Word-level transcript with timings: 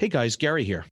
Hey 0.00 0.06
guys, 0.06 0.36
Gary 0.36 0.62
here. 0.62 0.84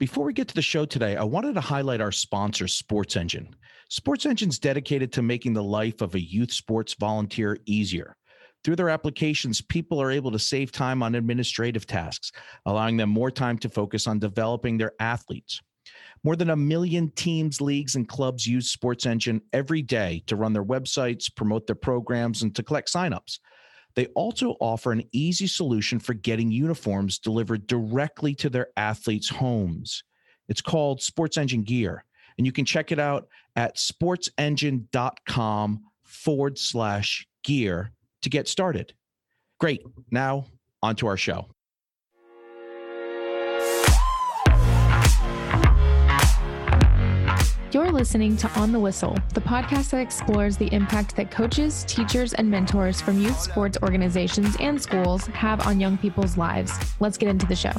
Before 0.00 0.24
we 0.24 0.32
get 0.32 0.48
to 0.48 0.54
the 0.56 0.62
show 0.62 0.84
today, 0.84 1.14
I 1.14 1.22
wanted 1.22 1.54
to 1.54 1.60
highlight 1.60 2.00
our 2.00 2.10
sponsor, 2.10 2.66
Sports 2.66 3.14
Engine. 3.14 3.54
Sports 3.88 4.26
Engine's 4.26 4.58
dedicated 4.58 5.12
to 5.12 5.22
making 5.22 5.52
the 5.52 5.62
life 5.62 6.00
of 6.00 6.16
a 6.16 6.20
youth 6.20 6.52
sports 6.52 6.96
volunteer 6.98 7.56
easier. 7.66 8.16
Through 8.64 8.74
their 8.74 8.88
applications, 8.88 9.60
people 9.60 10.02
are 10.02 10.10
able 10.10 10.32
to 10.32 10.40
save 10.40 10.72
time 10.72 11.04
on 11.04 11.14
administrative 11.14 11.86
tasks, 11.86 12.32
allowing 12.66 12.96
them 12.96 13.10
more 13.10 13.30
time 13.30 13.58
to 13.58 13.68
focus 13.68 14.08
on 14.08 14.18
developing 14.18 14.76
their 14.76 14.90
athletes. 14.98 15.60
More 16.24 16.34
than 16.34 16.50
a 16.50 16.56
million 16.56 17.12
teams, 17.12 17.60
leagues, 17.60 17.94
and 17.94 18.08
clubs 18.08 18.44
use 18.44 18.72
Sports 18.72 19.06
Engine 19.06 19.40
every 19.52 19.82
day 19.82 20.24
to 20.26 20.34
run 20.34 20.52
their 20.52 20.64
websites, 20.64 21.32
promote 21.32 21.68
their 21.68 21.76
programs, 21.76 22.42
and 22.42 22.52
to 22.56 22.64
collect 22.64 22.92
signups. 22.92 23.38
They 23.94 24.06
also 24.08 24.56
offer 24.60 24.92
an 24.92 25.04
easy 25.12 25.46
solution 25.46 25.98
for 25.98 26.12
getting 26.14 26.50
uniforms 26.50 27.18
delivered 27.18 27.66
directly 27.66 28.34
to 28.36 28.50
their 28.50 28.68
athletes' 28.76 29.28
homes. 29.28 30.04
It's 30.48 30.60
called 30.60 31.02
Sports 31.02 31.36
Engine 31.36 31.62
Gear, 31.62 32.04
and 32.36 32.46
you 32.46 32.52
can 32.52 32.64
check 32.64 32.92
it 32.92 32.98
out 32.98 33.28
at 33.56 33.76
sportsengine.com 33.76 35.82
forward 36.04 36.58
slash 36.58 37.26
gear 37.42 37.92
to 38.22 38.30
get 38.30 38.48
started. 38.48 38.94
Great. 39.58 39.82
Now, 40.10 40.46
on 40.82 40.96
to 40.96 41.06
our 41.06 41.16
show. 41.16 41.48
You're 47.70 47.92
listening 47.92 48.34
to 48.38 48.48
On 48.58 48.72
the 48.72 48.80
Whistle, 48.80 49.14
the 49.34 49.42
podcast 49.42 49.90
that 49.90 50.00
explores 50.00 50.56
the 50.56 50.72
impact 50.72 51.14
that 51.16 51.30
coaches, 51.30 51.84
teachers, 51.86 52.32
and 52.32 52.50
mentors 52.50 53.02
from 53.02 53.20
youth 53.20 53.38
sports 53.38 53.76
organizations 53.82 54.56
and 54.58 54.80
schools 54.80 55.26
have 55.26 55.66
on 55.66 55.78
young 55.78 55.98
people's 55.98 56.38
lives. 56.38 56.72
Let's 56.98 57.18
get 57.18 57.28
into 57.28 57.44
the 57.44 57.54
show. 57.54 57.72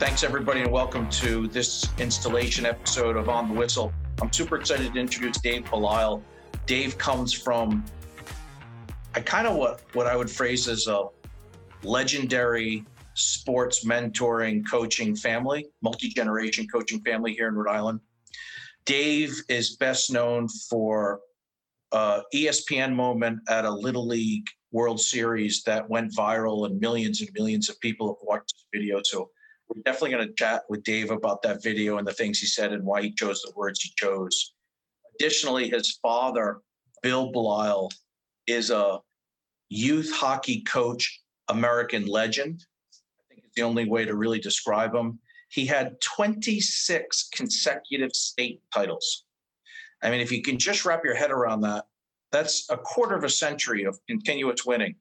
Thanks, 0.00 0.24
everybody, 0.24 0.62
and 0.62 0.72
welcome 0.72 1.08
to 1.10 1.46
this 1.46 1.88
installation 1.98 2.66
episode 2.66 3.16
of 3.16 3.28
On 3.28 3.46
the 3.46 3.54
Whistle. 3.54 3.92
I'm 4.20 4.32
super 4.32 4.56
excited 4.56 4.92
to 4.92 4.98
introduce 4.98 5.38
Dave 5.38 5.64
Belisle. 5.66 6.20
Dave 6.66 6.98
comes 6.98 7.32
from, 7.32 7.84
I 9.14 9.20
kind 9.20 9.46
of 9.46 9.54
what, 9.54 9.82
what 9.92 10.08
I 10.08 10.16
would 10.16 10.28
phrase 10.28 10.66
as 10.66 10.88
a 10.88 11.04
legendary 11.84 12.84
sports 13.14 13.84
mentoring 13.84 14.68
coaching 14.68 15.14
family, 15.14 15.66
multi 15.80 16.08
generation 16.08 16.66
coaching 16.66 17.00
family 17.02 17.34
here 17.34 17.46
in 17.46 17.54
Rhode 17.54 17.72
Island. 17.72 18.00
Dave 18.88 19.42
is 19.50 19.76
best 19.76 20.10
known 20.10 20.48
for 20.48 21.20
uh, 21.92 22.22
ESPN 22.34 22.94
moment 22.94 23.38
at 23.46 23.66
a 23.66 23.70
Little 23.70 24.06
League 24.06 24.46
World 24.72 24.98
Series 24.98 25.62
that 25.64 25.86
went 25.90 26.16
viral 26.16 26.64
and 26.64 26.80
millions 26.80 27.20
and 27.20 27.28
millions 27.34 27.68
of 27.68 27.78
people 27.80 28.08
have 28.08 28.26
watched 28.26 28.54
this 28.54 28.64
video. 28.72 29.02
So 29.04 29.28
we're 29.68 29.82
definitely 29.82 30.12
going 30.12 30.28
to 30.28 30.34
chat 30.36 30.62
with 30.70 30.84
Dave 30.84 31.10
about 31.10 31.42
that 31.42 31.62
video 31.62 31.98
and 31.98 32.08
the 32.08 32.14
things 32.14 32.38
he 32.38 32.46
said 32.46 32.72
and 32.72 32.82
why 32.82 33.02
he 33.02 33.12
chose 33.12 33.42
the 33.42 33.52
words 33.54 33.82
he 33.82 33.92
chose. 33.94 34.54
Additionally, 35.20 35.68
his 35.68 35.98
father, 36.00 36.62
Bill 37.02 37.30
Belisle, 37.30 37.90
is 38.46 38.70
a 38.70 39.00
youth 39.68 40.10
hockey 40.14 40.62
coach, 40.62 41.20
American 41.48 42.06
legend. 42.06 42.64
I 43.30 43.34
think 43.34 43.44
it's 43.44 43.54
the 43.54 43.64
only 43.64 43.86
way 43.86 44.06
to 44.06 44.16
really 44.16 44.40
describe 44.40 44.94
him. 44.94 45.18
He 45.48 45.66
had 45.66 46.00
26 46.00 47.30
consecutive 47.32 48.12
state 48.12 48.60
titles. 48.72 49.24
I 50.02 50.10
mean, 50.10 50.20
if 50.20 50.30
you 50.30 50.42
can 50.42 50.58
just 50.58 50.84
wrap 50.84 51.04
your 51.04 51.14
head 51.14 51.30
around 51.30 51.62
that, 51.62 51.86
that's 52.30 52.68
a 52.70 52.76
quarter 52.76 53.16
of 53.16 53.24
a 53.24 53.30
century 53.30 53.84
of 53.84 53.98
continuous 54.06 54.64
winning 54.66 54.94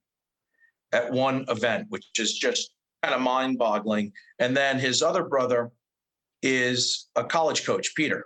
at 0.94 1.12
one 1.12 1.46
event, 1.50 1.88
which 1.90 2.06
is 2.18 2.38
just 2.38 2.72
kind 3.04 3.14
of 3.14 3.22
mind 3.22 3.58
boggling. 3.58 4.12
And 4.40 4.56
then 4.56 4.80
his 4.80 5.02
other 5.02 5.24
brother 5.24 5.70
is 6.42 7.10
a 7.16 7.24
college 7.24 7.66
coach, 7.66 7.94
Peter. 7.96 8.26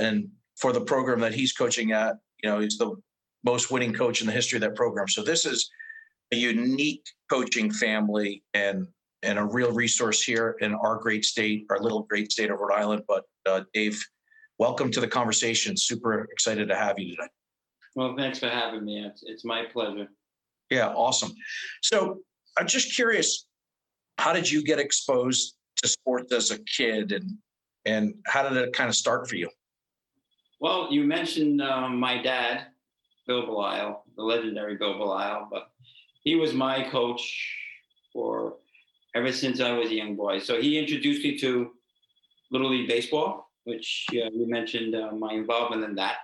And 0.00 0.28
for 0.56 0.72
the 0.72 0.80
program 0.80 1.20
that 1.20 1.34
he's 1.34 1.52
coaching 1.52 1.92
at, 1.92 2.16
you 2.42 2.50
know, 2.50 2.60
he's 2.60 2.78
the 2.78 2.94
most 3.44 3.70
winning 3.70 3.92
coach 3.92 4.20
in 4.20 4.26
the 4.26 4.32
history 4.32 4.56
of 4.56 4.62
that 4.62 4.74
program. 4.74 5.08
So 5.08 5.22
this 5.22 5.46
is 5.46 5.70
a 6.32 6.36
unique 6.36 7.06
coaching 7.30 7.72
family 7.72 8.42
and 8.54 8.86
and 9.24 9.38
a 9.38 9.44
real 9.44 9.72
resource 9.72 10.22
here 10.22 10.56
in 10.60 10.74
our 10.74 10.96
great 10.96 11.24
state, 11.24 11.66
our 11.70 11.80
little 11.80 12.02
great 12.02 12.30
state 12.30 12.50
of 12.50 12.58
Rhode 12.58 12.74
Island. 12.74 13.02
But 13.08 13.24
uh, 13.46 13.62
Dave, 13.72 14.02
welcome 14.58 14.90
to 14.92 15.00
the 15.00 15.08
conversation. 15.08 15.76
Super 15.76 16.28
excited 16.30 16.68
to 16.68 16.76
have 16.76 16.98
you 16.98 17.16
today. 17.16 17.28
Well, 17.96 18.14
thanks 18.16 18.38
for 18.38 18.48
having 18.48 18.84
me. 18.84 19.04
It's, 19.04 19.22
it's 19.24 19.44
my 19.44 19.64
pleasure. 19.72 20.08
Yeah, 20.70 20.88
awesome. 20.88 21.32
So 21.82 22.20
I'm 22.58 22.66
just 22.66 22.94
curious, 22.94 23.46
how 24.18 24.32
did 24.32 24.50
you 24.50 24.62
get 24.62 24.78
exposed 24.78 25.56
to 25.82 25.88
sports 25.88 26.32
as 26.32 26.50
a 26.50 26.58
kid, 26.64 27.12
and 27.12 27.32
and 27.84 28.14
how 28.26 28.48
did 28.48 28.56
it 28.56 28.72
kind 28.72 28.88
of 28.88 28.94
start 28.94 29.28
for 29.28 29.36
you? 29.36 29.50
Well, 30.60 30.88
you 30.90 31.04
mentioned 31.04 31.60
um, 31.60 31.98
my 32.00 32.22
dad, 32.22 32.66
Bill 33.26 33.46
Belisle, 33.46 34.02
the 34.16 34.22
legendary 34.22 34.76
Bill 34.76 34.94
Belisle, 34.94 35.48
but 35.50 35.70
he 36.22 36.36
was 36.36 36.54
my 36.54 36.88
coach 36.88 37.22
for 38.12 38.56
ever 39.14 39.32
since 39.32 39.60
I 39.60 39.72
was 39.72 39.90
a 39.90 39.94
young 39.94 40.16
boy. 40.16 40.40
So 40.40 40.60
he 40.60 40.78
introduced 40.78 41.22
me 41.22 41.38
to 41.38 41.70
Little 42.50 42.70
League 42.70 42.88
Baseball, 42.88 43.50
which 43.64 44.06
uh, 44.12 44.30
you 44.32 44.46
mentioned 44.48 44.94
uh, 44.94 45.12
my 45.12 45.32
involvement 45.32 45.84
in 45.84 45.94
that. 45.96 46.16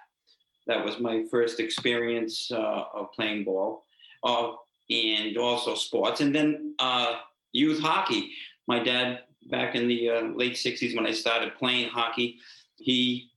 That 0.66 0.84
was 0.84 1.00
my 1.00 1.24
first 1.30 1.60
experience 1.60 2.50
uh, 2.52 2.84
of 2.94 3.12
playing 3.12 3.44
ball 3.44 3.84
uh, 4.24 4.52
and 4.90 5.36
also 5.36 5.74
sports. 5.74 6.20
And 6.20 6.34
then 6.34 6.74
uh, 6.78 7.16
youth 7.52 7.80
hockey. 7.80 8.32
My 8.66 8.82
dad, 8.82 9.20
back 9.50 9.74
in 9.74 9.88
the 9.88 10.10
late 10.34 10.54
60s 10.54 10.94
when 10.94 11.06
I 11.06 11.12
started 11.12 11.56
playing 11.56 11.88
hockey, 11.88 12.38
he 12.76 13.30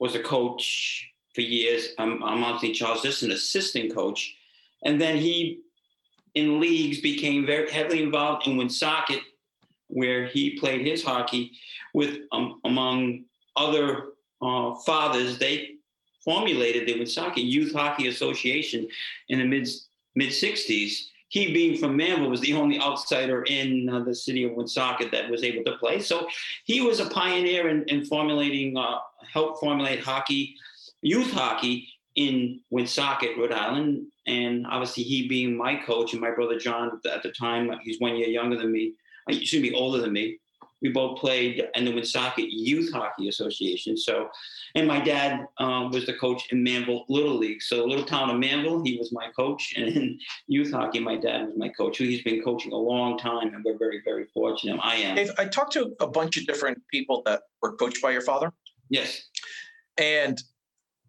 was 0.00 0.14
a 0.14 0.22
coach 0.22 1.08
for 1.34 1.42
years. 1.42 1.90
I'm, 1.98 2.22
I'm 2.24 2.42
Anthony 2.42 2.72
Charles, 2.72 3.02
just 3.02 3.22
an 3.22 3.30
assistant 3.30 3.94
coach. 3.94 4.34
And 4.84 5.00
then 5.00 5.16
he 5.16 5.60
in 6.36 6.60
leagues 6.60 7.00
became 7.00 7.46
very 7.46 7.68
heavily 7.70 8.02
involved 8.02 8.46
in 8.46 8.56
Woonsocket, 8.56 9.20
where 9.88 10.26
he 10.26 10.58
played 10.58 10.86
his 10.86 11.02
hockey 11.02 11.52
with, 11.94 12.18
um, 12.30 12.60
among 12.64 13.24
other 13.56 14.08
uh, 14.42 14.74
fathers, 14.86 15.38
they 15.38 15.76
formulated 16.22 16.86
the 16.86 16.94
Woonsocket 16.94 17.42
Youth 17.42 17.72
Hockey 17.72 18.08
Association 18.08 18.86
in 19.30 19.38
the 19.38 19.44
mid 19.44 19.66
mid 20.14 20.28
60s. 20.30 21.06
He, 21.28 21.52
being 21.52 21.78
from 21.78 21.96
Manville, 21.96 22.30
was 22.30 22.40
the 22.40 22.52
only 22.52 22.78
outsider 22.80 23.42
in 23.44 23.88
uh, 23.88 24.00
the 24.00 24.14
city 24.14 24.44
of 24.44 24.52
Woonsocket 24.52 25.10
that 25.10 25.28
was 25.28 25.42
able 25.42 25.64
to 25.64 25.76
play. 25.78 26.00
So 26.00 26.28
he 26.64 26.82
was 26.82 27.00
a 27.00 27.06
pioneer 27.06 27.68
in, 27.68 27.82
in 27.84 28.04
formulating, 28.04 28.76
uh, 28.76 28.98
helped 29.32 29.58
formulate 29.58 30.00
hockey, 30.00 30.54
youth 31.00 31.32
hockey 31.32 31.88
in 32.16 32.60
Woonsocket, 32.70 33.36
Rhode 33.36 33.52
Island, 33.52 34.06
and 34.26 34.66
obviously 34.66 35.02
he 35.02 35.28
being 35.28 35.56
my 35.56 35.76
coach 35.76 36.12
and 36.12 36.20
my 36.20 36.30
brother 36.30 36.58
John 36.58 37.00
at 37.12 37.22
the 37.22 37.30
time, 37.30 37.70
he's 37.82 38.00
one 38.00 38.16
year 38.16 38.28
younger 38.28 38.56
than 38.56 38.72
me. 38.72 38.94
He 39.28 39.44
should 39.44 39.62
be 39.62 39.74
older 39.74 40.00
than 40.00 40.12
me. 40.12 40.38
We 40.82 40.90
both 40.90 41.18
played 41.18 41.66
in 41.74 41.84
the 41.84 41.92
Woonsocket 41.92 42.50
Youth 42.50 42.92
Hockey 42.92 43.28
Association. 43.28 43.96
So, 43.96 44.28
and 44.74 44.86
my 44.86 45.00
dad 45.00 45.46
um, 45.58 45.90
was 45.90 46.04
the 46.04 46.12
coach 46.12 46.52
in 46.52 46.62
Manville 46.62 47.06
Little 47.08 47.36
League. 47.36 47.62
So, 47.62 47.84
little 47.84 48.04
town 48.04 48.28
of 48.28 48.38
Manville, 48.38 48.84
he 48.84 48.98
was 48.98 49.10
my 49.10 49.28
coach, 49.34 49.72
and 49.76 49.88
in 49.88 50.18
youth 50.48 50.72
hockey, 50.72 51.00
my 51.00 51.16
dad 51.16 51.46
was 51.46 51.56
my 51.56 51.70
coach. 51.70 51.98
He's 51.98 52.22
been 52.22 52.42
coaching 52.42 52.72
a 52.72 52.76
long 52.76 53.18
time, 53.18 53.54
and 53.54 53.64
we're 53.64 53.78
very, 53.78 54.02
very 54.04 54.26
fortunate. 54.34 54.78
I 54.82 54.96
am. 54.96 55.16
Dave, 55.16 55.30
I 55.38 55.46
talked 55.46 55.72
to 55.72 55.94
a 56.00 56.06
bunch 56.06 56.36
of 56.36 56.46
different 56.46 56.78
people 56.90 57.22
that 57.24 57.42
were 57.62 57.74
coached 57.76 58.02
by 58.02 58.10
your 58.10 58.22
father. 58.22 58.52
Yes. 58.90 59.22
And 59.98 60.42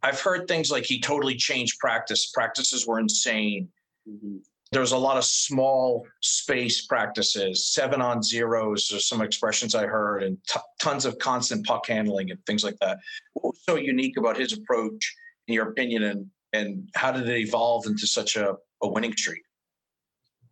I've 0.04 0.20
heard 0.20 0.48
things 0.48 0.72
like 0.72 0.86
he 0.86 1.00
totally 1.00 1.36
changed 1.36 1.80
practice. 1.80 2.32
Practices 2.34 2.86
were 2.86 3.00
insane. 3.00 3.70
Mm-hmm. 4.08 4.38
There 4.72 4.82
was 4.82 4.92
a 4.92 4.98
lot 4.98 5.18
of 5.18 5.24
small 5.24 6.06
space 6.22 6.86
practices, 6.86 7.68
seven 7.68 8.02
on 8.02 8.22
zeros, 8.22 8.92
or 8.92 9.00
some 9.00 9.22
expressions 9.22 9.76
I 9.76 9.86
heard, 9.86 10.24
and 10.24 10.38
t- 10.46 10.60
tons 10.80 11.06
of 11.06 11.18
constant 11.20 11.66
puck 11.66 11.88
handling 11.88 12.32
and 12.32 12.46
things 12.46 12.64
like 12.64 12.78
that. 12.82 13.00
What 13.34 13.54
was 13.54 13.62
so 13.64 13.76
unique 13.76 14.18
about 14.18 14.38
his 14.38 14.52
approach, 14.54 15.16
in 15.48 15.54
your 15.54 15.70
opinion, 15.70 16.04
and 16.04 16.30
and 16.54 16.90
how 16.96 17.12
did 17.12 17.28
it 17.28 17.38
evolve 17.38 17.86
into 17.86 18.08
such 18.08 18.36
a, 18.36 18.56
a 18.82 18.88
winning 18.88 19.16
streak? 19.16 19.44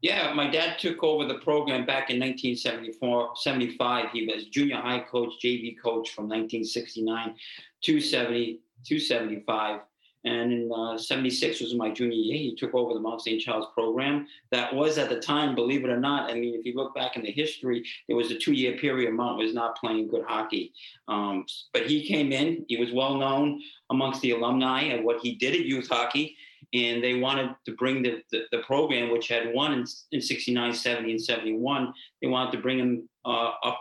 Yeah, 0.01 0.33
my 0.33 0.49
dad 0.49 0.77
took 0.77 1.03
over 1.03 1.25
the 1.25 1.39
program 1.39 1.85
back 1.85 2.09
in 2.09 2.19
1974, 2.19 3.31
75. 3.37 4.11
He 4.11 4.27
was 4.27 4.45
junior 4.49 4.75
high 4.75 4.99
coach, 4.99 5.33
JV 5.43 5.75
coach 5.81 6.11
from 6.11 6.25
1969 6.25 7.35
to 7.83 8.01
70, 8.01 8.59
275. 8.85 9.81
And 10.25 10.51
in 10.51 10.71
uh, 10.75 10.97
76 10.97 11.61
was 11.61 11.75
my 11.75 11.91
junior 11.91 12.15
year. 12.15 12.37
He 12.37 12.55
took 12.55 12.73
over 12.73 12.95
the 12.95 12.99
Mount 12.99 13.21
St. 13.21 13.39
Charles 13.39 13.67
program. 13.75 14.25
That 14.51 14.73
was 14.73 14.97
at 14.97 15.07
the 15.07 15.19
time, 15.19 15.53
believe 15.53 15.85
it 15.85 15.89
or 15.91 15.99
not. 15.99 16.31
I 16.31 16.33
mean, 16.33 16.55
if 16.55 16.65
you 16.65 16.73
look 16.73 16.95
back 16.95 17.15
in 17.15 17.21
the 17.21 17.31
history, 17.31 17.85
there 18.07 18.17
was 18.17 18.31
a 18.31 18.37
two 18.37 18.53
year 18.53 18.75
period 18.77 19.13
Mount 19.13 19.37
was 19.37 19.53
not 19.53 19.77
playing 19.77 20.07
good 20.07 20.25
hockey. 20.27 20.73
Um, 21.07 21.45
but 21.73 21.85
he 21.85 22.07
came 22.07 22.31
in, 22.31 22.65
he 22.67 22.77
was 22.77 22.91
well 22.91 23.15
known 23.15 23.61
amongst 23.91 24.21
the 24.21 24.31
alumni 24.31 24.81
and 24.81 25.05
what 25.05 25.19
he 25.21 25.35
did 25.35 25.53
at 25.53 25.65
youth 25.65 25.89
hockey. 25.89 26.35
And 26.73 27.03
they 27.03 27.19
wanted 27.19 27.55
to 27.65 27.73
bring 27.73 28.01
the, 28.01 28.23
the, 28.31 28.45
the 28.51 28.63
program, 28.63 29.11
which 29.11 29.27
had 29.27 29.53
won 29.53 29.73
in, 29.73 29.85
in 30.11 30.21
69, 30.21 30.73
70, 30.73 31.11
and 31.11 31.21
71, 31.21 31.93
they 32.21 32.27
wanted 32.27 32.51
to 32.53 32.57
bring 32.57 32.79
him 32.79 33.07
uh, 33.25 33.51
up 33.63 33.79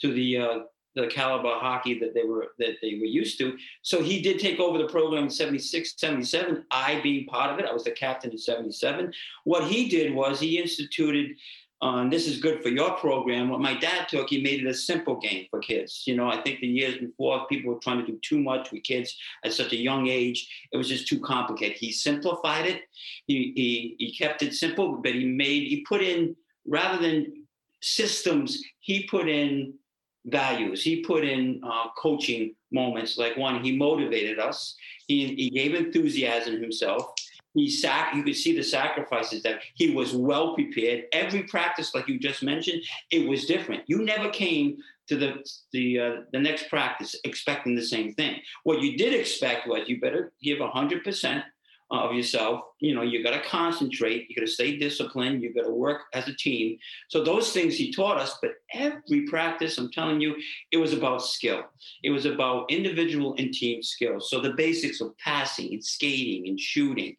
to 0.00 0.12
the 0.12 0.38
uh, 0.38 0.58
the 0.94 1.06
caliber 1.06 1.54
hockey 1.58 1.98
that 1.98 2.14
they 2.14 2.24
were 2.24 2.48
that 2.58 2.76
they 2.80 2.98
were 3.00 3.06
used 3.06 3.38
to. 3.38 3.56
So 3.82 4.02
he 4.02 4.22
did 4.22 4.38
take 4.38 4.60
over 4.60 4.78
the 4.78 4.88
program 4.88 5.24
in 5.24 5.30
76, 5.30 5.94
77. 5.96 6.64
I 6.70 7.00
being 7.02 7.26
part 7.26 7.52
of 7.52 7.58
it, 7.58 7.66
I 7.66 7.72
was 7.72 7.84
the 7.84 7.90
captain 7.90 8.30
in 8.30 8.38
77. 8.38 9.12
What 9.44 9.64
he 9.64 9.88
did 9.88 10.14
was 10.14 10.40
he 10.40 10.58
instituted 10.58 11.36
uh, 11.82 11.96
and 11.96 12.10
this 12.10 12.26
is 12.26 12.38
good 12.38 12.62
for 12.62 12.70
your 12.70 12.92
program. 12.92 13.50
What 13.50 13.60
my 13.60 13.74
dad 13.78 14.08
took, 14.08 14.30
he 14.30 14.40
made 14.40 14.64
it 14.64 14.66
a 14.66 14.72
simple 14.72 15.16
game 15.16 15.46
for 15.50 15.58
kids. 15.58 16.04
You 16.06 16.16
know, 16.16 16.30
I 16.30 16.40
think 16.40 16.60
the 16.60 16.66
years 16.66 16.96
before, 16.96 17.46
people 17.46 17.74
were 17.74 17.80
trying 17.80 17.98
to 17.98 18.06
do 18.10 18.18
too 18.22 18.38
much 18.38 18.72
with 18.72 18.84
kids 18.84 19.14
at 19.44 19.52
such 19.52 19.72
a 19.72 19.76
young 19.76 20.06
age. 20.06 20.48
It 20.72 20.78
was 20.78 20.88
just 20.88 21.06
too 21.06 21.20
complicated. 21.20 21.76
He 21.76 21.92
simplified 21.92 22.64
it. 22.66 22.82
He 23.26 23.52
he 23.54 23.96
he 23.98 24.16
kept 24.16 24.42
it 24.42 24.54
simple, 24.54 24.96
but 25.02 25.14
he 25.14 25.26
made 25.26 25.68
he 25.68 25.84
put 25.86 26.00
in 26.00 26.34
rather 26.66 27.02
than 27.02 27.44
systems, 27.82 28.62
he 28.80 29.06
put 29.06 29.28
in 29.28 29.74
values. 30.26 30.82
He 30.82 31.02
put 31.02 31.24
in 31.24 31.60
uh, 31.64 31.88
coaching 31.96 32.54
moments. 32.72 33.18
Like 33.18 33.36
one, 33.36 33.62
he 33.62 33.76
motivated 33.76 34.38
us. 34.38 34.76
He 35.06 35.34
he 35.34 35.50
gave 35.50 35.74
enthusiasm 35.74 36.60
himself 36.60 37.14
he 37.54 37.70
sac 37.70 38.14
you 38.14 38.22
could 38.22 38.36
see 38.36 38.54
the 38.54 38.62
sacrifices 38.62 39.42
that 39.42 39.60
he 39.74 39.90
was 39.90 40.12
well 40.12 40.54
prepared 40.54 41.04
every 41.12 41.44
practice 41.44 41.94
like 41.94 42.08
you 42.08 42.18
just 42.18 42.42
mentioned 42.42 42.82
it 43.10 43.28
was 43.28 43.46
different 43.46 43.82
you 43.86 44.04
never 44.04 44.28
came 44.28 44.76
to 45.08 45.16
the 45.16 45.44
the 45.72 45.98
uh, 45.98 46.16
the 46.32 46.38
next 46.38 46.68
practice 46.68 47.14
expecting 47.24 47.74
the 47.74 47.82
same 47.82 48.12
thing 48.14 48.36
what 48.64 48.80
you 48.80 48.96
did 48.96 49.14
expect 49.14 49.68
was 49.68 49.88
you 49.88 50.00
better 50.00 50.32
give 50.42 50.58
100% 50.58 51.42
of 51.90 52.14
yourself. 52.14 52.60
You 52.80 52.94
know, 52.94 53.02
you 53.02 53.22
got 53.22 53.30
to 53.30 53.48
concentrate. 53.48 54.26
You 54.28 54.36
got 54.36 54.46
to 54.46 54.50
stay 54.50 54.76
disciplined. 54.76 55.42
You 55.42 55.52
got 55.52 55.64
to 55.64 55.74
work 55.74 56.02
as 56.12 56.28
a 56.28 56.34
team. 56.34 56.78
So 57.08 57.22
those 57.22 57.52
things 57.52 57.76
he 57.76 57.92
taught 57.92 58.18
us. 58.18 58.36
But 58.40 58.52
every 58.72 59.26
practice, 59.26 59.78
I'm 59.78 59.90
telling 59.90 60.20
you, 60.20 60.34
it 60.72 60.78
was 60.78 60.92
about 60.92 61.22
skill. 61.22 61.64
It 62.02 62.10
was 62.10 62.26
about 62.26 62.70
individual 62.70 63.34
and 63.38 63.52
team 63.52 63.82
skills. 63.82 64.30
So 64.30 64.40
the 64.40 64.54
basics 64.54 65.00
of 65.00 65.16
passing 65.18 65.72
and 65.72 65.84
skating 65.84 66.48
and 66.48 66.58
shooting. 66.58 67.16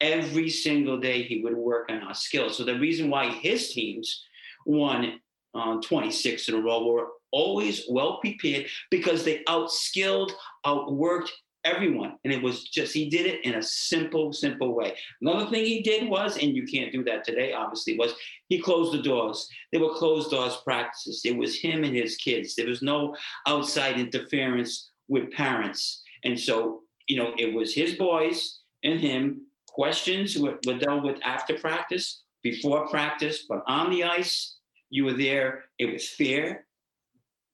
Every 0.00 0.50
single 0.50 0.98
day 0.98 1.22
he 1.22 1.42
would 1.42 1.56
work 1.56 1.88
on 1.90 2.02
our 2.02 2.14
skills. 2.14 2.56
So 2.56 2.64
the 2.64 2.78
reason 2.78 3.08
why 3.08 3.28
his 3.28 3.72
teams 3.72 4.24
won 4.66 5.20
uh, 5.54 5.80
26 5.80 6.48
in 6.48 6.54
a 6.54 6.60
row 6.60 6.84
were 6.84 7.08
always 7.30 7.84
well 7.88 8.18
prepared 8.18 8.66
because 8.90 9.24
they 9.24 9.42
outskilled, 9.44 10.32
outworked, 10.66 11.30
everyone. 11.64 12.16
And 12.24 12.32
it 12.32 12.42
was 12.42 12.64
just, 12.64 12.92
he 12.92 13.08
did 13.08 13.26
it 13.26 13.44
in 13.44 13.54
a 13.54 13.62
simple, 13.62 14.32
simple 14.32 14.74
way. 14.74 14.96
Another 15.20 15.50
thing 15.50 15.64
he 15.64 15.82
did 15.82 16.08
was, 16.08 16.36
and 16.36 16.56
you 16.56 16.66
can't 16.66 16.92
do 16.92 17.04
that 17.04 17.24
today, 17.24 17.52
obviously, 17.52 17.96
was 17.96 18.14
he 18.48 18.60
closed 18.60 18.92
the 18.92 19.02
doors. 19.02 19.48
There 19.70 19.80
were 19.80 19.94
closed 19.94 20.30
doors 20.30 20.60
practices. 20.64 21.22
It 21.24 21.36
was 21.36 21.58
him 21.58 21.84
and 21.84 21.94
his 21.94 22.16
kids. 22.16 22.54
There 22.54 22.66
was 22.66 22.82
no 22.82 23.16
outside 23.46 23.98
interference 23.98 24.90
with 25.08 25.30
parents. 25.32 26.02
And 26.24 26.38
so, 26.38 26.82
you 27.08 27.16
know, 27.16 27.32
it 27.38 27.52
was 27.54 27.74
his 27.74 27.94
boys 27.94 28.60
and 28.82 28.98
him. 28.98 29.42
Questions 29.68 30.38
were, 30.38 30.58
were 30.66 30.78
dealt 30.78 31.04
with 31.04 31.18
after 31.24 31.58
practice, 31.58 32.22
before 32.42 32.88
practice, 32.88 33.44
but 33.48 33.62
on 33.66 33.90
the 33.90 34.04
ice, 34.04 34.56
you 34.90 35.04
were 35.04 35.14
there. 35.14 35.64
It 35.78 35.92
was 35.92 36.08
fair. 36.08 36.66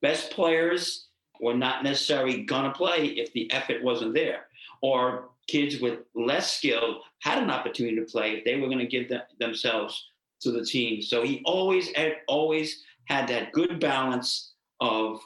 Best 0.02 0.30
players 0.30 1.07
were 1.40 1.54
not 1.54 1.84
necessarily 1.84 2.42
gonna 2.42 2.72
play 2.72 3.06
if 3.06 3.32
the 3.32 3.50
effort 3.52 3.82
wasn't 3.82 4.14
there. 4.14 4.46
Or 4.80 5.30
kids 5.46 5.80
with 5.80 6.00
less 6.14 6.56
skill 6.56 7.02
had 7.20 7.42
an 7.42 7.50
opportunity 7.50 7.96
to 7.96 8.02
play 8.02 8.32
if 8.32 8.44
they 8.44 8.56
were 8.56 8.68
gonna 8.68 8.86
give 8.86 9.08
them, 9.08 9.22
themselves 9.38 10.10
to 10.40 10.52
the 10.52 10.64
team. 10.64 11.02
So 11.02 11.22
he 11.22 11.42
always 11.44 11.90
always 12.28 12.84
had 13.06 13.28
that 13.28 13.52
good 13.52 13.80
balance 13.80 14.52
of 14.80 15.20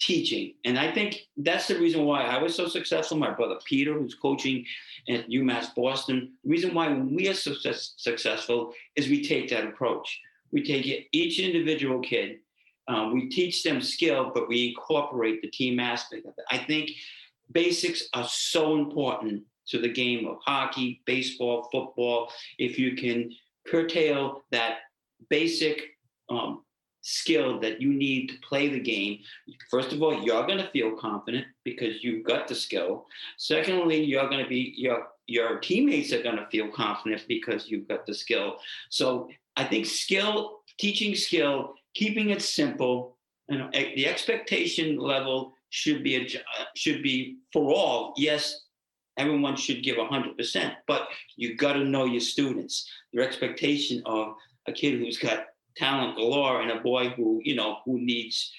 teaching. 0.00 0.54
And 0.64 0.78
I 0.78 0.92
think 0.92 1.26
that's 1.36 1.66
the 1.68 1.78
reason 1.78 2.04
why 2.04 2.22
I 2.22 2.40
was 2.40 2.54
so 2.54 2.68
successful. 2.68 3.16
My 3.16 3.30
brother 3.30 3.56
Peter, 3.64 3.94
who's 3.94 4.14
coaching 4.14 4.64
at 5.08 5.28
UMass 5.28 5.74
Boston, 5.74 6.32
the 6.44 6.50
reason 6.50 6.74
why 6.74 6.92
we 6.92 7.28
are 7.28 7.34
success, 7.34 7.94
successful 7.96 8.72
is 8.96 9.08
we 9.08 9.24
take 9.24 9.50
that 9.50 9.64
approach. 9.64 10.20
We 10.52 10.62
take 10.62 11.08
each 11.12 11.38
individual 11.40 12.00
kid 12.00 12.38
um, 12.88 13.12
we 13.12 13.28
teach 13.28 13.62
them 13.62 13.80
skill, 13.80 14.32
but 14.34 14.48
we 14.48 14.68
incorporate 14.68 15.42
the 15.42 15.50
team 15.50 15.78
aspect 15.78 16.26
of 16.26 16.32
it. 16.36 16.44
I 16.50 16.58
think 16.58 16.90
basics 17.52 18.08
are 18.14 18.26
so 18.28 18.76
important 18.78 19.42
to 19.68 19.78
the 19.78 19.88
game 19.88 20.26
of 20.26 20.38
hockey, 20.44 21.02
baseball, 21.04 21.68
football. 21.70 22.32
If 22.58 22.78
you 22.78 22.96
can 22.96 23.30
curtail 23.66 24.42
that 24.50 24.78
basic 25.28 25.82
um, 26.30 26.64
skill 27.02 27.60
that 27.60 27.80
you 27.80 27.92
need 27.92 28.28
to 28.28 28.34
play 28.48 28.68
the 28.68 28.80
game, 28.80 29.18
first 29.70 29.92
of 29.92 30.02
all, 30.02 30.22
you're 30.22 30.46
going 30.46 30.58
to 30.58 30.70
feel 30.70 30.92
confident 30.92 31.46
because 31.64 32.02
you've 32.02 32.24
got 32.24 32.48
the 32.48 32.54
skill. 32.54 33.06
Secondly, 33.36 34.02
you're 34.02 34.28
going 34.28 34.42
to 34.42 34.48
be 34.48 34.74
your 34.76 35.08
your 35.26 35.58
teammates 35.58 36.10
are 36.14 36.22
going 36.22 36.36
to 36.36 36.46
feel 36.50 36.68
confident 36.68 37.22
because 37.28 37.68
you've 37.68 37.86
got 37.86 38.06
the 38.06 38.14
skill. 38.14 38.56
So 38.88 39.28
I 39.58 39.64
think 39.64 39.84
skill, 39.84 40.60
teaching 40.78 41.14
skill 41.14 41.74
keeping 41.94 42.30
it 42.30 42.42
simple. 42.42 43.16
Know, 43.48 43.70
the 43.72 44.06
expectation 44.06 44.98
level 44.98 45.54
should 45.70 46.02
be 46.04 46.16
a, 46.16 46.22
uh, 46.22 46.64
should 46.76 47.02
be 47.02 47.38
for 47.52 47.72
all. 47.72 48.12
Yes, 48.16 48.66
everyone 49.16 49.56
should 49.56 49.82
give 49.82 49.96
100%, 49.96 50.72
but 50.86 51.08
you 51.36 51.56
got 51.56 51.74
to 51.74 51.84
know 51.84 52.04
your 52.04 52.20
students. 52.20 52.88
Your 53.12 53.24
expectation 53.24 54.02
of 54.06 54.34
a 54.66 54.72
kid 54.72 54.98
who's 54.98 55.18
got 55.18 55.46
talent 55.76 56.16
galore 56.16 56.60
and 56.60 56.70
a 56.70 56.80
boy 56.80 57.10
who 57.10 57.40
you 57.44 57.54
know 57.54 57.78
who 57.84 58.00
needs 58.00 58.52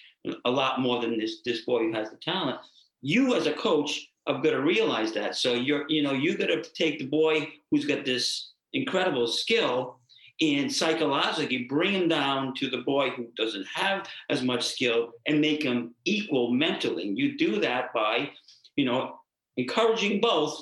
a 0.46 0.50
lot 0.50 0.80
more 0.80 1.02
than 1.02 1.20
this 1.20 1.42
this 1.46 1.62
boy 1.66 1.80
who 1.80 1.94
has 1.94 2.10
the 2.10 2.18
talent. 2.18 2.60
You 3.02 3.36
as 3.36 3.46
a 3.46 3.54
coach 3.54 4.08
have 4.28 4.44
got 4.44 4.52
to 4.52 4.62
realize 4.62 5.14
that. 5.14 5.36
So 5.36 5.54
you're 5.54 5.86
you 5.90 6.02
know 6.02 6.14
you 6.14 6.38
got 6.38 6.48
to 6.48 6.62
take 6.62 7.00
the 7.00 7.06
boy 7.06 7.48
who's 7.70 7.86
got 7.86 8.06
this 8.06 8.54
incredible 8.74 9.28
skill 9.28 9.99
and 10.42 10.74
psychologically 10.74 11.66
bring 11.66 11.94
him 11.94 12.08
down 12.08 12.54
to 12.56 12.70
the 12.70 12.80
boy 12.80 13.10
who 13.10 13.28
doesn't 13.36 13.68
have 13.74 14.08
as 14.30 14.42
much 14.42 14.66
skill 14.66 15.12
and 15.26 15.42
make 15.42 15.64
him 15.64 15.94
equal 16.06 16.52
mentally. 16.52 17.08
You 17.08 17.38
do 17.38 17.60
that 17.60 17.94
by, 17.94 18.32
you 18.76 18.86
know, 18.86 19.20
encouraging 19.58 20.22
both, 20.22 20.58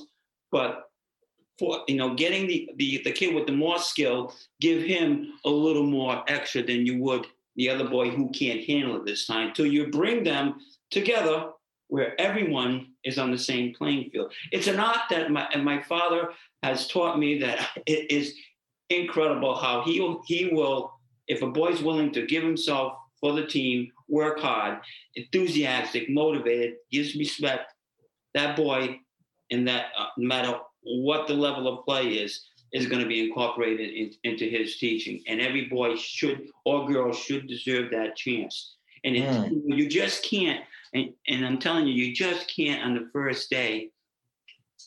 but 0.51 0.83
for 1.59 1.83
you 1.88 1.95
know, 1.95 2.13
getting 2.15 2.47
the, 2.47 2.69
the 2.77 3.01
the 3.03 3.12
kid 3.12 3.33
with 3.33 3.47
the 3.47 3.51
more 3.51 3.79
skill, 3.79 4.33
give 4.62 4.83
him 4.83 5.33
a 5.45 5.50
little 5.50 5.85
more 5.85 6.23
extra 6.27 6.63
than 6.63 6.85
you 6.85 7.01
would 7.01 7.27
the 7.56 7.69
other 7.69 7.88
boy 7.89 8.09
who 8.09 8.30
can't 8.30 8.63
handle 8.65 8.97
it 8.97 9.06
this 9.06 9.25
time. 9.25 9.53
Till 9.53 9.65
you 9.65 9.88
bring 9.88 10.23
them 10.23 10.56
together 10.91 11.49
where 11.87 12.19
everyone 12.19 12.94
is 13.04 13.18
on 13.18 13.31
the 13.31 13.37
same 13.37 13.73
playing 13.73 14.09
field. 14.11 14.31
It's 14.52 14.68
an 14.68 14.80
art 14.80 15.09
that 15.09 15.31
my 15.31 15.47
and 15.54 15.63
my 15.63 15.81
father 15.83 16.30
has 16.63 16.87
taught 16.87 17.18
me 17.19 17.40
that 17.40 17.68
it 17.85 18.11
is 18.11 18.35
incredible 18.89 19.56
how 19.56 19.83
he 19.83 19.99
will, 19.99 20.21
he 20.25 20.49
will, 20.51 20.94
if 21.27 21.41
a 21.41 21.47
boy's 21.47 21.81
willing 21.81 22.11
to 22.13 22.25
give 22.25 22.44
himself 22.44 22.94
for 23.19 23.33
the 23.33 23.45
team, 23.45 23.91
work 24.07 24.39
hard, 24.39 24.79
enthusiastic, 25.15 26.09
motivated, 26.09 26.75
gives 26.91 27.15
respect, 27.15 27.73
that 28.33 28.56
boy, 28.56 28.99
and 29.51 29.67
that 29.67 29.87
uh, 29.97 30.07
no 30.17 30.27
matter 30.27 30.59
what 30.83 31.27
the 31.27 31.33
level 31.33 31.67
of 31.67 31.85
play 31.85 32.09
is, 32.09 32.45
is 32.73 32.85
going 32.85 33.01
to 33.01 33.07
be 33.07 33.27
incorporated 33.27 33.89
in, 33.94 34.11
into 34.23 34.45
his 34.45 34.77
teaching. 34.77 35.23
And 35.27 35.41
every 35.41 35.65
boy 35.65 35.95
should 35.95 36.49
or 36.65 36.87
girl 36.87 37.13
should 37.13 37.47
deserve 37.47 37.91
that 37.91 38.15
chance. 38.15 38.75
And 39.03 39.15
mm. 39.15 39.61
you 39.65 39.87
just 39.87 40.23
can't, 40.23 40.63
and, 40.94 41.13
and 41.27 41.45
I'm 41.45 41.59
telling 41.59 41.87
you, 41.87 41.94
you 41.94 42.13
just 42.13 42.53
can't 42.53 42.83
on 42.83 42.94
the 42.94 43.09
first 43.11 43.49
day 43.49 43.89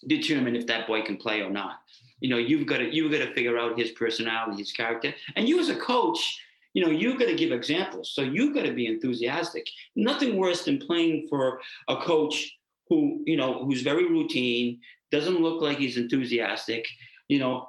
determine 0.07 0.57
if 0.57 0.67
that 0.67 0.87
boy 0.87 1.03
can 1.03 1.17
play 1.17 1.41
or 1.41 1.51
not 1.51 1.81
you 2.21 2.31
know 2.31 2.39
you've 2.39 2.67
got 2.67 2.79
to 2.79 2.95
you've 2.95 3.13
got 3.13 3.19
to 3.19 3.35
figure 3.35 3.59
out 3.59 3.79
his 3.79 3.91
personality 3.93 4.59
his 4.59 4.73
character. 4.73 5.15
And 5.37 5.49
you 5.49 5.59
as 5.61 5.69
a 5.69 5.77
coach 5.77 6.41
you 6.75 6.85
know 6.85 6.91
you've 6.91 7.19
got 7.19 7.27
to 7.27 7.35
give 7.35 7.53
examples. 7.53 8.13
So 8.15 8.23
you've 8.23 8.55
got 8.55 8.65
to 8.65 8.73
be 8.73 8.87
enthusiastic. 8.87 9.67
Nothing 9.97 10.37
worse 10.37 10.65
than 10.65 10.79
playing 10.79 11.27
for 11.29 11.61
a 11.89 11.97
coach 11.97 12.57
who 12.91 13.23
you 13.25 13.37
know 13.37 13.65
who's 13.65 13.83
very 13.83 14.07
routine 14.07 14.81
doesn't 15.11 15.41
look 15.41 15.63
like 15.63 15.79
he's 15.79 15.97
enthusiastic 15.97 16.87
you 17.29 17.39
know 17.39 17.69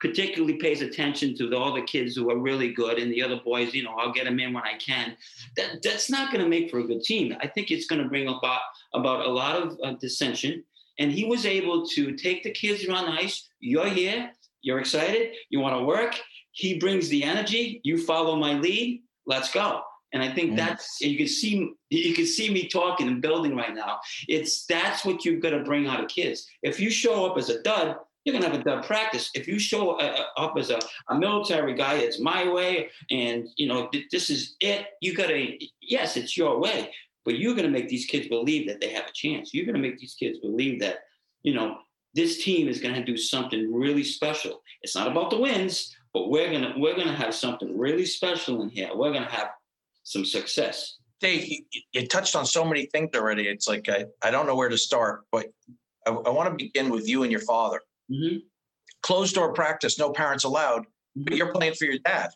particularly 0.00 0.54
pays 0.54 0.82
attention 0.82 1.32
to 1.36 1.48
the, 1.48 1.56
all 1.56 1.72
the 1.72 1.82
kids 1.82 2.16
who 2.16 2.28
are 2.28 2.38
really 2.38 2.72
good 2.72 2.98
and 2.98 3.12
the 3.12 3.22
other 3.22 3.40
boys 3.44 3.72
you 3.72 3.84
know 3.84 3.94
i'll 3.98 4.12
get 4.12 4.24
them 4.24 4.40
in 4.40 4.52
when 4.52 4.64
i 4.64 4.76
can. 4.78 5.16
That, 5.56 5.82
that's 5.82 6.10
not 6.10 6.32
going 6.32 6.42
to 6.42 6.50
make 6.50 6.70
for 6.70 6.80
a 6.80 6.86
good 6.86 7.02
team. 7.02 7.36
I 7.40 7.46
think 7.46 7.70
it's 7.70 7.86
going 7.86 8.02
to 8.02 8.08
bring 8.08 8.26
about 8.26 8.62
about 8.94 9.26
a 9.26 9.30
lot 9.30 9.62
of 9.62 9.78
uh, 9.84 9.92
dissension 10.00 10.64
and 10.98 11.10
he 11.10 11.24
was 11.24 11.46
able 11.46 11.86
to 11.86 12.12
take 12.16 12.42
the 12.42 12.50
kids 12.50 12.86
around 12.86 13.06
ice. 13.06 13.48
You're 13.60 13.88
here. 13.88 14.30
You're 14.62 14.80
excited. 14.80 15.34
You 15.50 15.60
want 15.60 15.76
to 15.76 15.84
work. 15.84 16.18
He 16.52 16.78
brings 16.78 17.08
the 17.08 17.24
energy. 17.24 17.80
You 17.84 17.98
follow 17.98 18.36
my 18.36 18.54
lead. 18.54 19.02
Let's 19.26 19.52
go. 19.52 19.82
And 20.12 20.22
I 20.22 20.32
think 20.32 20.52
mm. 20.52 20.56
that's 20.56 21.00
you 21.00 21.16
can 21.16 21.28
see 21.28 21.72
you 21.90 22.14
can 22.14 22.26
see 22.26 22.52
me 22.52 22.68
talking 22.68 23.08
and 23.08 23.22
building 23.22 23.56
right 23.56 23.74
now. 23.74 24.00
It's 24.28 24.66
that's 24.66 25.04
what 25.04 25.24
you've 25.24 25.42
got 25.42 25.50
to 25.50 25.64
bring 25.64 25.86
out 25.86 26.00
of 26.00 26.08
kids. 26.08 26.46
If 26.62 26.78
you 26.78 26.90
show 26.90 27.24
up 27.24 27.38
as 27.38 27.48
a 27.48 27.62
dud, 27.62 27.96
you're 28.24 28.32
gonna 28.34 28.48
have 28.48 28.60
a 28.60 28.62
dud 28.62 28.84
practice. 28.84 29.30
If 29.34 29.48
you 29.48 29.58
show 29.58 29.92
uh, 29.92 30.24
up 30.36 30.54
as 30.56 30.70
a, 30.70 30.78
a 31.08 31.18
military 31.18 31.74
guy, 31.74 31.94
it's 31.94 32.20
my 32.20 32.48
way, 32.48 32.90
and 33.10 33.48
you 33.56 33.66
know 33.66 33.88
th- 33.88 34.06
this 34.10 34.30
is 34.30 34.56
it. 34.60 34.86
You 35.00 35.14
gotta, 35.14 35.58
yes, 35.80 36.16
it's 36.16 36.36
your 36.36 36.60
way, 36.60 36.90
but 37.24 37.38
you're 37.38 37.54
gonna 37.54 37.68
make 37.68 37.88
these 37.88 38.06
kids 38.06 38.28
believe 38.28 38.66
that 38.68 38.80
they 38.80 38.90
have 38.90 39.06
a 39.06 39.12
chance. 39.12 39.52
You're 39.52 39.66
gonna 39.66 39.78
make 39.78 39.98
these 39.98 40.14
kids 40.14 40.38
believe 40.38 40.80
that, 40.80 41.00
you 41.42 41.54
know, 41.54 41.78
this 42.14 42.42
team 42.44 42.68
is 42.68 42.80
gonna 42.80 43.04
do 43.04 43.16
something 43.16 43.72
really 43.72 44.04
special. 44.04 44.62
It's 44.82 44.94
not 44.94 45.08
about 45.08 45.30
the 45.30 45.38
wins, 45.38 45.94
but 46.12 46.28
we're 46.28 46.50
gonna 46.50 46.74
we're 46.76 46.96
gonna 46.96 47.14
have 47.14 47.34
something 47.34 47.76
really 47.78 48.06
special 48.06 48.62
in 48.62 48.68
here. 48.68 48.90
We're 48.94 49.12
gonna 49.12 49.30
have 49.30 49.50
some 50.04 50.24
success. 50.24 50.98
Dave, 51.20 51.46
you, 51.46 51.64
you 51.92 52.06
touched 52.08 52.34
on 52.34 52.44
so 52.44 52.64
many 52.64 52.86
things 52.86 53.10
already. 53.14 53.46
It's 53.46 53.68
like 53.68 53.88
I, 53.88 54.06
I 54.22 54.30
don't 54.30 54.46
know 54.46 54.56
where 54.56 54.68
to 54.68 54.78
start, 54.78 55.22
but 55.30 55.46
I, 56.06 56.10
I 56.10 56.30
want 56.30 56.50
to 56.50 56.64
begin 56.64 56.90
with 56.90 57.08
you 57.08 57.22
and 57.22 57.30
your 57.30 57.40
father. 57.40 57.80
Mm-hmm. 58.10 58.38
Closed 59.02 59.34
door 59.34 59.52
practice, 59.52 59.98
no 59.98 60.10
parents 60.10 60.44
allowed, 60.44 60.84
but 61.16 61.36
you're 61.36 61.52
playing 61.52 61.74
for 61.74 61.84
your 61.84 61.98
dad. 62.04 62.30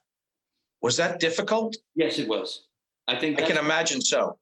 Was 0.83 0.97
that 0.99 1.21
difficult? 1.21 1.77
Yes, 1.95 2.19
it 2.19 2.29
was. 2.29 2.67
I 3.09 3.19
think 3.19 3.41
I 3.41 3.47
can 3.47 3.59
imagine 3.59 4.01
so. 4.01 4.39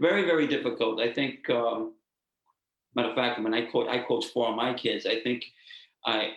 Very 0.00 0.24
very 0.24 0.46
difficult. 0.46 1.00
I 1.00 1.12
think, 1.12 1.48
um, 1.50 1.94
matter 2.94 3.10
of 3.10 3.14
fact, 3.14 3.40
when 3.42 3.54
I 3.54 3.66
coach, 3.66 3.88
I 3.88 4.00
coach 4.00 4.26
four 4.26 4.48
of 4.48 4.56
my 4.56 4.74
kids. 4.74 5.06
I 5.06 5.20
think 5.20 5.44
I 6.04 6.34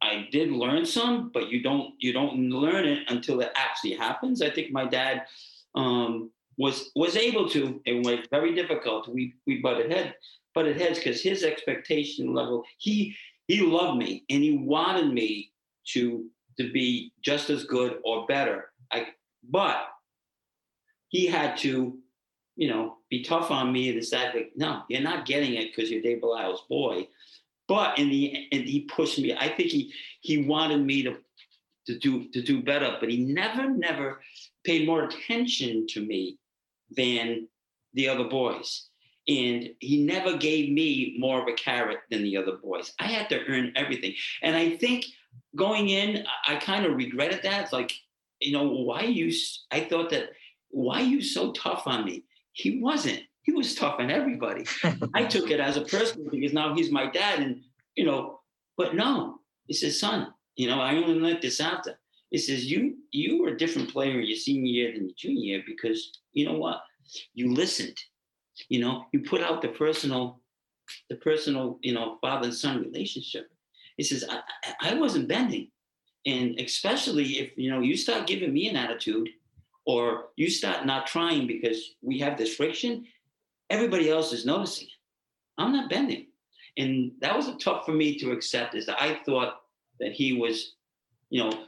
I 0.00 0.28
did 0.32 0.50
learn 0.50 0.84
some, 0.84 1.30
but 1.32 1.48
you 1.48 1.62
don't 1.62 1.94
you 1.98 2.12
don't 2.12 2.50
learn 2.50 2.84
it 2.84 3.00
until 3.08 3.40
it 3.40 3.52
actually 3.54 3.94
happens. 3.94 4.42
I 4.42 4.50
think 4.50 4.72
my 4.72 4.86
dad 4.86 5.26
um, 5.74 6.30
was 6.58 6.90
was 6.96 7.16
able 7.16 7.48
to. 7.50 7.80
It 7.84 8.04
was 8.04 8.26
very 8.30 8.54
difficult. 8.54 9.08
We 9.08 9.34
we 9.46 9.60
butted 9.60 9.90
head 9.90 10.14
butted 10.54 10.80
heads 10.80 10.98
because 10.98 11.22
his 11.22 11.44
expectation 11.44 12.34
level. 12.34 12.64
He 12.78 13.16
he 13.46 13.60
loved 13.60 13.98
me 13.98 14.24
and 14.30 14.42
he 14.42 14.58
wanted 14.58 15.12
me 15.12 15.52
to 15.88 16.26
to 16.58 16.72
be 16.72 17.12
just 17.22 17.50
as 17.50 17.64
good 17.64 17.98
or 18.04 18.26
better. 18.26 18.72
I 18.92 19.08
but 19.48 19.88
he 21.08 21.26
had 21.26 21.56
to, 21.58 21.98
you 22.56 22.68
know, 22.68 22.98
be 23.10 23.22
tough 23.22 23.50
on 23.50 23.72
me 23.72 23.88
and 23.88 24.00
decide 24.00 24.34
like, 24.34 24.52
no, 24.56 24.82
you're 24.88 25.00
not 25.00 25.26
getting 25.26 25.54
it 25.54 25.74
because 25.74 25.90
you're 25.90 26.02
Dave 26.02 26.22
Belisle's 26.22 26.62
boy. 26.68 27.08
But 27.68 27.98
in 27.98 28.10
the 28.10 28.48
and 28.52 28.64
he 28.64 28.80
pushed 28.80 29.18
me. 29.18 29.34
I 29.34 29.48
think 29.48 29.70
he 29.70 29.92
he 30.20 30.44
wanted 30.46 30.84
me 30.84 31.02
to 31.04 31.16
to 31.86 31.98
do 31.98 32.28
to 32.30 32.42
do 32.42 32.62
better, 32.62 32.96
but 33.00 33.08
he 33.08 33.18
never 33.18 33.70
never 33.70 34.20
paid 34.64 34.86
more 34.86 35.04
attention 35.04 35.86
to 35.88 36.04
me 36.04 36.38
than 36.90 37.48
the 37.94 38.08
other 38.08 38.24
boys. 38.24 38.88
And 39.28 39.70
he 39.78 40.04
never 40.04 40.36
gave 40.36 40.72
me 40.72 41.16
more 41.18 41.40
of 41.40 41.48
a 41.48 41.54
carrot 41.54 42.00
than 42.10 42.24
the 42.24 42.36
other 42.36 42.56
boys. 42.56 42.92
I 42.98 43.06
had 43.06 43.28
to 43.28 43.44
earn 43.46 43.72
everything. 43.76 44.14
And 44.42 44.56
I 44.56 44.76
think 44.76 45.04
going 45.54 45.90
in, 45.90 46.24
I 46.48 46.56
kind 46.56 46.84
of 46.84 46.96
regretted 46.96 47.42
that. 47.44 47.62
It's 47.62 47.72
like, 47.72 47.92
you 48.40 48.52
know, 48.52 48.68
why 48.68 49.02
you 49.02 49.32
I 49.70 49.80
thought 49.80 50.10
that 50.10 50.30
why 50.70 51.00
are 51.00 51.04
you 51.04 51.22
so 51.22 51.52
tough 51.52 51.84
on 51.86 52.04
me? 52.04 52.24
He 52.52 52.80
wasn't. 52.80 53.22
He 53.42 53.52
was 53.52 53.74
tough 53.74 53.96
on 53.98 54.10
everybody. 54.10 54.64
I 55.14 55.24
took 55.24 55.50
it 55.50 55.60
as 55.60 55.76
a 55.76 55.82
personal 55.82 56.30
because 56.30 56.52
now 56.52 56.74
he's 56.74 56.90
my 56.90 57.10
dad, 57.10 57.40
and 57.40 57.62
you 57.96 58.04
know, 58.04 58.40
but 58.76 58.94
no, 58.94 59.40
he 59.66 59.74
says, 59.74 59.98
son, 59.98 60.32
you 60.56 60.68
know, 60.68 60.80
I 60.80 60.94
only 60.96 61.14
learned 61.14 61.42
this 61.42 61.60
after. 61.60 61.98
He 62.30 62.38
says, 62.38 62.70
you 62.70 62.96
you 63.10 63.42
were 63.42 63.48
a 63.48 63.58
different 63.58 63.92
player 63.92 64.20
in 64.20 64.26
your 64.26 64.36
senior 64.36 64.72
year 64.72 64.92
than 64.92 65.04
your 65.04 65.14
junior 65.16 65.40
year 65.40 65.62
because 65.66 66.20
you 66.32 66.46
know 66.46 66.56
what? 66.56 66.82
You 67.34 67.52
listened. 67.52 67.98
You 68.68 68.80
know, 68.80 69.06
you 69.12 69.20
put 69.20 69.42
out 69.42 69.62
the 69.62 69.68
personal, 69.68 70.40
the 71.10 71.16
personal, 71.16 71.78
you 71.82 71.94
know, 71.94 72.18
father 72.20 72.46
and 72.46 72.54
son 72.54 72.82
relationship. 72.82 73.50
He 73.96 74.04
says, 74.04 74.24
I, 74.28 74.40
I 74.64 74.90
I 74.90 74.94
wasn't 74.94 75.28
bending. 75.28 75.70
And 76.24 76.58
especially 76.60 77.24
if 77.40 77.50
you 77.56 77.70
know 77.70 77.80
you 77.80 77.96
start 77.96 78.26
giving 78.26 78.52
me 78.52 78.68
an 78.68 78.76
attitude 78.76 79.28
or 79.84 80.26
you 80.36 80.48
start 80.48 80.86
not 80.86 81.06
trying 81.06 81.46
because 81.46 81.94
we 82.02 82.18
have 82.20 82.38
this 82.38 82.54
friction, 82.54 83.04
everybody 83.70 84.10
else 84.10 84.32
is 84.32 84.46
noticing 84.46 84.86
it. 84.86 84.92
I'm 85.58 85.72
not 85.72 85.90
bending. 85.90 86.26
And 86.78 87.12
that 87.20 87.36
was 87.36 87.50
tough 87.62 87.84
for 87.84 87.92
me 87.92 88.18
to 88.18 88.32
accept 88.32 88.74
is 88.74 88.86
that 88.86 89.00
I 89.00 89.20
thought 89.26 89.60
that 90.00 90.12
he 90.12 90.32
was, 90.34 90.74
you 91.30 91.42
know, 91.44 91.64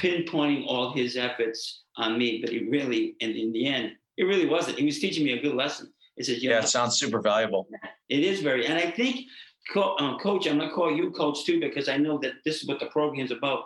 pinpointing 0.00 0.66
all 0.66 0.92
his 0.92 1.16
efforts 1.16 1.82
on 1.96 2.18
me, 2.18 2.40
but 2.42 2.50
he 2.50 2.68
really, 2.68 3.16
and 3.20 3.32
in 3.36 3.52
the 3.52 3.66
end, 3.66 3.92
it 4.16 4.24
really 4.24 4.46
wasn't. 4.46 4.78
He 4.78 4.84
was 4.84 4.98
teaching 4.98 5.24
me 5.24 5.32
a 5.32 5.42
good 5.42 5.54
lesson. 5.54 5.92
He 6.16 6.24
says, 6.24 6.42
Yeah, 6.42 6.52
know, 6.52 6.58
it 6.58 6.68
sounds 6.68 6.98
super 6.98 7.20
valuable. 7.20 7.68
it 8.08 8.20
is 8.20 8.40
very, 8.40 8.66
and 8.66 8.78
I 8.78 8.90
think, 8.90 9.26
co- 9.72 9.94
uh, 9.96 10.18
coach, 10.18 10.46
I'm 10.46 10.58
gonna 10.58 10.72
call 10.72 10.94
you 10.94 11.10
coach 11.12 11.44
too 11.44 11.60
because 11.60 11.88
I 11.88 11.96
know 11.96 12.18
that 12.18 12.32
this 12.44 12.62
is 12.62 12.68
what 12.68 12.80
the 12.80 12.86
program 12.86 13.24
is 13.24 13.30
about. 13.30 13.64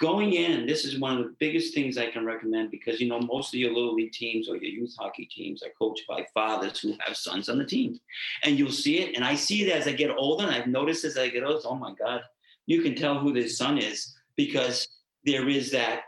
Going 0.00 0.32
in, 0.32 0.66
this 0.66 0.86
is 0.86 0.98
one 0.98 1.18
of 1.18 1.24
the 1.24 1.34
biggest 1.38 1.74
things 1.74 1.98
I 1.98 2.10
can 2.10 2.24
recommend 2.24 2.70
because 2.70 3.00
you 3.00 3.08
know 3.08 3.20
most 3.20 3.52
of 3.52 3.60
your 3.60 3.74
little 3.74 3.94
league 3.94 4.12
teams 4.12 4.48
or 4.48 4.56
your 4.56 4.70
youth 4.70 4.94
hockey 4.98 5.26
teams 5.26 5.62
are 5.62 5.68
coached 5.78 6.06
by 6.08 6.26
fathers 6.32 6.78
who 6.78 6.96
have 7.00 7.16
sons 7.16 7.50
on 7.50 7.58
the 7.58 7.66
team, 7.66 8.00
and 8.42 8.58
you'll 8.58 8.72
see 8.72 9.00
it. 9.00 9.14
And 9.14 9.24
I 9.24 9.34
see 9.34 9.62
it 9.62 9.70
as 9.70 9.86
I 9.86 9.92
get 9.92 10.10
older, 10.10 10.44
and 10.44 10.54
I've 10.54 10.66
noticed 10.66 11.04
as 11.04 11.18
I 11.18 11.28
get 11.28 11.44
older. 11.44 11.60
Oh 11.66 11.74
my 11.74 11.92
God, 11.94 12.22
you 12.66 12.80
can 12.80 12.94
tell 12.94 13.18
who 13.18 13.34
this 13.34 13.58
son 13.58 13.76
is 13.76 14.14
because 14.36 14.88
there 15.26 15.48
is 15.50 15.70
that 15.72 16.04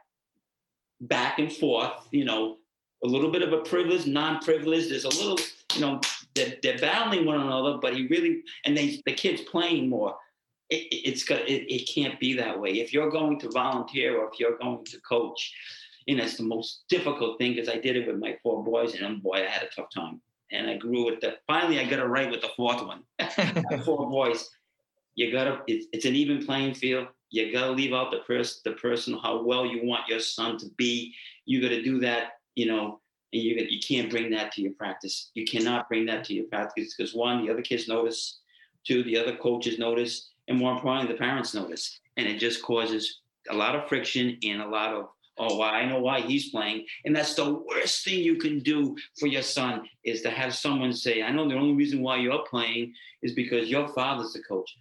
back 1.02 1.38
and 1.38 1.52
forth. 1.52 2.08
You 2.12 2.24
know, 2.24 2.56
a 3.04 3.06
little 3.06 3.30
bit 3.30 3.42
of 3.42 3.52
a 3.52 3.58
privilege, 3.58 4.06
non-privilege. 4.06 4.88
There's 4.88 5.04
a 5.04 5.08
little, 5.08 5.38
you 5.74 5.80
know, 5.80 6.00
they're, 6.34 6.54
they're 6.62 6.78
battling 6.78 7.26
one 7.26 7.40
another, 7.40 7.78
but 7.82 7.94
he 7.94 8.06
really 8.06 8.42
and 8.64 8.74
they 8.74 9.02
the 9.04 9.12
kids 9.12 9.42
playing 9.42 9.88
more. 9.88 10.16
It, 10.70 10.76
it- 10.92 11.08
it's 11.10 11.24
got 11.24 11.40
it, 11.48 11.72
it 11.72 11.88
can't 11.94 12.18
be 12.20 12.34
that 12.34 12.58
way. 12.58 12.70
If 12.80 12.92
you're 12.92 13.10
going 13.10 13.38
to 13.40 13.50
volunteer 13.50 14.18
or 14.18 14.28
if 14.32 14.38
you're 14.40 14.58
going 14.58 14.84
to 14.86 15.00
coach, 15.00 15.52
and 16.08 16.18
it's 16.18 16.36
the 16.36 16.42
most 16.44 16.84
difficult 16.88 17.38
thing 17.38 17.54
because 17.54 17.68
I 17.68 17.76
did 17.78 17.96
it 17.96 18.06
with 18.06 18.18
my 18.18 18.36
four 18.42 18.62
boys, 18.64 18.94
and 18.94 19.22
boy, 19.22 19.44
I 19.44 19.48
had 19.48 19.62
a 19.62 19.68
tough 19.74 19.88
time. 19.94 20.20
And 20.50 20.68
I 20.68 20.76
grew 20.76 21.06
with 21.06 21.20
the. 21.20 21.36
Finally, 21.46 21.80
I 21.80 21.84
got 21.84 21.98
it 22.00 22.04
right 22.04 22.30
with 22.30 22.42
the 22.42 22.50
fourth 22.56 22.84
one. 22.84 23.02
four 23.84 24.08
boys. 24.10 24.50
You 25.14 25.32
gotta. 25.32 25.62
It's, 25.66 25.86
it's 25.92 26.04
an 26.04 26.14
even 26.14 26.44
playing 26.44 26.74
field. 26.74 27.08
You 27.30 27.50
gotta 27.52 27.72
leave 27.72 27.94
out 27.94 28.10
the 28.10 28.18
person, 28.18 28.60
the 28.64 28.72
person, 28.72 29.18
how 29.22 29.42
well 29.42 29.64
you 29.64 29.80
want 29.86 30.08
your 30.08 30.20
son 30.20 30.58
to 30.58 30.66
be. 30.76 31.14
You 31.46 31.62
gotta 31.62 31.82
do 31.82 32.00
that. 32.00 32.32
You 32.54 32.66
know, 32.66 33.00
and 33.32 33.42
you 33.42 33.54
you 33.70 33.80
can't 33.80 34.10
bring 34.10 34.30
that 34.32 34.52
to 34.52 34.62
your 34.62 34.72
practice. 34.74 35.30
You 35.34 35.46
cannot 35.46 35.88
bring 35.88 36.04
that 36.06 36.24
to 36.24 36.34
your 36.34 36.44
practice 36.46 36.94
because 36.94 37.14
one, 37.14 37.44
the 37.46 37.50
other 37.52 37.62
kids 37.62 37.88
notice. 37.88 38.40
Two, 38.84 39.04
the 39.04 39.16
other 39.16 39.36
coaches 39.36 39.78
notice, 39.78 40.31
and 40.48 40.58
more 40.58 40.72
importantly, 40.72 41.12
the 41.12 41.18
parents 41.18 41.54
notice, 41.54 42.00
and 42.16 42.26
it 42.26 42.38
just 42.38 42.62
causes 42.62 43.20
a 43.50 43.54
lot 43.54 43.74
of 43.74 43.88
friction 43.88 44.38
and 44.42 44.62
a 44.62 44.68
lot 44.68 44.94
of 44.94 45.08
oh, 45.38 45.58
well, 45.58 45.70
I 45.70 45.86
know 45.86 45.98
why 45.98 46.20
he's 46.20 46.50
playing, 46.50 46.86
and 47.04 47.16
that's 47.16 47.34
the 47.34 47.54
worst 47.54 48.04
thing 48.04 48.20
you 48.20 48.36
can 48.36 48.60
do 48.60 48.94
for 49.18 49.26
your 49.26 49.42
son 49.42 49.88
is 50.04 50.22
to 50.22 50.30
have 50.30 50.54
someone 50.54 50.92
say, 50.92 51.22
I 51.22 51.30
know 51.30 51.48
the 51.48 51.56
only 51.56 51.74
reason 51.74 52.02
why 52.02 52.18
you're 52.18 52.44
playing 52.48 52.92
is 53.22 53.32
because 53.32 53.70
your 53.70 53.88
father's 53.88 54.34
the 54.34 54.42
coach. 54.42 54.76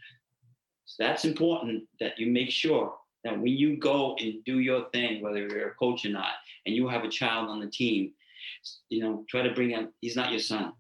So 0.86 1.04
that's 1.04 1.26
important 1.26 1.84
that 2.00 2.20
you 2.20 2.32
make 2.32 2.52
sure 2.52 2.94
that 3.24 3.38
when 3.38 3.48
you 3.48 3.78
go 3.78 4.16
and 4.20 4.44
do 4.46 4.60
your 4.60 4.90
thing, 4.90 5.22
whether 5.22 5.40
you're 5.40 5.70
a 5.70 5.76
coach 5.76 6.06
or 6.06 6.10
not, 6.10 6.34
and 6.66 6.76
you 6.76 6.88
have 6.88 7.04
a 7.04 7.10
child 7.10 7.50
on 7.50 7.60
the 7.60 7.68
team, 7.68 8.12
you 8.90 9.02
know, 9.02 9.24
try 9.30 9.42
to 9.42 9.54
bring 9.54 9.70
him, 9.70 9.94
he's 10.02 10.16
not 10.16 10.32
your 10.32 10.40
son. 10.40 10.74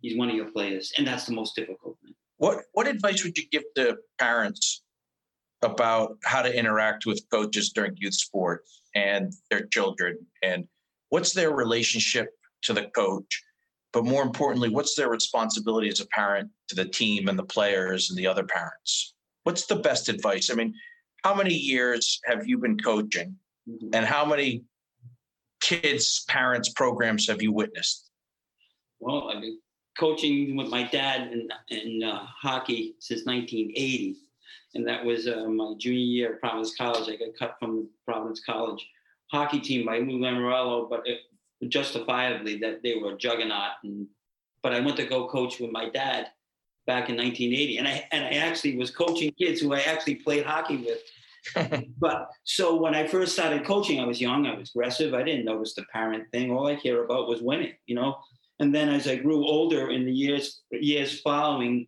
He's 0.00 0.16
one 0.16 0.30
of 0.30 0.36
your 0.36 0.50
players. 0.50 0.92
And 0.98 1.06
that's 1.06 1.26
the 1.26 1.34
most 1.34 1.54
difficult. 1.56 1.96
What 2.38 2.64
what 2.72 2.88
advice 2.88 3.24
would 3.24 3.36
you 3.38 3.44
give 3.50 3.64
to 3.76 3.96
parents 4.18 4.82
about 5.62 6.18
how 6.24 6.42
to 6.42 6.56
interact 6.56 7.06
with 7.06 7.24
coaches 7.30 7.70
during 7.70 7.96
youth 7.96 8.14
sports 8.14 8.82
and 8.94 9.32
their 9.50 9.66
children? 9.66 10.18
And 10.42 10.66
what's 11.08 11.32
their 11.32 11.52
relationship 11.52 12.28
to 12.62 12.72
the 12.72 12.86
coach? 12.94 13.42
But 13.92 14.04
more 14.04 14.22
importantly, 14.22 14.68
what's 14.68 14.96
their 14.96 15.08
responsibility 15.08 15.88
as 15.88 16.00
a 16.00 16.06
parent 16.06 16.50
to 16.68 16.74
the 16.74 16.84
team 16.84 17.28
and 17.28 17.38
the 17.38 17.44
players 17.44 18.10
and 18.10 18.18
the 18.18 18.26
other 18.26 18.44
parents? 18.44 19.14
What's 19.44 19.66
the 19.66 19.76
best 19.76 20.08
advice? 20.08 20.50
I 20.50 20.54
mean, 20.54 20.74
how 21.22 21.34
many 21.34 21.54
years 21.54 22.20
have 22.24 22.46
you 22.46 22.58
been 22.58 22.78
coaching 22.78 23.36
mm-hmm. 23.68 23.90
and 23.92 24.04
how 24.04 24.24
many 24.24 24.64
kids, 25.60 26.24
parents, 26.28 26.70
programs 26.70 27.28
have 27.28 27.40
you 27.40 27.52
witnessed? 27.52 28.10
Well, 29.00 29.30
I've 29.30 29.40
been 29.40 29.58
coaching 29.98 30.56
with 30.56 30.68
my 30.68 30.84
dad 30.84 31.32
in, 31.32 31.48
in 31.68 32.02
uh, 32.02 32.26
hockey 32.26 32.94
since 32.98 33.24
1980. 33.24 34.16
And 34.74 34.86
that 34.86 35.04
was 35.04 35.28
uh, 35.28 35.46
my 35.46 35.74
junior 35.78 36.00
year 36.00 36.34
at 36.34 36.40
Providence 36.40 36.76
College. 36.76 37.08
I 37.08 37.16
got 37.16 37.38
cut 37.38 37.56
from 37.58 37.76
the 37.76 37.88
Providence 38.04 38.42
College 38.44 38.84
hockey 39.30 39.60
team 39.60 39.86
by 39.86 39.98
Lou 39.98 40.18
Lamoriello, 40.18 40.88
but 40.88 41.02
it, 41.06 41.20
justifiably 41.68 42.58
that 42.58 42.82
they 42.82 42.96
were 42.96 43.14
a 43.14 43.16
juggernaut. 43.16 43.72
And, 43.82 44.06
but 44.62 44.72
I 44.72 44.80
went 44.80 44.96
to 44.98 45.06
go 45.06 45.28
coach 45.28 45.60
with 45.60 45.70
my 45.70 45.88
dad 45.88 46.28
back 46.86 47.08
in 47.08 47.16
1980. 47.16 47.78
And 47.78 47.88
I, 47.88 48.06
and 48.12 48.24
I 48.24 48.38
actually 48.38 48.76
was 48.76 48.90
coaching 48.90 49.32
kids 49.32 49.60
who 49.60 49.72
I 49.72 49.80
actually 49.80 50.16
played 50.16 50.44
hockey 50.44 50.76
with. 50.78 51.84
but 51.98 52.30
so 52.44 52.80
when 52.80 52.94
I 52.94 53.06
first 53.06 53.34
started 53.34 53.64
coaching, 53.64 54.00
I 54.00 54.06
was 54.06 54.20
young, 54.20 54.46
I 54.46 54.54
was 54.56 54.70
aggressive. 54.70 55.14
I 55.14 55.22
didn't 55.22 55.44
notice 55.44 55.74
the 55.74 55.84
parent 55.92 56.30
thing. 56.32 56.50
All 56.50 56.66
I 56.66 56.76
care 56.76 57.04
about 57.04 57.28
was 57.28 57.42
winning, 57.42 57.74
you 57.86 57.94
know. 57.94 58.16
And 58.60 58.74
then 58.74 58.88
as 58.88 59.08
I 59.08 59.16
grew 59.16 59.46
older 59.46 59.90
in 59.90 60.04
the 60.06 60.12
years 60.12 60.60
years 60.70 61.20
following, 61.20 61.86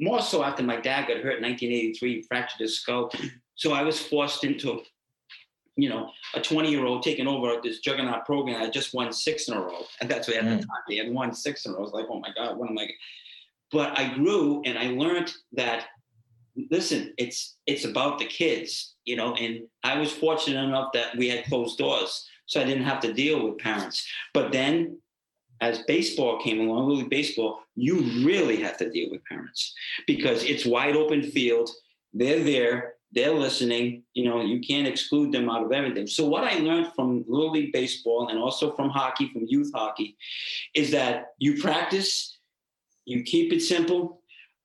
more 0.00 0.20
so 0.22 0.42
after 0.42 0.62
my 0.62 0.76
dad 0.80 1.08
got 1.08 1.18
hurt 1.18 1.36
in 1.38 1.42
1983, 1.42 2.22
fractured 2.22 2.60
his 2.60 2.80
skull. 2.80 3.12
So 3.56 3.72
I 3.72 3.82
was 3.82 4.00
forced 4.00 4.42
into, 4.42 4.80
you 5.76 5.88
know, 5.88 6.10
a 6.34 6.40
20 6.40 6.70
year 6.70 6.84
old 6.84 7.02
taking 7.04 7.28
over 7.28 7.60
this 7.62 7.78
juggernaut 7.80 8.24
program. 8.26 8.60
I 8.60 8.68
just 8.68 8.94
won 8.94 9.12
six 9.12 9.46
in 9.48 9.54
a 9.54 9.60
row. 9.60 9.84
And 10.00 10.10
that's 10.10 10.26
what 10.26 10.36
at 10.38 10.44
Mm. 10.44 10.60
the 10.60 10.66
time 10.66 10.82
they 10.88 10.96
had 10.96 11.12
won 11.12 11.32
six 11.32 11.64
in 11.64 11.70
a 11.72 11.74
row. 11.74 11.80
I 11.80 11.82
was 11.84 11.92
like, 11.92 12.06
oh 12.10 12.18
my 12.18 12.30
God, 12.34 12.56
what 12.56 12.68
am 12.70 12.78
I? 12.78 12.88
But 13.70 13.96
I 13.98 14.12
grew 14.14 14.62
and 14.64 14.76
I 14.78 14.88
learned 14.88 15.32
that 15.52 15.86
listen, 16.70 17.12
it's 17.18 17.56
it's 17.66 17.84
about 17.84 18.18
the 18.18 18.26
kids, 18.26 18.94
you 19.04 19.16
know, 19.16 19.34
and 19.34 19.60
I 19.82 19.98
was 19.98 20.12
fortunate 20.12 20.62
enough 20.64 20.92
that 20.94 21.16
we 21.16 21.28
had 21.28 21.44
closed 21.44 21.78
doors. 21.78 22.26
So 22.46 22.60
I 22.60 22.64
didn't 22.64 22.84
have 22.84 23.00
to 23.00 23.12
deal 23.12 23.44
with 23.48 23.58
parents. 23.58 24.06
But 24.32 24.52
then 24.52 24.98
as 25.64 25.78
baseball 25.84 26.38
came 26.40 26.60
along, 26.60 26.86
Little 26.86 26.98
League 26.98 27.10
Baseball, 27.10 27.60
you 27.74 28.02
really 28.24 28.60
have 28.60 28.76
to 28.76 28.90
deal 28.90 29.10
with 29.10 29.24
parents 29.24 29.72
because 30.06 30.44
it's 30.44 30.66
wide 30.66 30.94
open 30.94 31.22
field. 31.22 31.70
They're 32.12 32.44
there, 32.44 32.94
they're 33.12 33.32
listening. 33.32 34.02
You 34.12 34.28
know, 34.28 34.42
you 34.42 34.60
can't 34.60 34.86
exclude 34.86 35.32
them 35.32 35.48
out 35.48 35.64
of 35.64 35.72
everything. 35.72 36.06
So 36.06 36.26
what 36.26 36.44
I 36.44 36.58
learned 36.58 36.92
from 36.94 37.24
Little 37.26 37.52
League 37.52 37.72
Baseball 37.72 38.28
and 38.28 38.38
also 38.38 38.72
from 38.72 38.90
hockey, 38.90 39.30
from 39.32 39.46
youth 39.48 39.70
hockey, 39.74 40.18
is 40.74 40.90
that 40.90 41.28
you 41.38 41.62
practice, 41.62 42.38
you 43.06 43.22
keep 43.22 43.50
it 43.50 43.60
simple, 43.60 44.20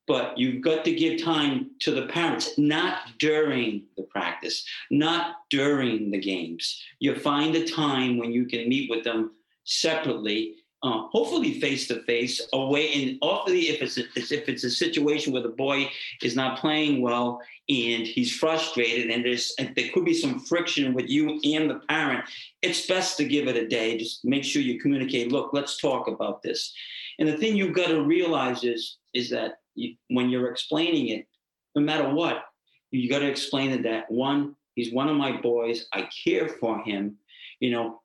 but 0.05 0.37
you've 0.37 0.61
got 0.61 0.83
to 0.83 0.93
give 0.93 1.23
time 1.23 1.71
to 1.79 1.91
the 1.91 2.07
parents, 2.07 2.57
not 2.57 3.03
during 3.19 3.85
the 3.95 4.03
practice, 4.03 4.65
not 4.91 5.37
during 5.49 6.11
the 6.11 6.19
games. 6.19 6.83
You 6.99 7.15
find 7.15 7.55
a 7.55 7.65
time 7.65 8.17
when 8.17 8.33
you 8.33 8.47
can 8.47 8.67
meet 8.67 8.89
with 8.89 9.05
them 9.05 9.31
separately 9.63 10.55
uh, 10.81 11.07
hopefully 11.11 11.59
face 11.59 11.87
to 11.87 12.01
face 12.03 12.47
away 12.53 12.93
and 12.93 13.17
hopefully 13.21 13.69
if 13.69 13.81
it's 13.81 13.97
a, 13.97 14.03
if 14.15 14.47
it's 14.47 14.63
a 14.63 14.69
situation 14.69 15.33
where 15.33 15.41
the 15.41 15.49
boy 15.49 15.89
is 16.21 16.35
not 16.35 16.57
playing 16.57 17.01
well 17.01 17.41
and 17.67 18.07
he's 18.07 18.35
frustrated 18.35 19.11
and 19.11 19.25
there's 19.25 19.53
and 19.59 19.73
there 19.75 19.89
could 19.93 20.05
be 20.05 20.13
some 20.13 20.39
friction 20.39 20.93
with 20.93 21.09
you 21.09 21.39
and 21.43 21.69
the 21.69 21.81
parent 21.89 22.23
it's 22.61 22.87
best 22.87 23.17
to 23.17 23.25
give 23.25 23.47
it 23.47 23.55
a 23.55 23.67
day. 23.67 23.97
Just 23.97 24.23
make 24.23 24.43
sure 24.43 24.61
you 24.61 24.79
communicate 24.79 25.31
look 25.31 25.51
let's 25.53 25.77
talk 25.77 26.07
about 26.07 26.41
this. 26.41 26.73
And 27.19 27.27
the 27.27 27.37
thing 27.37 27.57
you've 27.57 27.75
got 27.75 27.89
to 27.89 28.01
realize 28.01 28.63
is 28.63 28.97
is 29.13 29.29
that 29.31 29.55
you, 29.75 29.95
when 30.09 30.29
you're 30.29 30.49
explaining 30.49 31.09
it 31.09 31.27
no 31.75 31.81
matter 31.81 32.09
what 32.09 32.45
you 32.91 33.09
got 33.09 33.19
to 33.19 33.27
explain 33.27 33.81
that 33.81 34.09
one 34.09 34.55
he's 34.75 34.93
one 34.93 35.09
of 35.09 35.15
my 35.15 35.39
boys 35.41 35.85
i 35.93 36.07
care 36.23 36.47
for 36.47 36.79
him 36.79 37.15
you 37.59 37.71
know 37.71 38.01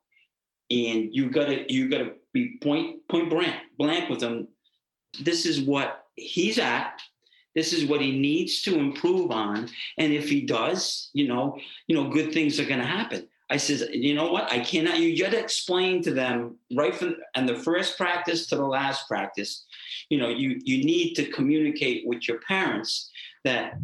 and 0.71 1.09
you 1.11 1.29
gotta 1.29 1.65
you 1.71 1.89
gotta 1.89 2.13
be 2.35 2.59
point 2.61 3.07
point 3.07 3.31
blank 3.31 3.55
blank 3.79 4.09
with 4.09 4.21
him. 4.21 4.47
This 5.21 5.47
is 5.47 5.61
what 5.61 6.05
he's 6.15 6.59
at. 6.59 7.01
This 7.55 7.71
is 7.71 7.85
what 7.85 8.01
he 8.01 8.19
needs 8.19 8.61
to 8.63 8.77
improve 8.77 9.31
on, 9.31 9.69
and 9.97 10.13
if 10.13 10.29
he 10.29 10.41
does, 10.41 11.09
you 11.13 11.27
know, 11.27 11.57
you 11.87 11.95
know, 11.95 12.09
good 12.09 12.33
things 12.33 12.59
are 12.59 12.65
gonna 12.65 12.85
happen. 12.85 13.27
I 13.49 13.57
says, 13.57 13.87
you 13.91 14.13
know 14.13 14.31
what? 14.31 14.51
I 14.51 14.59
cannot. 14.59 14.99
You 14.99 15.17
gotta 15.17 15.39
explain 15.39 16.03
to 16.03 16.11
them 16.13 16.57
right 16.75 16.93
from 16.93 17.15
and 17.35 17.47
the 17.47 17.55
first 17.55 17.97
practice 17.97 18.47
to 18.47 18.55
the 18.57 18.65
last 18.65 19.07
practice. 19.07 19.65
You 20.09 20.17
know, 20.17 20.29
you 20.29 20.59
you 20.63 20.83
need 20.83 21.13
to 21.15 21.31
communicate 21.31 22.05
with 22.05 22.27
your 22.27 22.39
parents 22.41 23.09
that 23.45 23.75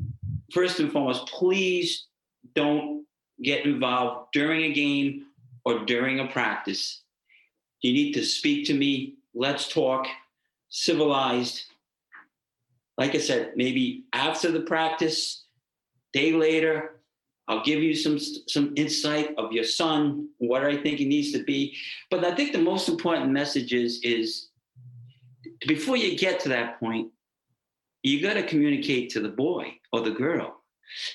first 0.51 0.79
and 0.79 0.91
foremost, 0.91 1.27
please 1.27 2.07
don't 2.55 3.05
get 3.41 3.65
involved 3.65 4.27
during 4.33 4.63
a 4.63 4.73
game 4.73 5.27
or 5.63 5.85
during 5.85 6.19
a 6.19 6.27
practice. 6.27 7.00
You 7.81 7.93
need 7.93 8.13
to 8.13 8.23
speak 8.23 8.67
to 8.67 8.73
me. 8.73 9.15
Let's 9.33 9.67
talk, 9.67 10.07
civilized. 10.69 11.63
Like 12.97 13.15
I 13.15 13.19
said, 13.19 13.53
maybe 13.55 14.05
after 14.13 14.51
the 14.51 14.61
practice, 14.61 15.45
day 16.13 16.33
later, 16.33 17.01
I'll 17.47 17.63
give 17.63 17.81
you 17.81 17.95
some 17.95 18.19
some 18.19 18.73
insight 18.75 19.33
of 19.37 19.51
your 19.51 19.63
son, 19.63 20.29
what 20.37 20.63
I 20.63 20.77
think 20.77 20.99
he 20.99 21.05
needs 21.05 21.31
to 21.33 21.43
be. 21.43 21.75
But 22.09 22.23
I 22.23 22.35
think 22.35 22.51
the 22.51 22.59
most 22.59 22.87
important 22.87 23.31
message 23.31 23.73
is 23.73 23.99
is 24.03 24.49
before 25.67 25.97
you 25.97 26.17
get 26.17 26.39
to 26.41 26.49
that 26.49 26.79
point, 26.79 27.09
you 28.03 28.21
got 28.21 28.33
to 28.33 28.43
communicate 28.43 29.09
to 29.11 29.19
the 29.19 29.29
boy 29.29 29.73
or 29.91 30.01
the 30.01 30.11
girl. 30.11 30.60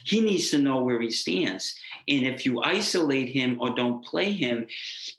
He 0.05 0.21
needs 0.21 0.51
to 0.51 0.59
know 0.59 0.83
where 0.83 1.01
he 1.01 1.11
stands. 1.11 1.75
And 2.09 2.27
if 2.27 2.47
you 2.47 2.62
isolate 2.62 3.29
him 3.29 3.59
or 3.61 3.75
don't 3.75 4.05
play 4.05 4.33
him, 4.33 4.67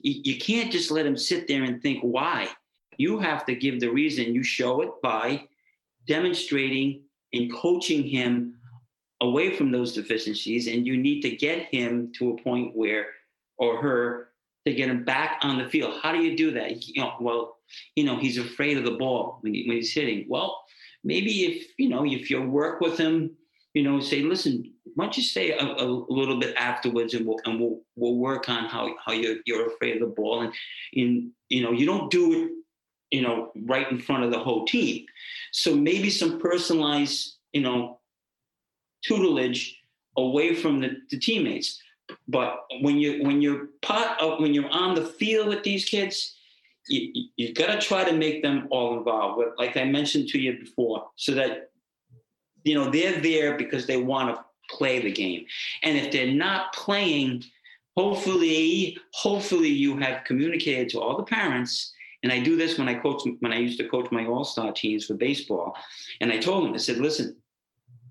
you, 0.00 0.38
can't 0.38 0.72
just 0.72 0.90
let 0.90 1.06
him 1.06 1.16
sit 1.16 1.46
there 1.46 1.64
and 1.64 1.82
think 1.82 2.00
why. 2.02 2.48
You 2.96 3.18
have 3.18 3.44
to 3.46 3.54
give 3.54 3.80
the 3.80 3.90
reason. 3.90 4.34
You 4.34 4.42
show 4.42 4.80
it 4.82 4.90
by 5.02 5.44
demonstrating 6.06 7.02
and 7.32 7.52
coaching 7.52 8.02
him 8.02 8.54
away 9.20 9.54
from 9.54 9.70
those 9.70 9.92
deficiencies. 9.92 10.66
And 10.66 10.86
you 10.86 10.96
need 10.96 11.20
to 11.22 11.30
get 11.30 11.66
him 11.66 12.12
to 12.18 12.30
a 12.30 12.42
point 12.42 12.74
where, 12.74 13.06
or 13.58 13.80
her, 13.82 14.28
to 14.66 14.74
get 14.74 14.90
him 14.90 15.04
back 15.04 15.38
on 15.42 15.58
the 15.58 15.68
field. 15.68 16.00
How 16.02 16.12
do 16.12 16.22
you 16.22 16.36
do 16.36 16.50
that? 16.52 16.86
You 16.86 17.02
know, 17.02 17.14
well, 17.20 17.56
you 17.96 18.04
know, 18.04 18.16
he's 18.16 18.38
afraid 18.38 18.78
of 18.78 18.84
the 18.84 18.92
ball 18.92 19.38
when, 19.40 19.54
he, 19.54 19.66
when 19.66 19.76
he's 19.76 19.92
hitting. 19.92 20.26
Well, 20.28 20.62
maybe 21.04 21.44
if, 21.44 21.66
you 21.78 21.88
know, 21.88 22.04
if 22.04 22.30
you 22.30 22.42
work 22.42 22.80
with 22.80 22.98
him, 22.98 23.36
you 23.74 23.82
know, 23.82 24.00
say, 24.00 24.22
listen, 24.22 24.72
why 24.94 25.04
don't 25.04 25.16
you 25.16 25.22
stay 25.22 25.52
a, 25.52 25.64
a 25.64 25.86
little 25.86 26.38
bit 26.38 26.56
afterwards 26.56 27.14
and 27.14 27.26
we'll, 27.26 27.38
and 27.44 27.60
we'll, 27.60 27.80
we'll 27.96 28.16
work 28.16 28.48
on 28.48 28.64
how, 28.64 28.94
how 29.04 29.12
you're, 29.12 29.36
you're 29.46 29.66
afraid 29.66 29.96
of 29.96 30.00
the 30.00 30.14
ball. 30.14 30.42
And, 30.42 30.52
in, 30.92 31.32
you 31.48 31.62
know, 31.62 31.72
you 31.72 31.86
don't 31.86 32.10
do 32.10 32.32
it, 32.32 32.50
you 33.16 33.22
know, 33.22 33.52
right 33.66 33.90
in 33.90 33.98
front 33.98 34.24
of 34.24 34.30
the 34.30 34.38
whole 34.38 34.66
team. 34.66 35.06
So 35.52 35.74
maybe 35.74 36.10
some 36.10 36.40
personalized, 36.40 37.36
you 37.52 37.62
know, 37.62 38.00
tutelage 39.04 39.80
away 40.16 40.54
from 40.54 40.80
the, 40.80 40.96
the 41.10 41.18
teammates. 41.18 41.80
But 42.26 42.64
when 42.80 42.96
you 42.96 43.22
when 43.22 43.42
you're 43.42 43.68
part 43.82 44.20
of 44.20 44.40
when 44.40 44.54
you're 44.54 44.70
on 44.70 44.94
the 44.94 45.04
field 45.04 45.48
with 45.48 45.62
these 45.62 45.84
kids, 45.84 46.36
you, 46.88 47.10
you, 47.12 47.28
you 47.36 47.54
got 47.54 47.66
to 47.66 47.78
try 47.86 48.02
to 48.02 48.16
make 48.16 48.42
them 48.42 48.66
all 48.70 48.96
involved. 48.96 49.42
Like 49.58 49.76
I 49.76 49.84
mentioned 49.84 50.28
to 50.28 50.38
you 50.38 50.58
before, 50.58 51.06
so 51.16 51.34
that 51.34 51.70
you 52.64 52.74
know 52.74 52.90
they're 52.90 53.20
there 53.20 53.56
because 53.56 53.86
they 53.86 53.96
want 53.96 54.34
to 54.34 54.44
play 54.70 55.00
the 55.00 55.12
game, 55.12 55.44
and 55.82 55.96
if 55.96 56.12
they're 56.12 56.32
not 56.32 56.72
playing, 56.72 57.44
hopefully, 57.96 58.98
hopefully 59.12 59.68
you 59.68 59.96
have 59.98 60.24
communicated 60.24 60.88
to 60.90 61.00
all 61.00 61.16
the 61.16 61.24
parents. 61.24 61.92
And 62.24 62.32
I 62.32 62.40
do 62.40 62.56
this 62.56 62.78
when 62.78 62.88
I 62.88 62.94
coach 62.94 63.22
when 63.40 63.52
I 63.52 63.58
used 63.58 63.78
to 63.78 63.88
coach 63.88 64.10
my 64.10 64.26
all 64.26 64.44
star 64.44 64.72
teams 64.72 65.06
for 65.06 65.14
baseball, 65.14 65.76
and 66.20 66.32
I 66.32 66.38
told 66.38 66.64
them 66.64 66.74
I 66.74 66.78
said, 66.78 66.98
listen, 66.98 67.36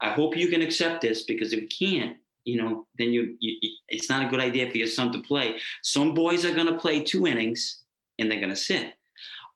I 0.01 0.11
hope 0.11 0.37
you 0.37 0.47
can 0.47 0.61
accept 0.61 1.01
this 1.01 1.23
because 1.23 1.53
if 1.53 1.61
you 1.61 1.67
can't, 1.67 2.17
you 2.45 2.61
know, 2.61 2.87
then 2.97 3.11
you, 3.11 3.35
you, 3.39 3.57
it's 3.89 4.09
not 4.09 4.25
a 4.25 4.29
good 4.29 4.39
idea 4.39 4.69
for 4.69 4.77
your 4.77 4.87
son 4.87 5.11
to 5.11 5.19
play. 5.19 5.59
Some 5.83 6.13
boys 6.13 6.45
are 6.45 6.53
going 6.53 6.67
to 6.67 6.79
play 6.79 7.03
two 7.03 7.27
innings 7.27 7.83
and 8.19 8.29
they're 8.29 8.39
going 8.39 8.51
to 8.51 8.55
sit. 8.55 8.93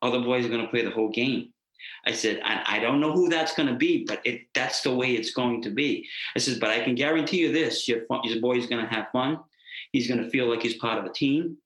Other 0.01 0.19
boys 0.19 0.45
are 0.45 0.49
going 0.49 0.63
to 0.63 0.67
play 0.67 0.83
the 0.83 0.91
whole 0.91 1.09
game. 1.09 1.53
I 2.05 2.11
said, 2.11 2.41
I, 2.43 2.77
I 2.77 2.79
don't 2.79 2.99
know 2.99 3.11
who 3.11 3.29
that's 3.29 3.53
going 3.53 3.69
to 3.69 3.75
be, 3.75 4.05
but 4.07 4.21
it, 4.25 4.47
that's 4.53 4.81
the 4.81 4.93
way 4.93 5.11
it's 5.11 5.31
going 5.31 5.61
to 5.63 5.69
be. 5.69 6.07
I 6.35 6.39
said, 6.39 6.59
but 6.59 6.69
I 6.69 6.83
can 6.83 6.95
guarantee 6.95 7.37
you 7.37 7.51
this: 7.51 7.87
your, 7.87 8.01
your 8.23 8.41
boy 8.41 8.57
is 8.57 8.67
going 8.67 8.83
to 8.83 8.93
have 8.93 9.11
fun. 9.11 9.39
He's 9.91 10.07
going 10.07 10.23
to 10.23 10.29
feel 10.29 10.49
like 10.49 10.63
he's 10.63 10.75
part 10.75 10.99
of 10.99 11.05
a 11.05 11.13
team. 11.13 11.57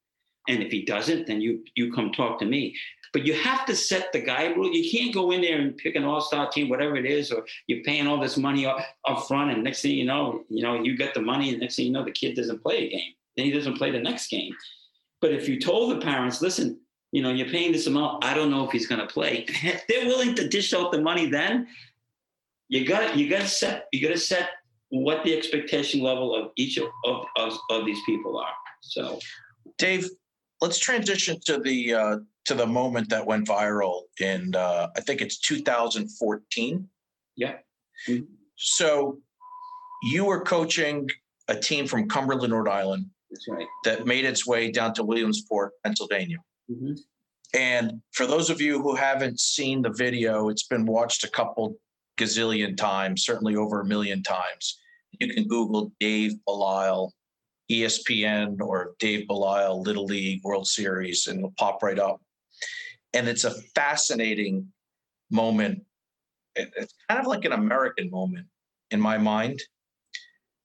And 0.47 0.61
if 0.61 0.71
he 0.71 0.85
doesn't, 0.85 1.25
then 1.25 1.41
you 1.41 1.63
you 1.75 1.91
come 1.91 2.11
talk 2.11 2.39
to 2.39 2.45
me. 2.45 2.75
But 3.13 3.25
you 3.25 3.33
have 3.33 3.65
to 3.67 3.75
set 3.75 4.11
the 4.11 4.19
guide 4.19 4.57
rule. 4.57 4.71
You 4.71 4.91
can't 4.91 5.13
go 5.13 5.31
in 5.31 5.41
there 5.41 5.57
and 5.57 5.77
pick 5.77 5.95
an 5.95 6.03
all-star 6.03 6.49
team, 6.49 6.67
whatever 6.67 6.97
it 6.97 7.05
is, 7.05 7.31
or 7.31 7.45
you're 7.67 7.83
paying 7.83 8.07
all 8.07 8.19
this 8.19 8.35
money 8.35 8.65
up, 8.65 8.77
up 9.07 9.25
front, 9.25 9.51
and 9.51 9.63
next 9.63 9.81
thing 9.81 9.93
you 9.93 10.03
know, 10.03 10.43
you 10.49 10.61
know, 10.61 10.83
you 10.83 10.97
get 10.97 11.13
the 11.13 11.21
money, 11.21 11.51
and 11.51 11.61
next 11.61 11.77
thing 11.77 11.85
you 11.85 11.93
know, 11.93 12.03
the 12.03 12.11
kid 12.11 12.35
doesn't 12.35 12.61
play 12.61 12.77
a 12.85 12.89
game. 12.89 13.13
Then 13.37 13.45
he 13.45 13.51
doesn't 13.51 13.77
play 13.77 13.89
the 13.89 13.99
next 13.99 14.27
game. 14.27 14.53
But 15.21 15.31
if 15.31 15.47
you 15.47 15.61
told 15.61 15.91
the 15.91 16.05
parents, 16.05 16.41
listen, 16.41 16.79
you 17.15 17.21
know, 17.21 17.31
you're 17.31 17.47
paying 17.47 17.71
this 17.71 17.87
amount, 17.87 18.25
I 18.25 18.33
don't 18.33 18.51
know 18.51 18.65
if 18.65 18.73
he's 18.73 18.87
gonna 18.87 19.07
play. 19.07 19.45
If 19.47 19.87
they're 19.87 20.05
willing 20.05 20.35
to 20.35 20.49
dish 20.49 20.73
out 20.73 20.91
the 20.91 20.99
money 20.99 21.27
then, 21.27 21.65
you 22.67 22.85
got 22.85 23.15
you 23.15 23.29
gotta 23.29 23.47
set 23.47 23.87
you 23.93 24.05
gotta 24.05 24.19
set 24.19 24.49
what 24.89 25.23
the 25.23 25.35
expectation 25.35 26.01
level 26.01 26.35
of 26.35 26.51
each 26.57 26.77
of, 26.77 26.87
of, 27.05 27.23
of, 27.37 27.53
of 27.69 27.85
these 27.85 27.99
people 28.05 28.37
are. 28.37 28.53
So 28.81 29.19
Dave, 29.77 30.09
let's 30.59 30.77
transition 30.77 31.39
to 31.45 31.57
the 31.57 31.93
uh, 31.93 32.17
to 32.47 32.53
the 32.53 32.67
moment 32.67 33.07
that 33.11 33.25
went 33.25 33.47
viral 33.47 34.01
in 34.19 34.53
uh, 34.53 34.89
I 34.97 34.99
think 34.99 35.21
it's 35.21 35.39
2014. 35.39 36.89
Yeah. 37.37 37.53
Mm-hmm. 38.09 38.25
So 38.57 39.19
you 40.03 40.25
were 40.25 40.41
coaching 40.41 41.09
a 41.47 41.55
team 41.55 41.87
from 41.87 42.09
Cumberland, 42.09 42.51
Rhode 42.51 42.67
Island 42.67 43.05
that's 43.31 43.47
right. 43.47 43.67
that 43.85 44.05
made 44.05 44.25
its 44.25 44.45
way 44.45 44.69
down 44.69 44.93
to 44.95 45.03
Williamsport, 45.05 45.71
Pennsylvania. 45.81 46.39
Mm-hmm. 46.71 46.93
And 47.53 48.01
for 48.11 48.25
those 48.25 48.49
of 48.49 48.59
you 48.59 48.81
who 48.81 48.95
haven't 48.95 49.39
seen 49.39 49.81
the 49.81 49.91
video, 49.91 50.49
it's 50.49 50.67
been 50.67 50.85
watched 50.85 51.23
a 51.23 51.29
couple 51.29 51.77
gazillion 52.17 52.75
times, 52.75 53.23
certainly 53.23 53.55
over 53.55 53.81
a 53.81 53.85
million 53.85 54.23
times. 54.23 54.79
You 55.11 55.27
can 55.27 55.47
Google 55.47 55.91
Dave 55.99 56.33
Belisle 56.47 57.11
E 57.69 57.81
ESPN 57.83 58.59
or 58.61 58.95
Dave 58.99 59.27
Belisle 59.27 59.85
Little 59.85 60.05
League 60.05 60.41
World 60.43 60.67
Series, 60.67 61.27
and 61.27 61.39
it'll 61.39 61.53
pop 61.57 61.81
right 61.81 61.97
up. 61.97 62.21
And 63.13 63.27
it's 63.27 63.45
a 63.45 63.55
fascinating 63.73 64.67
moment 65.31 65.81
it's 66.55 66.93
kind 67.09 67.19
of 67.19 67.27
like 67.27 67.45
an 67.45 67.51
American 67.51 68.09
moment 68.09 68.47
in 68.91 68.99
my 68.99 69.17
mind. 69.17 69.61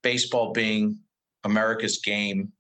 Baseball 0.03 0.53
being 0.53 0.99
America's 1.45 1.99
game, 1.99 2.53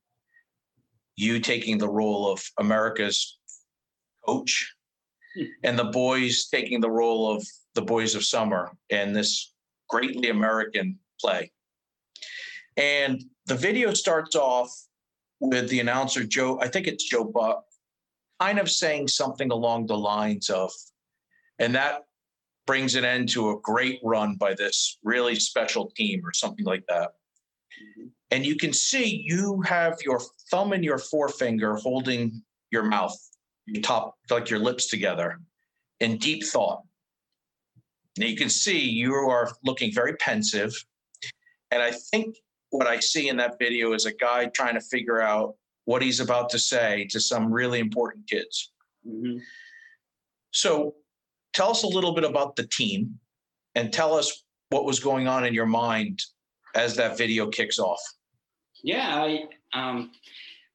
you 1.17 1.41
taking 1.41 1.79
the 1.79 1.89
role 1.89 2.31
of 2.31 2.43
America's 2.59 3.39
coach, 4.27 4.75
hmm. 5.37 5.45
and 5.65 5.79
the 5.79 5.85
boys 5.85 6.49
taking 6.49 6.81
the 6.81 6.91
role 6.91 7.31
of 7.31 7.47
the 7.75 7.83
boys 7.83 8.15
of 8.15 8.25
summer 8.25 8.71
in 8.89 9.13
this 9.13 9.53
greatly 9.89 10.31
American 10.31 10.99
play. 11.21 11.51
And 12.77 13.23
the 13.47 13.55
video 13.55 13.93
starts 13.95 14.37
off 14.37 14.71
with 15.41 15.69
the 15.69 15.81
announcer, 15.81 16.25
Joe, 16.25 16.61
I 16.61 16.69
think 16.69 16.87
it's 16.87 17.05
Joe 17.05 17.25
Buck, 17.25 17.65
kind 18.41 18.59
of 18.59 18.71
saying 18.71 19.09
something 19.09 19.51
along 19.51 19.87
the 19.87 19.99
lines 19.99 20.51
of, 20.51 20.73
and 21.59 21.75
that 21.75 22.05
brings 22.67 22.95
an 22.95 23.05
end 23.05 23.29
to 23.31 23.51
a 23.51 23.61
great 23.61 24.01
run 24.05 24.37
by 24.37 24.55
this 24.55 24.99
really 25.03 25.35
special 25.35 25.91
team 25.97 26.23
or 26.25 26.33
something 26.33 26.65
like 26.65 26.85
that. 26.89 27.11
Mm-hmm. 27.99 28.09
And 28.31 28.47
you 28.47 28.57
can 28.57 28.73
see 28.73 29.25
you 29.25 29.61
have 29.63 29.99
your 30.05 30.21
thumb 30.51 30.73
and 30.73 30.85
your 30.85 30.99
forefinger 30.99 31.75
holding 31.77 32.43
your 32.71 32.85
mouth, 32.85 33.17
your 33.67 33.83
top, 33.83 34.17
like 34.31 34.51
your 34.51 34.61
lips 34.61 34.87
together 34.87 35.41
in 35.99 36.17
deep 36.17 36.45
thought. 36.45 36.83
And 38.19 38.29
you 38.29 38.37
can 38.37 38.49
see 38.49 38.79
you 38.79 39.15
are 39.15 39.51
looking 39.65 39.93
very 39.93 40.15
pensive. 40.17 40.73
And 41.71 41.83
I 41.83 41.91
think 41.91 42.37
what 42.71 42.87
I 42.87 43.01
see 43.01 43.29
in 43.29 43.37
that 43.39 43.59
video 43.59 43.93
is 43.93 44.07
a 44.07 44.15
guy 44.15 44.47
trying 44.47 44.75
to 44.75 44.81
figure 44.81 45.21
out 45.21 45.55
what 45.85 46.03
he's 46.03 46.21
about 46.21 46.51
to 46.51 46.59
say 46.59 47.07
to 47.11 47.21
some 47.21 47.53
really 47.53 47.81
important 47.81 48.29
kids. 48.29 48.73
Mm-hmm. 49.07 49.39
So 50.53 50.95
tell 51.53 51.71
us 51.71 51.83
a 51.83 51.89
little 51.89 52.15
bit 52.15 52.25
about 52.25 52.57
the 52.57 52.67
team 52.69 53.19
and 53.75 53.93
tell 53.93 54.15
us 54.15 54.45
what 54.69 54.85
was 54.85 55.01
going 55.01 55.27
on 55.27 55.45
in 55.45 55.55
your 55.55 55.67
mind 55.67 56.21
as 56.75 56.95
that 56.97 57.19
video 57.19 57.49
kicks 57.49 57.79
off. 57.79 58.01
Yeah, 58.83 59.23
I, 59.23 59.45
um, 59.73 60.13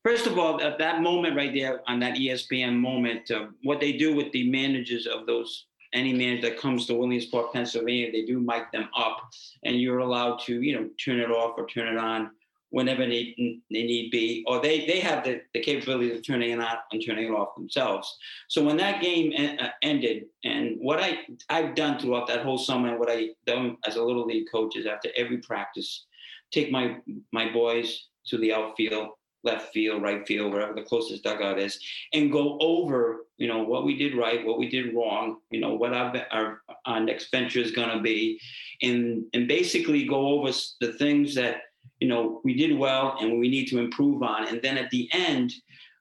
first 0.04 0.28
of 0.28 0.38
all, 0.38 0.62
at 0.62 0.78
that 0.80 1.02
moment 1.02 1.36
right 1.36 1.54
there 1.54 1.82
on 1.88 2.00
that 2.00 2.16
ESPN 2.18 2.76
moment, 2.78 3.32
uh, 3.32 3.48
what 3.64 3.80
they 3.80 3.94
do 3.94 4.16
with 4.16 4.32
the 4.32 4.50
managers 4.50 5.08
of 5.08 5.26
those 5.26 5.66
any 5.94 6.14
manager 6.14 6.50
that 6.50 6.60
comes 6.60 6.86
to 6.86 6.94
Williamsport, 6.94 7.54
Pennsylvania, 7.54 8.12
they 8.12 8.26
do 8.26 8.40
mic 8.40 8.72
them 8.72 8.90
up, 8.98 9.30
and 9.64 9.80
you're 9.80 10.00
allowed 10.00 10.40
to, 10.42 10.62
you 10.62 10.76
know, 10.76 10.90
turn 11.04 11.20
it 11.20 11.32
off 11.32 11.54
or 11.58 11.66
turn 11.68 11.88
it 11.88 11.98
on 11.98 12.32
whenever 12.70 13.06
they, 13.06 13.34
they 13.72 13.84
need 13.84 14.12
be, 14.12 14.44
or 14.48 14.60
they, 14.60 14.86
they 14.86 15.00
have 15.00 15.24
the, 15.24 15.40
the 15.54 15.62
capability 15.62 16.14
of 16.14 16.26
turning 16.26 16.52
it 16.52 16.60
on 16.60 16.76
and 16.92 17.02
turning 17.06 17.28
it 17.28 17.32
off 17.32 17.56
themselves. 17.56 18.18
So 18.50 18.62
when 18.64 18.76
that 18.78 19.02
game 19.02 19.32
en- 19.34 19.60
uh, 19.60 19.70
ended, 19.82 20.26
and 20.44 20.76
what 20.80 21.00
I, 21.00 21.20
I've 21.50 21.76
done 21.76 22.00
throughout 22.00 22.28
that 22.28 22.44
whole 22.44 22.58
summer, 22.58 22.90
and 22.90 23.00
what 23.00 23.10
I 23.10 23.30
done 23.48 23.78
as 23.88 23.96
a 23.96 24.04
little 24.04 24.26
league 24.26 24.48
coach 24.52 24.76
is 24.76 24.86
after 24.86 25.10
every 25.16 25.38
practice, 25.38 26.06
take 26.56 26.72
my, 26.72 26.98
my 27.32 27.52
boys 27.52 28.08
to 28.28 28.38
the 28.38 28.54
outfield, 28.54 29.10
left 29.44 29.74
field, 29.74 30.02
right 30.02 30.26
field, 30.26 30.52
wherever 30.52 30.74
the 30.74 30.82
closest 30.82 31.24
dugout 31.24 31.60
is, 31.60 31.80
and 32.14 32.32
go 32.32 32.58
over, 32.62 33.26
you 33.38 33.48
know, 33.48 33.64
what 33.64 33.86
we 33.86 33.96
did 33.98 34.16
right, 34.16 34.46
what 34.46 34.58
we 34.58 34.70
did 34.70 34.96
wrong, 34.96 35.38
you 35.52 35.60
know, 35.60 35.76
what 35.76 35.94
our, 35.94 36.16
our, 36.32 36.62
our 36.86 37.00
next 37.00 37.30
venture 37.30 37.60
is 37.60 37.72
going 37.72 37.90
to 37.90 38.02
be, 38.02 38.40
and 38.82 39.26
and 39.34 39.48
basically 39.48 40.06
go 40.06 40.28
over 40.28 40.52
the 40.82 40.94
things 40.94 41.36
that 41.36 41.58
you 42.00 42.08
know 42.08 42.42
we 42.44 42.56
did 42.56 42.78
well 42.78 43.18
and 43.22 43.40
we 43.40 43.50
need 43.50 43.68
to 43.68 43.80
improve 43.80 44.24
on, 44.24 44.48
and 44.48 44.62
then 44.62 44.78
at 44.78 44.90
the 44.90 45.08
end, 45.12 45.54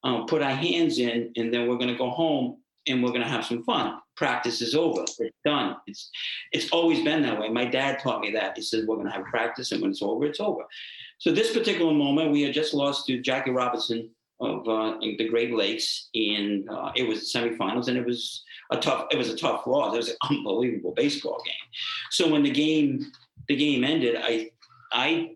um, 0.05 0.27
put 0.27 0.43
our 0.43 0.55
hands 0.55 0.99
in, 0.99 1.33
and 1.37 1.53
then 1.53 1.69
we're 1.69 1.77
going 1.77 1.93
to 1.93 1.99
go 1.99 2.11
home 2.11 2.57
and 2.87 3.03
we're 3.03 3.11
going 3.11 3.23
to 3.23 3.29
have 3.29 3.45
some 3.45 3.63
fun. 3.65 3.99
Practice 4.17 4.61
is 4.63 4.75
over. 4.75 5.03
It's 5.03 5.37
done. 5.45 5.77
It's 5.87 6.11
it's 6.53 6.71
always 6.71 7.03
been 7.03 7.23
that 7.23 7.39
way. 7.39 7.49
My 7.49 7.65
dad 7.65 7.99
taught 8.01 8.21
me 8.21 8.31
that. 8.33 8.57
He 8.57 8.63
said 8.63 8.87
we're 8.87 8.97
going 8.97 9.09
to 9.09 9.13
have 9.13 9.25
practice, 9.25 9.73
and 9.73 9.81
when 9.81 9.91
it's 9.91 10.03
over, 10.03 10.25
it's 10.27 10.41
over. 10.41 10.63
So 11.19 11.33
this 11.33 11.53
particular 11.53 11.93
moment, 11.93 12.33
we 12.33 12.43
had 12.43 12.55
just 12.55 12.75
lost 12.75 13.07
to 13.07 13.21
Jackie 13.21 13.51
Robinson 13.51 14.11
of 14.41 14.69
uh, 14.69 14.99
the 15.01 15.29
Great 15.29 15.55
Lakes, 15.55 16.09
and 16.15 16.69
uh, 16.69 16.93
it 16.97 17.09
was 17.09 17.33
the 17.33 17.39
semifinals, 17.39 17.89
and 17.89 17.97
it 17.97 18.05
was 18.05 18.43
a 18.71 18.77
tough. 18.77 19.07
It 19.11 19.17
was 19.17 19.31
a 19.31 19.37
tough 19.37 19.67
loss. 19.67 19.95
It 19.95 19.99
was 19.99 20.09
an 20.11 20.17
unbelievable 20.31 20.93
baseball 20.93 21.43
game. 21.45 21.55
So 22.11 22.29
when 22.29 22.43
the 22.43 22.51
game 22.51 23.13
the 23.49 23.57
game 23.57 23.85
ended, 23.85 24.17
I 24.21 24.51
I 24.93 25.35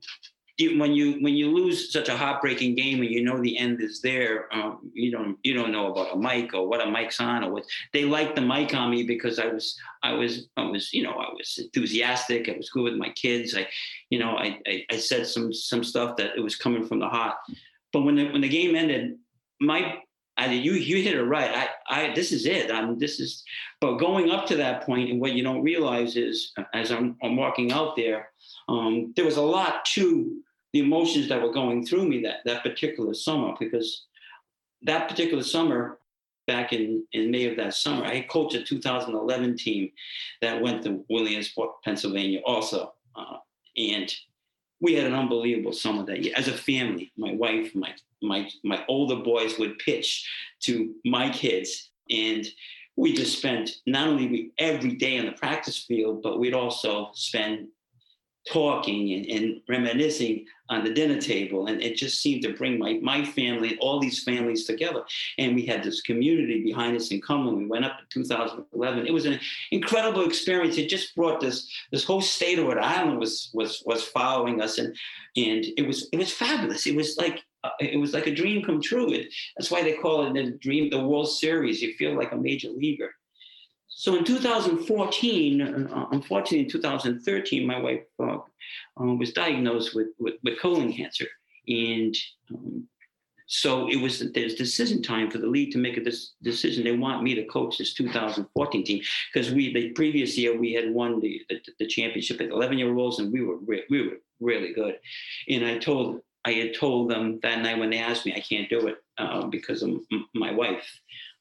when 0.58 0.92
you 0.92 1.18
when 1.20 1.34
you 1.34 1.54
lose 1.54 1.92
such 1.92 2.08
a 2.08 2.16
heartbreaking 2.16 2.74
game 2.74 3.00
and 3.00 3.10
you 3.10 3.22
know 3.22 3.40
the 3.40 3.56
end 3.56 3.80
is 3.80 4.00
there, 4.00 4.52
um, 4.52 4.90
you 4.92 5.12
don't 5.12 5.38
you 5.44 5.54
don't 5.54 5.70
know 5.70 5.92
about 5.92 6.16
a 6.16 6.18
mic 6.18 6.52
or 6.52 6.66
what 6.66 6.84
a 6.84 6.90
mic's 6.90 7.20
on 7.20 7.44
or 7.44 7.52
what 7.52 7.64
they 7.92 8.04
liked 8.04 8.34
the 8.34 8.42
mic 8.42 8.74
on 8.74 8.90
me 8.90 9.04
because 9.04 9.38
I 9.38 9.46
was 9.46 9.78
I 10.02 10.14
was 10.14 10.48
I 10.56 10.64
was 10.64 10.92
you 10.92 11.04
know 11.04 11.12
I 11.12 11.32
was 11.32 11.58
enthusiastic. 11.58 12.48
I 12.48 12.56
was 12.56 12.70
good 12.70 12.82
with 12.82 12.94
my 12.94 13.10
kids. 13.10 13.56
I 13.56 13.68
you 14.10 14.18
know 14.18 14.36
I 14.36 14.58
I, 14.66 14.84
I 14.90 14.96
said 14.96 15.28
some 15.28 15.52
some 15.52 15.84
stuff 15.84 16.16
that 16.16 16.36
it 16.36 16.40
was 16.40 16.56
coming 16.56 16.84
from 16.84 16.98
the 16.98 17.08
heart. 17.08 17.36
But 17.92 18.02
when 18.02 18.16
the 18.16 18.28
when 18.30 18.40
the 18.40 18.48
game 18.48 18.74
ended, 18.74 19.16
my 19.60 19.98
I, 20.38 20.52
you 20.52 20.72
you 20.72 21.02
hit 21.02 21.14
it 21.14 21.22
right. 21.22 21.68
I, 21.88 22.10
I 22.10 22.14
this 22.14 22.32
is 22.32 22.46
it. 22.46 22.70
I'm 22.70 22.98
this 22.98 23.20
is. 23.20 23.44
But 23.80 23.98
going 23.98 24.30
up 24.30 24.46
to 24.46 24.56
that 24.56 24.84
point, 24.84 25.10
and 25.10 25.20
what 25.20 25.32
you 25.32 25.42
don't 25.42 25.62
realize 25.62 26.16
is, 26.16 26.52
as 26.74 26.90
I'm, 26.92 27.16
I'm 27.22 27.36
walking 27.36 27.72
out 27.72 27.96
there, 27.96 28.30
um, 28.68 29.12
there 29.16 29.24
was 29.24 29.36
a 29.36 29.42
lot 29.42 29.84
to 29.86 30.40
the 30.72 30.81
emotions 30.81 31.28
that 31.28 31.42
were 31.42 31.52
going 31.52 31.85
through 31.85 32.09
me 32.09 32.22
that 32.22 32.40
that 32.44 32.62
particular 32.62 33.14
summer 33.14 33.54
because 33.59 34.07
that 34.83 35.09
particular 35.09 35.42
summer 35.42 35.98
back 36.48 36.72
in, 36.72 37.04
in 37.12 37.31
May 37.31 37.46
of 37.46 37.57
that 37.59 37.74
summer, 37.74 38.04
I 38.04 38.22
coached 38.22 38.57
a 38.57 38.64
2011 38.64 39.57
team 39.57 39.90
that 40.40 40.61
went 40.61 40.83
to 40.85 41.04
Williamsport, 41.09 41.83
Pennsylvania 41.85 42.40
also. 42.44 42.94
Uh, 43.14 43.37
and 43.76 44.12
we 44.81 44.94
had 44.94 45.07
an 45.07 45.14
unbelievable 45.14 45.72
summer 45.72 46.04
that 46.07 46.24
year 46.24 46.35
as 46.37 46.48
a 46.48 46.52
family. 46.52 47.12
My 47.16 47.35
wife, 47.35 47.74
my, 47.74 47.94
my, 48.22 48.48
my 48.64 48.83
older 48.88 49.16
boys 49.16 49.59
would 49.59 49.78
pitch 49.78 50.28
to 50.61 50.94
my 51.04 51.31
kids. 51.31 51.90
And 52.11 52.46
we 52.96 53.12
just 53.12 53.38
spent 53.38 53.70
not 53.87 54.09
only 54.09 54.26
we 54.26 54.52
every 54.59 54.92
day 54.92 55.18
on 55.18 55.26
the 55.26 55.33
practice 55.33 55.85
field, 55.85 56.22
but 56.22 56.40
we'd 56.40 56.54
also 56.54 57.11
spend 57.12 57.68
talking 58.48 59.12
and, 59.12 59.26
and, 59.26 59.61
reminiscing 59.68 60.46
on 60.70 60.84
the 60.84 60.92
dinner 60.92 61.20
table. 61.20 61.66
And 61.66 61.82
it 61.82 61.96
just 61.96 62.20
seemed 62.20 62.42
to 62.42 62.54
bring 62.54 62.78
my, 62.78 62.98
my 63.02 63.24
family, 63.24 63.78
all 63.78 64.00
these 64.00 64.22
families 64.22 64.64
together. 64.64 65.02
And 65.38 65.54
we 65.54 65.64
had 65.64 65.82
this 65.82 66.02
community 66.02 66.62
behind 66.62 66.96
us 66.96 67.11
in 67.11 67.20
Cumberland. 67.20 67.58
We 67.58 67.66
went 67.66 67.84
up 67.84 67.98
in 68.00 68.22
2011. 68.22 69.06
It 69.06 69.12
was 69.12 69.26
an 69.26 69.40
incredible 69.70 70.26
experience. 70.26 70.76
It 70.76 70.88
just 70.88 71.14
brought 71.14 71.40
this, 71.40 71.70
this 71.90 72.04
whole 72.04 72.20
state 72.20 72.58
of 72.58 72.66
Rhode 72.66 72.78
Island 72.78 73.18
was, 73.18 73.50
was, 73.54 73.82
was 73.87 74.02
following 74.02 74.61
us. 74.61 74.78
And, 74.78 74.94
and 75.37 75.64
it 75.76 75.87
was, 75.87 76.08
it 76.12 76.18
was 76.18 76.32
fabulous. 76.32 76.87
It 76.87 76.96
was 76.96 77.16
like, 77.16 77.42
uh, 77.64 77.70
it 77.80 77.98
was 77.98 78.14
like 78.14 78.26
a 78.26 78.34
dream 78.34 78.64
come 78.64 78.80
true. 78.80 79.12
It, 79.12 79.32
that's 79.56 79.70
why 79.70 79.82
they 79.82 79.94
call 79.94 80.26
it 80.26 80.34
the 80.34 80.52
dream, 80.58 80.90
the 80.90 81.04
World 81.04 81.30
Series. 81.30 81.82
You 81.82 81.94
feel 81.94 82.16
like 82.16 82.32
a 82.32 82.37
major 82.37 82.68
leaguer. 82.68 83.11
So 83.88 84.16
in 84.16 84.24
2014, 84.24 85.61
uh, 85.62 86.07
unfortunately, 86.12 86.61
in 86.61 86.70
2013, 86.70 87.66
my 87.66 87.81
wife 87.81 88.03
uh, 88.20 88.38
uh, 89.01 89.14
was 89.14 89.33
diagnosed 89.33 89.94
with, 89.94 90.09
with, 90.18 90.35
with, 90.44 90.61
colon 90.61 90.92
cancer. 90.92 91.27
And 91.66 92.16
um, 92.55 92.87
so 93.46 93.88
it 93.88 93.96
was 93.96 94.31
there's 94.33 94.55
decision 94.55 95.03
time 95.03 95.31
for 95.31 95.38
the 95.38 95.46
league 95.46 95.72
to 95.72 95.79
make 95.79 95.96
a 95.96 96.01
this 96.01 96.35
decision. 96.42 96.85
They 96.85 96.96
want 96.96 97.22
me 97.22 97.35
to 97.35 97.46
coach 97.46 97.79
this 97.79 97.94
2014 97.94 98.85
team 98.85 99.03
because 99.33 99.51
we 99.53 99.72
the 99.72 99.88
previous 99.90 100.37
year 100.37 100.59
we 100.59 100.74
had 100.74 100.92
won 100.92 101.18
the, 101.18 101.40
the, 101.48 101.61
the 101.79 101.87
championship 101.87 102.42
at 102.42 102.51
11 102.51 102.77
year 102.77 102.94
olds 102.94 103.18
and 103.18 103.33
we 103.33 103.40
were 103.40 103.57
re- 103.57 103.85
we 103.88 104.07
were 104.07 104.18
really 104.38 104.74
good. 104.74 104.98
And 105.48 105.64
I 105.64 105.79
told 105.79 106.20
I 106.44 106.53
had 106.53 106.74
told 106.74 107.11
them 107.11 107.40
that 107.42 107.62
night 107.62 107.79
when 107.79 107.88
they 107.88 107.98
asked 107.98 108.27
me 108.27 108.35
I 108.35 108.40
can't 108.40 108.68
do 108.68 108.87
it 108.87 108.96
uh, 109.16 109.46
because 109.46 109.83
of 109.83 109.90
m- 110.12 110.29
my 110.35 110.53
wife. 110.53 110.87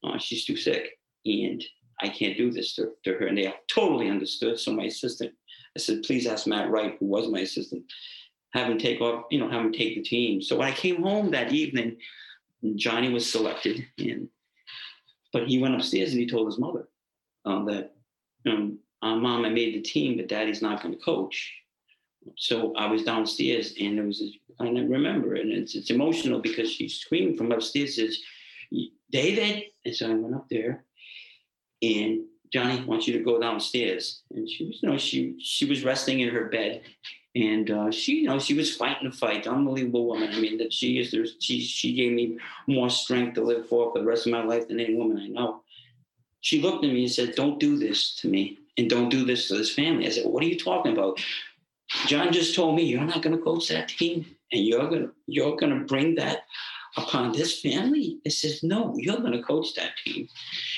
Uh, 0.02 0.18
she's 0.18 0.46
too 0.46 0.56
sick 0.56 0.98
and 1.26 1.64
I 2.02 2.10
can't 2.10 2.38
do 2.38 2.52
this 2.52 2.76
to, 2.76 2.92
to 3.04 3.14
her. 3.14 3.28
And 3.28 3.38
they 3.38 3.54
totally 3.68 4.10
understood. 4.10 4.60
So 4.60 4.72
my 4.72 4.86
assistant, 4.86 5.34
I 5.76 5.80
said, 5.80 6.04
please 6.04 6.28
ask 6.28 6.48
Matt 6.48 6.70
Wright, 6.70 6.96
who 7.00 7.06
was 7.06 7.28
my 7.28 7.40
assistant, 7.40 7.84
have 8.54 8.70
him 8.70 8.78
take 8.78 9.02
off, 9.02 9.26
you 9.32 9.40
know, 9.40 9.50
have 9.50 9.66
him 9.66 9.74
take 9.74 9.96
the 9.96 10.02
team. 10.02 10.42
So 10.42 10.58
when 10.58 10.68
I 10.68 10.72
came 10.72 11.02
home 11.02 11.32
that 11.32 11.52
evening, 11.52 11.98
Johnny 12.76 13.10
was 13.14 13.32
selected, 13.32 13.86
and 14.00 14.30
but 15.32 15.48
he 15.48 15.60
went 15.60 15.76
upstairs 15.76 16.12
and 16.12 16.20
he 16.20 16.28
told 16.28 16.48
his 16.48 16.58
mother 16.58 16.88
that, 17.46 17.92
um, 18.48 18.80
uh, 19.02 19.16
"Mom, 19.16 19.46
I 19.46 19.50
made 19.50 19.76
the 19.76 19.82
team, 19.82 20.18
but 20.18 20.28
Daddy's 20.28 20.62
not 20.62 20.82
going 20.82 20.96
to 20.96 21.02
coach." 21.02 21.54
So 22.36 22.74
I 22.76 22.88
was 22.88 23.04
downstairs, 23.04 23.74
and 23.80 24.00
it 24.00 24.06
was, 24.06 24.24
I 24.60 24.70
remember 24.70 25.36
and 25.36 25.52
it's, 25.52 25.76
it's 25.76 25.92
emotional 25.92 26.40
because 26.40 26.72
she 26.72 26.90
screamed 26.90 27.38
from 27.38 27.52
upstairs, 27.52 27.98
says, 27.98 28.18
"David!" 29.12 29.66
And 29.86 29.96
so 29.96 30.10
I 30.10 30.16
went 30.16 30.36
up 30.36 30.48
there, 30.50 30.84
and 31.82 32.26
Johnny 32.52 32.84
wants 32.86 33.08
you 33.08 33.18
to 33.18 33.24
go 33.24 33.40
downstairs. 33.40 34.22
And 34.34 34.50
she 34.50 34.66
was, 34.66 34.80
you 34.82 34.90
know, 34.90 34.98
she 34.98 35.36
she 35.40 35.66
was 35.66 35.84
resting 35.84 36.22
in 36.22 36.30
her 36.30 36.46
bed, 36.46 36.82
and 37.36 37.70
uh, 37.70 37.92
she, 37.92 38.22
you 38.22 38.28
know, 38.28 38.40
she 38.40 38.54
was 38.54 38.76
fighting 38.76 39.08
a 39.08 39.12
fight. 39.12 39.48
Unbelievable 39.48 40.08
woman. 40.08 40.32
I 40.34 40.40
mean, 40.40 40.58
that 40.58 40.74
she 40.74 41.00
is. 41.00 41.16
She 41.40 41.62
she 41.62 41.94
gave 41.94 42.14
me 42.14 42.38
more 42.68 42.90
strength 42.90 43.36
to 43.36 43.44
live 43.44 43.68
for 43.68 43.92
for 43.92 44.00
the 44.00 44.06
rest 44.06 44.26
of 44.26 44.32
my 44.32 44.44
life 44.44 44.68
than 44.68 44.80
any 44.80 44.96
woman 44.96 45.18
I 45.18 45.28
know. 45.28 45.62
She 46.42 46.62
looked 46.62 46.86
at 46.86 46.92
me 46.92 47.04
and 47.04 47.12
said, 47.12 47.36
"Don't 47.36 47.60
do 47.60 47.78
this 47.78 48.16
to 48.18 48.28
me." 48.28 48.60
and 48.78 48.90
don't 48.90 49.10
do 49.10 49.26
this 49.26 49.48
to 49.48 49.58
this 49.58 49.74
family. 49.74 50.06
I 50.06 50.10
said, 50.10 50.26
what 50.26 50.44
are 50.44 50.48
you 50.48 50.58
talking 50.58 50.94
about? 50.94 51.20
John 52.06 52.32
just 52.32 52.56
told 52.56 52.76
me 52.76 52.84
you're 52.84 53.02
not 53.02 53.22
going 53.22 53.36
to 53.36 53.44
coach 53.44 53.70
that 53.70 53.90
team, 53.90 54.26
and 54.52 54.66
you're 54.66 54.90
to 54.90 55.12
you're 55.26 55.58
to 55.58 55.86
bring 55.86 56.16
that 56.16 56.40
upon 56.98 57.32
this 57.32 57.62
family. 57.62 58.20
It 58.26 58.32
says, 58.32 58.62
no, 58.62 58.94
you're 58.98 59.20
going 59.20 59.34
to 59.34 59.42
coach 59.42 59.74
that 59.76 59.92
team, 60.04 60.28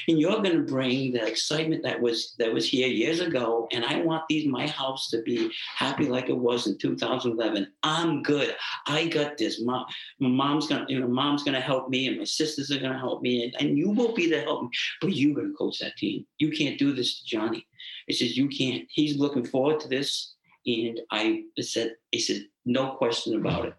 and 0.07 0.19
you're 0.19 0.41
going 0.41 0.57
to 0.57 0.63
bring 0.63 1.13
the 1.13 1.25
excitement 1.25 1.83
that 1.83 1.99
was 1.99 2.35
that 2.39 2.53
was 2.53 2.67
here 2.67 2.87
years 2.87 3.19
ago. 3.19 3.67
And 3.71 3.85
I 3.85 4.01
want 4.01 4.23
these 4.29 4.47
my 4.47 4.67
house 4.67 5.09
to 5.09 5.21
be 5.21 5.51
happy 5.75 6.05
like 6.05 6.29
it 6.29 6.37
was 6.37 6.67
in 6.67 6.77
2011. 6.77 7.71
I'm 7.83 8.23
good. 8.23 8.55
I 8.87 9.07
got 9.07 9.37
this. 9.37 9.61
Mom, 9.61 9.85
my 10.19 10.29
mom's 10.29 10.67
gonna, 10.67 10.85
you 10.87 10.99
know, 10.99 11.07
mom's 11.07 11.43
gonna 11.43 11.59
help 11.59 11.89
me, 11.89 12.07
and 12.07 12.17
my 12.17 12.23
sisters 12.23 12.71
are 12.71 12.79
gonna 12.79 12.99
help 12.99 13.21
me, 13.21 13.43
and, 13.43 13.55
and 13.59 13.77
you 13.77 13.89
will 13.91 14.13
be 14.13 14.29
the 14.29 14.41
help 14.41 14.63
me. 14.63 14.69
But 15.01 15.15
you're 15.15 15.35
gonna 15.35 15.53
coach 15.57 15.79
that 15.79 15.97
team. 15.97 16.25
You 16.37 16.51
can't 16.51 16.77
do 16.79 16.93
this 16.93 17.19
to 17.19 17.25
Johnny. 17.25 17.65
It 18.07 18.15
says 18.15 18.37
you 18.37 18.47
can't. 18.47 18.85
He's 18.89 19.17
looking 19.17 19.45
forward 19.45 19.79
to 19.81 19.87
this. 19.87 20.35
And 20.65 20.99
I 21.11 21.43
said, 21.59 21.95
he 22.11 22.19
said, 22.19 22.43
no 22.65 22.91
question 22.91 23.35
about 23.35 23.65
it. 23.65 23.73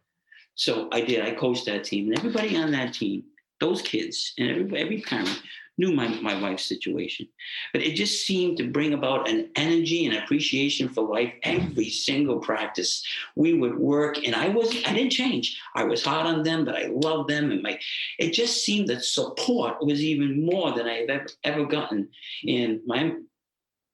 So 0.54 0.88
I 0.92 1.00
did. 1.02 1.24
I 1.24 1.34
coached 1.34 1.66
that 1.66 1.84
team, 1.84 2.08
and 2.08 2.18
everybody 2.18 2.56
on 2.56 2.72
that 2.72 2.94
team, 2.94 3.24
those 3.60 3.82
kids, 3.82 4.32
and 4.38 4.50
every, 4.50 4.80
every 4.80 5.00
parent 5.02 5.42
knew 5.78 5.92
my, 5.92 6.08
my 6.20 6.40
wife's 6.40 6.66
situation. 6.66 7.26
But 7.72 7.82
it 7.82 7.94
just 7.94 8.26
seemed 8.26 8.58
to 8.58 8.70
bring 8.70 8.92
about 8.92 9.28
an 9.28 9.50
energy 9.56 10.06
and 10.06 10.16
appreciation 10.16 10.88
for 10.88 11.02
life 11.02 11.32
every 11.42 11.88
single 11.88 12.38
practice. 12.38 13.04
We 13.36 13.54
would 13.54 13.78
work, 13.78 14.18
and 14.24 14.34
I 14.34 14.48
was 14.48 14.68
I 14.84 14.92
didn't 14.92 15.12
change. 15.12 15.60
I 15.74 15.84
was 15.84 16.04
hard 16.04 16.26
on 16.26 16.42
them, 16.42 16.64
but 16.64 16.76
I 16.76 16.86
loved 16.86 17.30
them, 17.30 17.50
and 17.50 17.62
my 17.62 17.78
it 18.18 18.32
just 18.32 18.64
seemed 18.64 18.88
that 18.88 19.04
support 19.04 19.84
was 19.84 20.02
even 20.02 20.44
more 20.44 20.72
than 20.72 20.86
I've 20.86 21.08
ever 21.08 21.26
ever 21.44 21.64
gotten. 21.64 22.08
And 22.46 22.80
my 22.86 23.14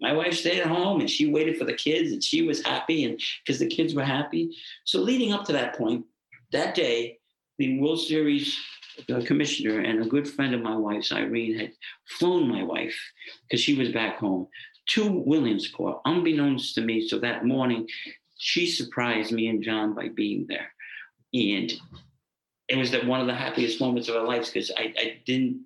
my 0.00 0.12
wife 0.12 0.34
stayed 0.34 0.60
at 0.60 0.66
home 0.66 1.00
and 1.00 1.08
she 1.08 1.32
waited 1.32 1.56
for 1.56 1.64
the 1.64 1.72
kids 1.72 2.12
and 2.12 2.22
she 2.22 2.42
was 2.42 2.62
happy 2.62 3.04
and 3.04 3.20
because 3.44 3.58
the 3.58 3.66
kids 3.66 3.94
were 3.94 4.04
happy. 4.04 4.54
So 4.84 5.00
leading 5.00 5.32
up 5.32 5.44
to 5.46 5.52
that 5.52 5.76
point, 5.76 6.04
that 6.52 6.74
day, 6.74 7.18
the 7.58 7.80
World 7.80 8.00
Series 8.00 8.58
uh, 9.12 9.20
commissioner 9.24 9.80
and 9.80 10.02
a 10.02 10.08
good 10.08 10.28
friend 10.28 10.54
of 10.54 10.62
my 10.62 10.76
wife's, 10.76 11.12
Irene, 11.12 11.58
had 11.58 11.72
flown 12.18 12.48
my 12.48 12.62
wife 12.62 12.96
because 13.42 13.60
she 13.60 13.74
was 13.74 13.90
back 13.90 14.18
home 14.18 14.48
to 14.90 15.10
Williamsport, 15.10 16.00
unbeknownst 16.04 16.74
to 16.76 16.80
me. 16.80 17.06
So 17.06 17.18
that 17.18 17.44
morning, 17.44 17.88
she 18.38 18.66
surprised 18.66 19.32
me 19.32 19.48
and 19.48 19.62
John 19.62 19.94
by 19.94 20.08
being 20.08 20.46
there, 20.48 20.72
and 21.34 21.72
it 22.68 22.76
was 22.76 22.90
that 22.90 23.06
one 23.06 23.20
of 23.20 23.26
the 23.26 23.34
happiest 23.34 23.80
moments 23.80 24.08
of 24.08 24.16
our 24.16 24.26
lives 24.26 24.50
because 24.50 24.70
I, 24.76 24.92
I 24.98 25.20
didn't 25.24 25.64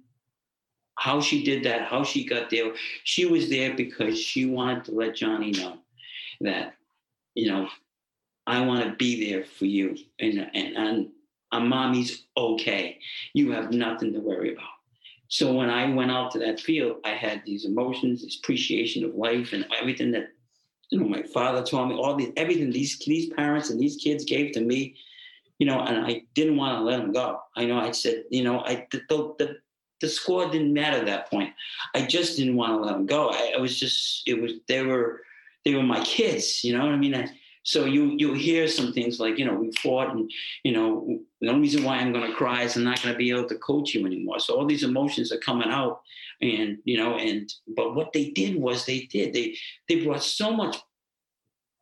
how 1.00 1.18
she 1.18 1.42
did 1.42 1.64
that, 1.64 1.88
how 1.88 2.04
she 2.04 2.26
got 2.26 2.50
there. 2.50 2.74
She 3.04 3.24
was 3.24 3.48
there 3.48 3.74
because 3.74 4.20
she 4.20 4.44
wanted 4.44 4.84
to 4.84 4.92
let 4.92 5.16
Johnny 5.16 5.50
know 5.50 5.78
that, 6.42 6.74
you 7.34 7.50
know, 7.50 7.68
I 8.46 8.60
want 8.66 8.84
to 8.84 8.96
be 8.96 9.30
there 9.30 9.44
for 9.44 9.64
you. 9.64 9.96
And, 10.18 10.50
and, 10.52 10.76
and 10.76 11.08
a 11.52 11.60
mommy's 11.60 12.24
okay. 12.36 12.98
You 13.34 13.52
have 13.52 13.72
nothing 13.72 14.12
to 14.12 14.20
worry 14.20 14.52
about. 14.52 14.68
So 15.28 15.52
when 15.52 15.70
I 15.70 15.92
went 15.92 16.10
out 16.10 16.32
to 16.32 16.38
that 16.40 16.60
field, 16.60 16.96
I 17.04 17.10
had 17.10 17.42
these 17.46 17.64
emotions, 17.64 18.22
this 18.22 18.38
appreciation 18.38 19.04
of 19.04 19.14
life 19.14 19.52
and 19.52 19.66
everything 19.80 20.10
that, 20.12 20.28
you 20.90 20.98
know, 20.98 21.08
my 21.08 21.22
father 21.22 21.62
taught 21.62 21.86
me, 21.86 21.94
all 21.94 22.16
these, 22.16 22.32
everything 22.36 22.70
these, 22.70 22.98
these 22.98 23.32
parents 23.34 23.70
and 23.70 23.80
these 23.80 23.96
kids 23.96 24.24
gave 24.24 24.52
to 24.52 24.60
me, 24.60 24.96
you 25.58 25.66
know, 25.66 25.80
and 25.80 26.04
I 26.04 26.22
didn't 26.34 26.56
want 26.56 26.78
to 26.78 26.82
let 26.82 26.98
them 26.98 27.12
go. 27.12 27.40
I 27.56 27.64
know 27.64 27.78
I 27.78 27.92
said, 27.92 28.24
you 28.30 28.42
know, 28.42 28.60
I, 28.60 28.86
the, 28.90 29.02
the, 29.38 29.56
the 30.00 30.08
score 30.08 30.50
didn't 30.50 30.72
matter 30.72 30.98
at 30.98 31.06
that 31.06 31.30
point. 31.30 31.52
I 31.94 32.06
just 32.06 32.36
didn't 32.36 32.56
want 32.56 32.72
to 32.72 32.78
let 32.78 32.92
them 32.92 33.06
go. 33.06 33.30
I, 33.30 33.54
I 33.56 33.60
was 33.60 33.78
just, 33.78 34.22
it 34.26 34.40
was, 34.40 34.54
they 34.66 34.82
were, 34.82 35.20
they 35.64 35.74
were 35.74 35.82
my 35.82 36.02
kids, 36.02 36.64
you 36.64 36.76
know 36.76 36.84
what 36.84 36.94
I 36.94 36.96
mean? 36.96 37.14
I, 37.14 37.28
so 37.70 37.84
you 37.84 38.16
you 38.18 38.34
hear 38.34 38.66
some 38.66 38.92
things 38.92 39.20
like 39.20 39.38
you 39.38 39.44
know 39.44 39.54
we 39.54 39.70
fought 39.80 40.10
and 40.12 40.28
you 40.64 40.72
know 40.72 41.20
the 41.40 41.48
only 41.48 41.60
reason 41.60 41.84
why 41.84 41.98
I'm 41.98 42.12
going 42.12 42.28
to 42.28 42.36
cry 42.36 42.64
is 42.64 42.76
I'm 42.76 42.82
not 42.82 43.00
going 43.00 43.14
to 43.14 43.18
be 43.18 43.30
able 43.30 43.48
to 43.48 43.54
coach 43.58 43.94
you 43.94 44.04
anymore. 44.04 44.40
So 44.40 44.56
all 44.56 44.66
these 44.66 44.82
emotions 44.82 45.30
are 45.30 45.38
coming 45.38 45.70
out, 45.70 46.00
and 46.40 46.78
you 46.84 46.98
know 46.98 47.16
and 47.16 47.48
but 47.76 47.94
what 47.94 48.12
they 48.12 48.30
did 48.30 48.56
was 48.60 48.84
they 48.84 49.02
did 49.02 49.32
they 49.32 49.56
they 49.88 50.04
brought 50.04 50.24
so 50.24 50.52
much 50.52 50.78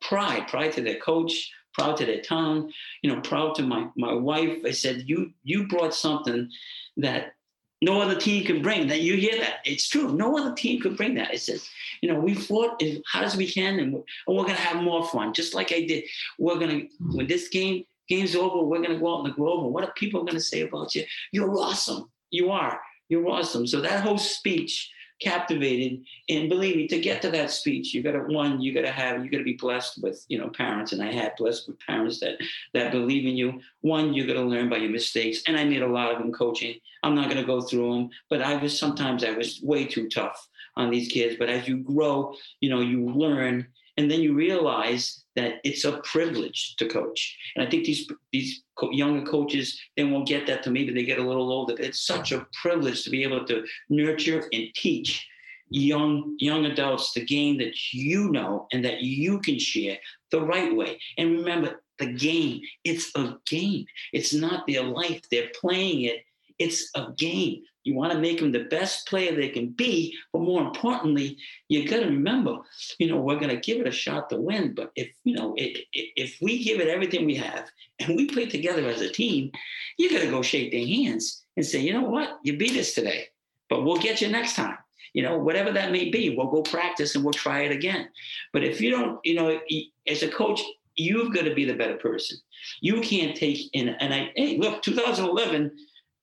pride 0.02 0.46
pride 0.46 0.72
to 0.72 0.82
their 0.82 1.00
coach 1.00 1.50
proud 1.72 1.96
to 1.96 2.04
their 2.04 2.20
town 2.20 2.70
you 3.02 3.10
know 3.10 3.20
proud 3.22 3.54
to 3.54 3.62
my 3.62 3.88
my 3.96 4.12
wife 4.12 4.58
i 4.64 4.70
said 4.70 5.02
you 5.06 5.32
you 5.42 5.66
brought 5.66 5.92
something 5.92 6.48
that 6.96 7.32
no 7.80 8.00
other 8.00 8.18
team 8.18 8.44
could 8.44 8.62
bring 8.62 8.88
that. 8.88 9.00
You 9.00 9.16
hear 9.16 9.38
that? 9.38 9.60
It's 9.64 9.88
true. 9.88 10.12
No 10.12 10.36
other 10.36 10.54
team 10.54 10.80
could 10.80 10.96
bring 10.96 11.14
that. 11.14 11.32
It 11.32 11.40
says, 11.40 11.68
you 12.00 12.12
know, 12.12 12.18
we 12.18 12.34
fought 12.34 12.82
as 12.82 12.98
hard 13.06 13.24
as 13.24 13.36
we 13.36 13.50
can, 13.50 13.78
and 13.78 13.92
we're, 13.92 14.02
and 14.26 14.36
we're 14.36 14.44
gonna 14.44 14.54
have 14.54 14.82
more 14.82 15.06
fun, 15.08 15.32
just 15.32 15.54
like 15.54 15.72
I 15.72 15.82
did. 15.82 16.04
We're 16.38 16.58
gonna 16.58 16.82
when 17.00 17.26
this 17.26 17.48
game 17.48 17.84
game's 18.08 18.34
over, 18.34 18.64
we're 18.64 18.82
gonna 18.82 18.98
go 18.98 19.14
out 19.14 19.24
in 19.24 19.30
the 19.30 19.36
grove, 19.36 19.64
and 19.64 19.72
what 19.72 19.84
are 19.84 19.92
people 19.92 20.24
gonna 20.24 20.40
say 20.40 20.62
about 20.62 20.94
you? 20.94 21.04
You're 21.32 21.56
awesome. 21.58 22.10
You 22.30 22.50
are. 22.50 22.80
You're 23.08 23.28
awesome. 23.28 23.66
So 23.66 23.80
that 23.80 24.02
whole 24.02 24.18
speech 24.18 24.90
captivated. 25.20 26.04
And 26.28 26.48
believe 26.48 26.76
me, 26.76 26.88
to 26.88 27.00
get 27.00 27.22
to 27.22 27.30
that 27.30 27.50
speech, 27.50 27.94
you 27.94 28.02
gotta 28.02 28.20
one, 28.20 28.60
you 28.60 28.72
gotta 28.72 28.90
have, 28.90 29.24
you 29.24 29.30
gotta 29.30 29.44
be 29.44 29.54
blessed 29.54 30.02
with, 30.02 30.24
you 30.28 30.38
know, 30.38 30.48
parents. 30.48 30.92
And 30.92 31.02
I 31.02 31.12
had 31.12 31.32
blessed 31.36 31.68
with 31.68 31.78
parents 31.80 32.20
that 32.20 32.38
that 32.74 32.92
believe 32.92 33.26
in 33.26 33.36
you. 33.36 33.60
One, 33.80 34.14
you 34.14 34.26
gotta 34.26 34.42
learn 34.42 34.68
by 34.68 34.76
your 34.76 34.90
mistakes. 34.90 35.42
And 35.46 35.56
I 35.56 35.64
made 35.64 35.82
a 35.82 35.86
lot 35.86 36.12
of 36.12 36.18
them 36.18 36.32
coaching. 36.32 36.76
I'm 37.02 37.14
not 37.14 37.28
gonna 37.28 37.44
go 37.44 37.60
through 37.60 37.94
them, 37.94 38.10
but 38.28 38.42
I 38.42 38.56
was 38.56 38.78
sometimes 38.78 39.24
I 39.24 39.30
was 39.30 39.60
way 39.62 39.84
too 39.84 40.08
tough 40.08 40.47
on 40.78 40.90
these 40.90 41.08
kids. 41.08 41.36
But 41.38 41.50
as 41.50 41.68
you 41.68 41.78
grow, 41.78 42.34
you 42.60 42.70
know, 42.70 42.80
you 42.80 43.06
learn 43.10 43.66
and 43.98 44.08
then 44.08 44.20
you 44.20 44.32
realize 44.32 45.24
that 45.34 45.54
it's 45.64 45.84
a 45.84 45.98
privilege 46.04 46.76
to 46.76 46.86
coach. 46.88 47.36
And 47.56 47.66
I 47.66 47.70
think 47.70 47.84
these 47.84 48.08
these 48.32 48.62
younger 48.92 49.28
coaches 49.28 49.78
they 49.96 50.04
won't 50.04 50.28
get 50.28 50.46
that 50.46 50.62
to 50.62 50.70
maybe 50.70 50.94
they 50.94 51.02
get 51.02 51.18
a 51.18 51.26
little 51.26 51.52
older. 51.52 51.74
It's 51.78 52.06
such 52.06 52.32
a 52.32 52.46
privilege 52.62 53.02
to 53.04 53.10
be 53.10 53.24
able 53.24 53.44
to 53.46 53.64
nurture 53.90 54.48
and 54.52 54.68
teach 54.74 55.26
young 55.70 56.36
young 56.38 56.64
adults 56.66 57.12
the 57.12 57.24
game 57.24 57.58
that 57.58 57.74
you 57.92 58.30
know 58.30 58.66
and 58.72 58.84
that 58.84 59.02
you 59.02 59.40
can 59.40 59.58
share 59.58 59.98
the 60.30 60.40
right 60.40 60.74
way. 60.74 61.00
And 61.18 61.38
remember, 61.38 61.82
the 61.98 62.12
game 62.12 62.60
it's 62.84 63.10
a 63.16 63.34
game. 63.46 63.84
It's 64.12 64.32
not 64.32 64.66
their 64.68 64.84
life. 64.84 65.22
They're 65.30 65.50
playing 65.60 66.02
it. 66.02 66.18
It's 66.60 66.88
a 66.94 67.12
game. 67.16 67.62
You 67.88 67.94
want 67.94 68.12
to 68.12 68.18
make 68.18 68.38
them 68.38 68.52
the 68.52 68.64
best 68.64 69.08
player 69.08 69.34
they 69.34 69.48
can 69.48 69.70
be, 69.70 70.14
but 70.30 70.42
more 70.42 70.60
importantly, 70.60 71.38
you 71.70 71.88
got 71.88 72.00
to 72.00 72.04
remember, 72.04 72.58
you 72.98 73.08
know, 73.08 73.16
we're 73.16 73.40
going 73.40 73.48
to 73.48 73.56
give 73.56 73.80
it 73.80 73.86
a 73.86 73.90
shot 73.90 74.28
to 74.28 74.36
win. 74.36 74.74
But 74.74 74.92
if 74.94 75.08
you 75.24 75.34
know, 75.34 75.54
if, 75.56 75.80
if 75.94 76.36
we 76.42 76.62
give 76.62 76.80
it 76.80 76.88
everything 76.88 77.24
we 77.24 77.36
have 77.36 77.70
and 77.98 78.14
we 78.14 78.26
play 78.26 78.44
together 78.44 78.86
as 78.86 79.00
a 79.00 79.08
team, 79.08 79.52
you 79.96 80.10
got 80.10 80.20
to 80.20 80.28
go 80.28 80.42
shake 80.42 80.70
their 80.70 80.86
hands 80.86 81.44
and 81.56 81.64
say, 81.64 81.80
you 81.80 81.94
know 81.94 82.02
what, 82.02 82.38
you 82.42 82.58
beat 82.58 82.76
us 82.76 82.92
today, 82.92 83.28
but 83.70 83.82
we'll 83.86 83.96
get 83.96 84.20
you 84.20 84.28
next 84.28 84.54
time. 84.54 84.76
You 85.14 85.22
know, 85.22 85.38
whatever 85.38 85.72
that 85.72 85.90
may 85.90 86.10
be, 86.10 86.36
we'll 86.36 86.50
go 86.50 86.60
practice 86.60 87.14
and 87.14 87.24
we'll 87.24 87.32
try 87.32 87.60
it 87.60 87.72
again. 87.72 88.10
But 88.52 88.64
if 88.64 88.82
you 88.82 88.90
don't, 88.90 89.18
you 89.24 89.34
know, 89.34 89.58
as 90.06 90.22
a 90.22 90.28
coach, 90.28 90.60
you've 90.96 91.34
got 91.34 91.46
to 91.46 91.54
be 91.54 91.64
the 91.64 91.72
better 91.72 91.96
person. 91.96 92.36
You 92.82 93.00
can't 93.00 93.34
take 93.34 93.70
in, 93.72 93.88
and 93.88 94.12
I, 94.12 94.30
hey, 94.36 94.58
look, 94.58 94.82
2011 94.82 95.72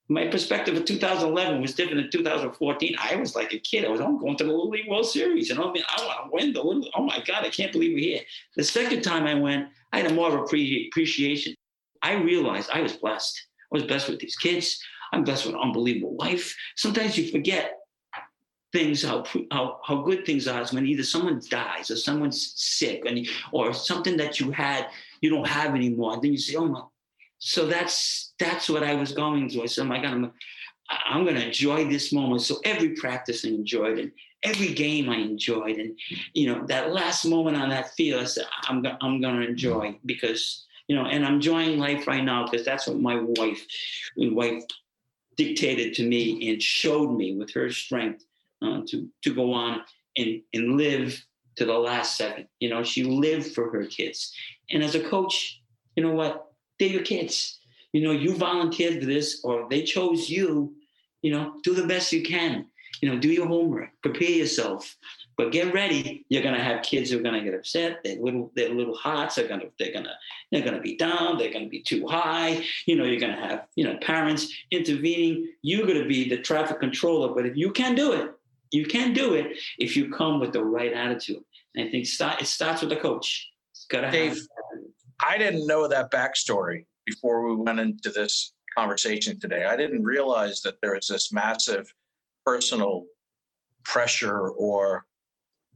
my 0.08 0.28
perspective 0.28 0.76
of 0.76 0.86
2011 0.86 1.62
was 1.62 1.74
different 1.74 2.02
than 2.02 2.12
2014. 2.12 2.96
I 3.00 3.16
was 3.16 3.36
like 3.36 3.54
a 3.54 3.60
kid. 3.60 3.86
I 3.86 3.90
was, 3.90 4.00
I'm 4.00 4.20
going 4.20 4.38
to 4.38 4.44
the 4.44 4.52
Little 4.52 4.70
League 4.70 4.88
World 4.88 5.08
Series. 5.08 5.50
And 5.50 5.60
I 5.60 5.72
mean, 5.72 5.84
I 5.88 6.06
want 6.06 6.26
to 6.26 6.30
win 6.32 6.54
the 6.54 6.62
Little, 6.62 6.88
oh 6.96 7.04
my 7.04 7.24
God, 7.26 7.44
I 7.44 7.50
can't 7.50 7.72
believe 7.72 7.94
we're 7.94 8.00
here. 8.00 8.22
The 8.56 8.64
second 8.64 9.02
time 9.02 9.26
I 9.26 9.34
went, 9.34 9.70
I 9.92 10.00
had 10.00 10.12
a 10.12 10.14
more 10.14 10.28
of 10.28 10.36
appreciation. 10.36 11.56
I 12.04 12.14
realized 12.14 12.70
I 12.72 12.82
was 12.82 12.94
blessed. 12.94 13.42
I 13.74 13.78
was 13.78 13.84
blessed 13.84 14.10
with 14.10 14.20
these 14.20 14.36
kids. 14.36 14.80
I'm 15.12 15.24
blessed 15.24 15.48
with 15.48 15.56
an 15.56 15.62
unbelievable 15.62 16.16
life. 16.18 16.56
Sometimes 16.76 17.18
you 17.18 17.32
forget 17.32 17.80
things, 18.72 19.04
how, 19.04 19.24
how, 19.52 19.80
how 19.84 20.02
good 20.02 20.26
things 20.26 20.48
are 20.48 20.66
when 20.68 20.86
either 20.86 21.04
someone 21.04 21.42
dies 21.50 21.90
or 21.90 21.96
someone's 21.96 22.54
sick 22.56 23.04
and, 23.06 23.28
or 23.52 23.74
something 23.74 24.18
that 24.18 24.40
you 24.40 24.52
had, 24.52 24.88
you 25.22 25.30
don't 25.32 25.48
have 25.48 25.74
anymore. 25.74 26.14
And 26.14 26.22
then 26.22 26.32
you 26.32 26.38
say, 26.38 26.56
oh 26.58 26.68
my, 26.68 26.82
so 27.40 27.66
that's 27.66 28.34
that's 28.40 28.70
what 28.70 28.84
I 28.84 28.96
was 28.96 29.12
going 29.12 29.50
through. 29.50 29.64
I 29.64 29.66
said, 29.68 29.84
oh 29.84 29.88
my 29.88 30.02
God, 30.02 30.14
I'm, 30.14 30.32
I'm 30.90 31.24
going 31.24 31.36
to 31.36 31.46
enjoy 31.46 31.86
this 31.86 32.12
moment. 32.14 32.42
So 32.42 32.58
every 32.64 32.90
practice 32.96 33.46
I 33.46 33.50
enjoyed 33.50 34.00
and 34.00 34.12
every 34.44 34.74
game 34.74 35.10
I 35.10 35.18
enjoyed. 35.18 35.78
And, 35.78 35.98
you 36.34 36.48
know, 36.48 36.66
that 36.68 36.94
last 36.94 37.26
moment 37.26 37.58
on 37.58 37.70
that 37.70 37.94
field, 37.94 38.22
I 38.22 38.26
said, 38.26 38.46
I'm, 38.68 38.86
I'm 39.02 39.22
going 39.22 39.40
to 39.42 39.48
enjoy 39.48 39.98
because, 40.06 40.66
you 40.88 40.96
know, 40.96 41.06
and 41.06 41.26
I'm 41.26 41.36
enjoying 41.36 41.80
life 41.80 42.08
right 42.08 42.24
now 42.24 42.46
because 42.46 42.66
that's 42.66 42.88
what 42.88 43.00
my 43.00 43.16
wife, 43.20 43.66
my 44.18 44.30
wife 44.32 44.64
dictated 45.36 45.94
to 45.96 46.08
me 46.08 46.50
and 46.50 46.62
showed 46.62 47.12
me 47.12 47.36
with 47.36 47.52
her 47.54 47.72
strength 47.72 48.24
uh, 48.62 48.82
to, 48.88 49.10
to 49.24 49.34
go 49.34 49.52
on 49.54 49.82
and, 50.18 50.42
and 50.54 50.78
live 50.78 51.26
to 51.56 51.66
the 51.66 51.74
last 51.74 52.18
second. 52.18 52.48
You 52.60 52.70
know, 52.70 52.84
she 52.84 53.04
lived 53.04 53.54
for 53.54 53.72
her 53.72 53.86
kids. 53.86 54.34
And 54.70 54.84
as 54.84 54.96
a 54.96 55.04
coach, 55.04 55.62
you 55.96 56.04
know 56.04 56.14
what? 56.14 56.52
They're 56.80 56.90
your 56.90 57.04
kids. 57.04 57.60
You 57.94 58.02
know, 58.02 58.12
you 58.12 58.36
volunteered 58.36 59.00
for 59.00 59.06
this 59.06 59.42
or 59.44 59.68
they 59.70 59.84
chose 59.84 60.30
you, 60.30 60.76
you 61.22 61.32
know, 61.32 61.54
do 61.64 61.74
the 61.74 61.88
best 61.88 62.12
you 62.12 62.24
can. 62.24 62.68
you 63.02 63.10
know, 63.10 63.20
do 63.20 63.30
your 63.30 63.48
homework, 63.48 63.90
prepare 64.02 64.30
yourself. 64.30 64.96
But 65.38 65.52
get 65.52 65.74
ready. 65.74 66.26
You're 66.30 66.44
gonna 66.44 66.64
have 66.64 66.82
kids 66.82 67.12
who 67.12 67.20
are 67.20 67.22
gonna 67.22 67.44
get 67.44 67.54
upset. 67.54 68.04
Their 68.06 68.18
little 68.22 68.52
their 68.56 68.70
little 68.70 68.96
hearts 68.96 69.38
are 69.38 69.48
gonna 69.48 69.66
they're 69.78 69.92
gonna 69.92 70.14
they're 70.52 70.64
gonna 70.64 70.80
be 70.80 70.96
down. 70.96 71.38
They're 71.38 71.52
gonna 71.52 71.68
be 71.68 71.82
too 71.82 72.08
high. 72.08 72.64
You 72.86 72.96
know, 72.96 73.04
you're 73.04 73.20
gonna 73.20 73.46
have 73.48 73.68
you 73.76 73.84
know 73.84 73.98
parents 73.98 74.52
intervening. 74.72 75.52
You're 75.62 75.86
gonna 75.88 76.06
be 76.06 76.30
the 76.30 76.38
traffic 76.38 76.80
controller. 76.80 77.36
But 77.36 77.46
if 77.46 77.58
you 77.58 77.72
can 77.74 77.96
do 77.96 78.14
it, 78.14 78.32
you 78.72 78.86
can 78.86 79.12
do 79.14 79.34
it 79.34 79.58
if 79.78 79.98
you 79.98 80.10
come 80.10 80.40
with 80.40 80.54
the 80.54 80.64
right 80.64 80.94
attitude. 80.94 81.44
And 81.76 81.90
I 81.90 81.92
think 81.92 82.06
start, 82.06 82.42
it 82.42 82.46
starts 82.48 82.80
with 82.82 82.92
the 82.92 82.96
coach. 82.96 83.52
It's 83.72 83.86
gotta 83.88 84.10
Dave, 84.12 84.30
have. 84.30 84.38
I 85.24 85.38
didn't 85.38 85.68
know 85.68 85.88
that 85.88 86.12
backstory 86.12 86.86
before 87.06 87.48
we 87.48 87.56
went 87.56 87.80
into 87.80 88.10
this 88.10 88.54
conversation 88.78 89.40
today. 89.40 89.66
I 89.66 89.76
didn't 89.76 90.04
realize 90.04 90.62
that 90.62 90.82
there 90.82 90.96
is 90.96 91.08
this 91.08 91.32
massive 91.32 91.92
personal 92.46 93.06
pressure 93.84 94.50
or 94.50 95.06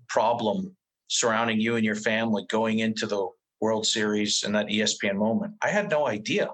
problem 0.07 0.75
surrounding 1.07 1.59
you 1.59 1.75
and 1.75 1.85
your 1.85 1.95
family 1.95 2.45
going 2.49 2.79
into 2.79 3.07
the 3.07 3.27
World 3.61 3.85
Series 3.85 4.43
and 4.43 4.55
that 4.55 4.67
ESPN 4.67 5.15
moment. 5.15 5.53
I 5.61 5.69
had 5.69 5.89
no 5.89 6.07
idea. 6.07 6.49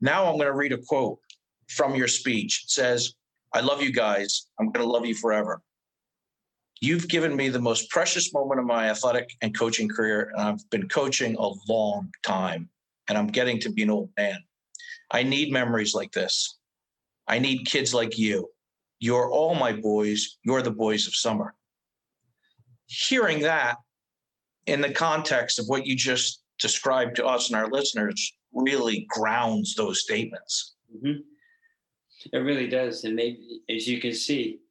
Now 0.00 0.24
I'm 0.26 0.36
going 0.36 0.46
to 0.46 0.52
read 0.52 0.72
a 0.72 0.78
quote 0.78 1.18
from 1.68 1.94
your 1.94 2.08
speech. 2.08 2.62
It 2.64 2.70
says, 2.70 3.14
I 3.54 3.60
love 3.60 3.82
you 3.82 3.92
guys. 3.92 4.48
I'm 4.58 4.70
going 4.70 4.84
to 4.84 4.92
love 4.92 5.06
you 5.06 5.14
forever. 5.14 5.60
You've 6.82 7.06
given 7.06 7.36
me 7.36 7.48
the 7.48 7.60
most 7.60 7.88
precious 7.90 8.34
moment 8.34 8.58
of 8.58 8.66
my 8.66 8.90
athletic 8.90 9.36
and 9.40 9.56
coaching 9.56 9.88
career, 9.88 10.32
and 10.34 10.42
I've 10.42 10.68
been 10.70 10.88
coaching 10.88 11.36
a 11.38 11.50
long 11.68 12.10
time, 12.24 12.68
and 13.08 13.16
I'm 13.16 13.28
getting 13.28 13.60
to 13.60 13.70
be 13.70 13.84
an 13.84 13.90
old 13.90 14.10
man. 14.16 14.38
I 15.12 15.22
need 15.22 15.52
memories 15.52 15.94
like 15.94 16.10
this. 16.10 16.58
I 17.28 17.38
need 17.38 17.66
kids 17.66 17.94
like 17.94 18.18
you. 18.18 18.48
You're 18.98 19.30
all 19.30 19.54
my 19.54 19.72
boys. 19.72 20.38
You're 20.42 20.60
the 20.60 20.72
boys 20.72 21.06
of 21.06 21.14
summer. 21.14 21.54
Hearing 22.86 23.42
that 23.42 23.76
in 24.66 24.80
the 24.80 24.92
context 24.92 25.60
of 25.60 25.66
what 25.68 25.86
you 25.86 25.94
just 25.94 26.42
described 26.58 27.14
to 27.16 27.26
us 27.26 27.48
and 27.48 27.56
our 27.56 27.70
listeners 27.70 28.32
really 28.52 29.06
grounds 29.08 29.76
those 29.76 30.02
statements. 30.02 30.74
Mhm. 30.96 31.22
It 32.32 32.38
really 32.38 32.66
does, 32.66 33.04
and 33.04 33.14
maybe 33.14 33.62
as 33.68 33.86
you 33.86 34.00
can 34.00 34.14
see, 34.14 34.61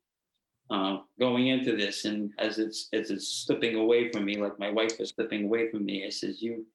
uh, 0.72 1.00
going 1.20 1.48
into 1.48 1.76
this, 1.76 2.06
and 2.06 2.32
as 2.40 2.58
it's 2.58 2.88
as 2.94 3.12
it's 3.12 3.28
slipping 3.46 3.76
away 3.76 4.10
from 4.10 4.24
me, 4.24 4.38
like 4.38 4.58
my 4.58 4.72
wife 4.72 4.98
was 4.98 5.10
slipping 5.10 5.44
away 5.44 5.70
from 5.70 5.86
me, 5.86 6.06
I 6.06 6.10
says, 6.10 6.42
"You, 6.42 6.66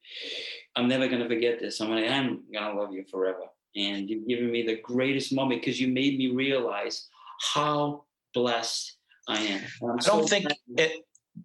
I'm 0.76 0.86
never 0.86 1.08
gonna 1.08 1.26
forget 1.26 1.58
this. 1.58 1.80
I'm 1.80 1.88
gonna, 1.88 2.06
I'm 2.06 2.42
gonna 2.52 2.78
love 2.78 2.92
you 2.92 3.04
forever." 3.10 3.44
And 3.74 4.08
you've 4.08 4.28
given 4.28 4.50
me 4.50 4.62
the 4.62 4.80
greatest 4.82 5.34
moment 5.34 5.62
because 5.62 5.80
you 5.80 5.88
made 5.88 6.18
me 6.18 6.30
realize 6.30 7.08
how 7.54 8.04
blessed 8.34 8.98
I 9.28 9.38
am. 9.38 9.62
I'm 9.82 9.90
I 9.90 10.02
don't 10.02 10.02
so 10.02 10.26
think 10.26 10.46
it, 10.76 11.04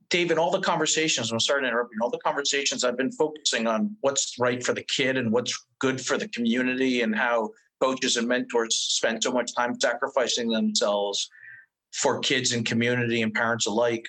Dave, 0.09 0.31
in 0.31 0.37
all 0.37 0.51
the 0.51 0.61
conversations, 0.61 1.31
I'm 1.31 1.39
sorry 1.39 1.61
to 1.61 1.67
interrupt 1.69 1.91
you, 1.93 1.99
all 2.01 2.09
the 2.09 2.19
conversations, 2.19 2.83
I've 2.83 2.97
been 2.97 3.11
focusing 3.11 3.67
on 3.67 3.95
what's 4.01 4.37
right 4.39 4.63
for 4.63 4.73
the 4.73 4.83
kid 4.83 5.17
and 5.17 5.31
what's 5.31 5.67
good 5.79 5.99
for 6.01 6.17
the 6.17 6.27
community 6.29 7.01
and 7.01 7.15
how 7.15 7.51
coaches 7.81 8.17
and 8.17 8.27
mentors 8.27 8.75
spend 8.75 9.23
so 9.23 9.31
much 9.31 9.53
time 9.55 9.79
sacrificing 9.79 10.49
themselves 10.49 11.29
for 11.93 12.19
kids 12.19 12.53
and 12.53 12.65
community 12.65 13.21
and 13.21 13.33
parents 13.33 13.67
alike. 13.67 14.05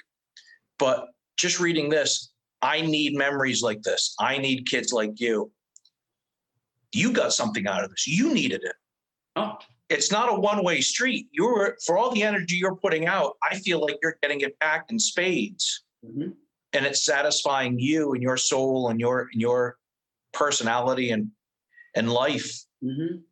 But 0.78 1.08
just 1.36 1.60
reading 1.60 1.88
this, 1.88 2.32
I 2.60 2.80
need 2.80 3.14
memories 3.16 3.62
like 3.62 3.82
this. 3.82 4.14
I 4.20 4.38
need 4.38 4.68
kids 4.68 4.92
like 4.92 5.20
you. 5.20 5.50
You 6.92 7.12
got 7.12 7.32
something 7.32 7.66
out 7.66 7.84
of 7.84 7.90
this. 7.90 8.06
You 8.06 8.32
needed 8.34 8.62
it 8.64 8.74
Oh, 9.34 9.56
it's 9.88 10.10
not 10.12 10.28
a 10.30 10.38
one-way 10.38 10.80
street. 10.82 11.26
You're 11.32 11.76
for 11.86 11.96
all 11.96 12.10
the 12.12 12.22
energy 12.22 12.56
you're 12.56 12.76
putting 12.76 13.06
out, 13.06 13.36
I 13.50 13.58
feel 13.58 13.80
like 13.80 13.96
you're 14.02 14.18
getting 14.22 14.42
it 14.42 14.58
back 14.58 14.86
in 14.90 14.98
spades. 14.98 15.84
mhm. 16.04 16.34
And 16.74 16.86
it's 16.86 17.04
satisfying 17.04 17.78
you 17.78 18.12
and 18.12 18.22
your 18.22 18.36
soul 18.36 18.88
and 18.88 18.98
your 19.00 19.28
and 19.32 19.40
your 19.40 19.78
personality 20.32 21.10
and 21.10 21.30
and 21.94 22.10
life. 22.10 22.50
Mhm. 22.82 23.22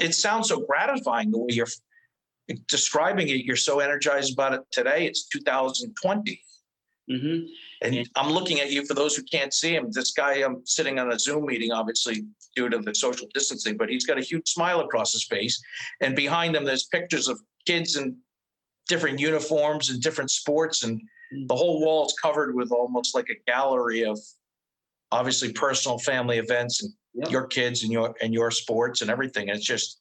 It 0.00 0.14
sounds 0.14 0.48
so 0.48 0.60
gratifying 0.60 1.30
the 1.30 1.38
way 1.38 1.52
you're 1.54 1.66
describing 2.68 3.28
it. 3.28 3.44
You're 3.44 3.56
so 3.56 3.80
energized 3.80 4.32
about 4.32 4.54
it 4.54 4.60
today. 4.72 5.06
It's 5.06 5.26
2020. 5.28 6.42
Mhm. 7.10 7.46
And 7.82 7.94
Yeah. 7.94 8.02
I'm 8.16 8.30
looking 8.32 8.60
at 8.60 8.70
you 8.70 8.84
for 8.86 8.94
those 8.94 9.16
who 9.16 9.22
can't 9.24 9.52
see 9.52 9.74
him. 9.74 9.90
This 9.90 10.12
guy, 10.12 10.34
I'm 10.44 10.64
sitting 10.66 10.98
on 10.98 11.12
a 11.12 11.18
Zoom 11.18 11.46
meeting, 11.46 11.72
obviously 11.72 12.24
due 12.54 12.68
to 12.68 12.78
the 12.78 12.94
social 12.94 13.26
distancing, 13.34 13.76
but 13.76 13.88
he's 13.88 14.04
got 14.06 14.18
a 14.18 14.22
huge 14.22 14.48
smile 14.48 14.80
across 14.80 15.12
his 15.12 15.24
face. 15.24 15.60
And 16.00 16.14
behind 16.14 16.54
him, 16.54 16.64
there's 16.64 16.84
pictures 16.86 17.26
of 17.28 17.40
kids 17.66 17.96
in 17.96 18.16
different 18.88 19.18
uniforms 19.18 19.90
and 19.90 20.00
different 20.00 20.30
sports. 20.30 20.82
And 20.84 21.00
the 21.46 21.56
whole 21.56 21.80
wall 21.80 22.06
is 22.06 22.14
covered 22.20 22.54
with 22.54 22.70
almost 22.72 23.14
like 23.14 23.28
a 23.30 23.36
gallery 23.50 24.04
of 24.04 24.18
obviously 25.12 25.52
personal 25.52 25.98
family 25.98 26.38
events 26.38 26.82
and 26.82 26.92
Yep. 27.14 27.30
your 27.32 27.46
kids 27.48 27.82
and 27.82 27.90
your 27.92 28.14
and 28.20 28.32
your 28.32 28.52
sports 28.52 29.00
and 29.00 29.10
everything. 29.10 29.48
And 29.50 29.58
it's 29.58 29.66
just 29.66 29.99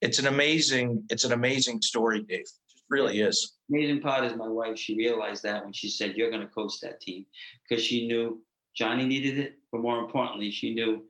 it's 0.00 0.18
an 0.18 0.26
amazing, 0.26 1.04
it's 1.10 1.24
an 1.24 1.32
amazing 1.32 1.82
story, 1.82 2.22
Dave. 2.22 2.40
It 2.40 2.82
really 2.90 3.20
is. 3.20 3.56
amazing 3.70 4.00
part 4.00 4.24
is 4.24 4.36
my 4.36 4.48
wife. 4.48 4.78
She 4.78 4.96
realized 4.96 5.42
that 5.42 5.64
when 5.64 5.72
she 5.72 5.88
said, 5.88 6.16
"You're 6.16 6.30
going 6.30 6.46
to 6.46 6.52
coach 6.52 6.80
that 6.80 7.00
team," 7.00 7.26
because 7.68 7.84
she 7.84 8.06
knew 8.06 8.42
Johnny 8.74 9.04
needed 9.04 9.38
it, 9.38 9.58
but 9.72 9.80
more 9.80 9.98
importantly, 9.98 10.50
she 10.50 10.74
knew 10.74 11.04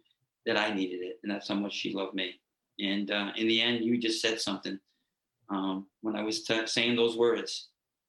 that 0.46 0.56
I 0.56 0.72
needed 0.72 1.02
it, 1.02 1.20
and 1.22 1.30
that's 1.30 1.48
how 1.48 1.54
much 1.54 1.74
she 1.74 1.92
loved 1.92 2.14
me. 2.14 2.40
And 2.80 3.10
uh, 3.10 3.32
in 3.36 3.48
the 3.48 3.60
end, 3.60 3.84
you 3.84 3.98
just 3.98 4.22
said 4.22 4.40
something 4.40 4.78
um, 5.50 5.86
when 6.00 6.16
I 6.16 6.22
was 6.22 6.44
t- 6.44 6.66
saying 6.66 6.96
those 6.96 7.16
words. 7.16 7.68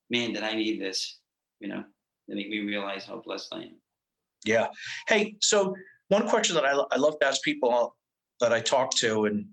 Man, 0.09 0.33
did 0.33 0.43
I 0.43 0.53
need 0.55 0.81
this? 0.81 1.19
You 1.59 1.67
know, 1.67 1.83
that 2.27 2.35
make 2.35 2.49
me 2.49 2.59
realize 2.59 3.05
how 3.05 3.21
blessed 3.23 3.49
I 3.51 3.63
am. 3.63 3.75
Yeah. 4.45 4.67
Hey, 5.07 5.35
so 5.41 5.75
one 6.07 6.27
question 6.27 6.55
that 6.55 6.65
I, 6.65 6.73
lo- 6.73 6.87
I 6.91 6.97
love 6.97 7.19
to 7.19 7.27
ask 7.27 7.43
people 7.43 7.95
that 8.39 8.53
I 8.53 8.61
talk 8.61 8.91
to, 8.97 9.25
and 9.25 9.45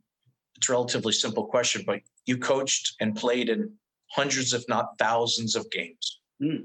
it's 0.57 0.69
a 0.69 0.73
relatively 0.73 1.13
simple 1.13 1.47
question, 1.47 1.83
but 1.87 2.01
you 2.25 2.39
coached 2.39 2.97
and 3.01 3.15
played 3.15 3.49
in 3.49 3.73
hundreds, 4.11 4.53
if 4.53 4.65
not 4.69 4.99
thousands, 4.99 5.55
of 5.55 5.71
games. 5.71 6.21
Hmm. 6.41 6.63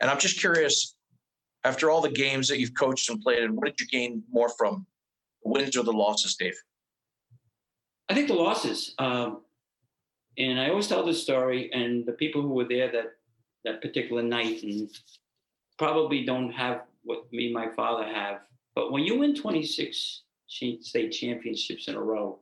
And 0.00 0.10
I'm 0.10 0.18
just 0.18 0.38
curious, 0.38 0.96
after 1.64 1.90
all 1.90 2.00
the 2.00 2.10
games 2.10 2.48
that 2.48 2.58
you've 2.58 2.74
coached 2.74 3.08
and 3.10 3.20
played 3.20 3.42
in, 3.42 3.54
what 3.54 3.66
did 3.66 3.80
you 3.80 3.86
gain 3.86 4.22
more 4.30 4.48
from 4.50 4.86
the 5.44 5.50
wins 5.50 5.76
or 5.76 5.84
the 5.84 5.92
losses, 5.92 6.36
Dave? 6.36 6.54
I 8.08 8.14
think 8.14 8.28
the 8.28 8.34
losses. 8.34 8.94
Um, 8.98 9.42
and 10.36 10.58
I 10.60 10.70
always 10.70 10.86
tell 10.86 11.04
this 11.04 11.22
story, 11.22 11.70
and 11.72 12.06
the 12.06 12.12
people 12.12 12.42
who 12.42 12.54
were 12.54 12.68
there 12.68 12.90
that 12.92 13.12
that 13.64 13.82
particular 13.82 14.22
night 14.22 14.62
and 14.62 14.88
probably 15.78 16.24
don't 16.24 16.50
have 16.52 16.82
what 17.02 17.24
me 17.32 17.46
and 17.46 17.54
my 17.54 17.68
father 17.74 18.04
have. 18.04 18.40
But 18.74 18.92
when 18.92 19.02
you 19.02 19.18
win 19.18 19.34
26 19.34 20.22
state 20.48 21.10
championships 21.10 21.88
in 21.88 21.96
a 21.96 22.00
row, 22.00 22.38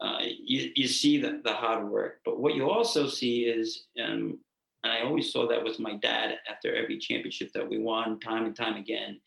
uh, 0.00 0.18
you, 0.22 0.70
you 0.74 0.88
see 0.88 1.18
the, 1.18 1.40
the 1.44 1.52
hard 1.52 1.88
work. 1.88 2.20
But 2.24 2.40
what 2.40 2.54
you 2.54 2.68
also 2.68 3.08
see 3.08 3.42
is, 3.44 3.86
um, 4.02 4.38
and 4.84 4.92
I 4.92 5.02
always 5.02 5.32
saw 5.32 5.48
that 5.48 5.64
with 5.64 5.80
my 5.80 5.96
dad 5.96 6.36
after 6.48 6.74
every 6.74 6.98
championship 6.98 7.52
that 7.52 7.68
we 7.68 7.78
won, 7.78 8.20
time 8.20 8.44
and 8.44 8.56
time 8.56 8.76
again. 8.76 9.20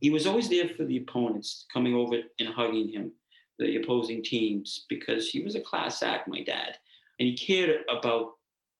He 0.00 0.10
was 0.10 0.26
always 0.26 0.48
there 0.48 0.68
for 0.68 0.84
the 0.84 0.98
opponents, 0.98 1.66
coming 1.72 1.94
over 1.94 2.16
and 2.38 2.48
hugging 2.48 2.88
him 2.88 3.12
the 3.58 3.76
opposing 3.76 4.22
teams 4.22 4.86
because 4.88 5.28
he 5.28 5.42
was 5.42 5.54
a 5.54 5.60
class 5.60 6.02
act, 6.02 6.28
my 6.28 6.42
dad, 6.42 6.76
and 7.18 7.28
he 7.28 7.36
cared 7.36 7.80
about 7.88 8.32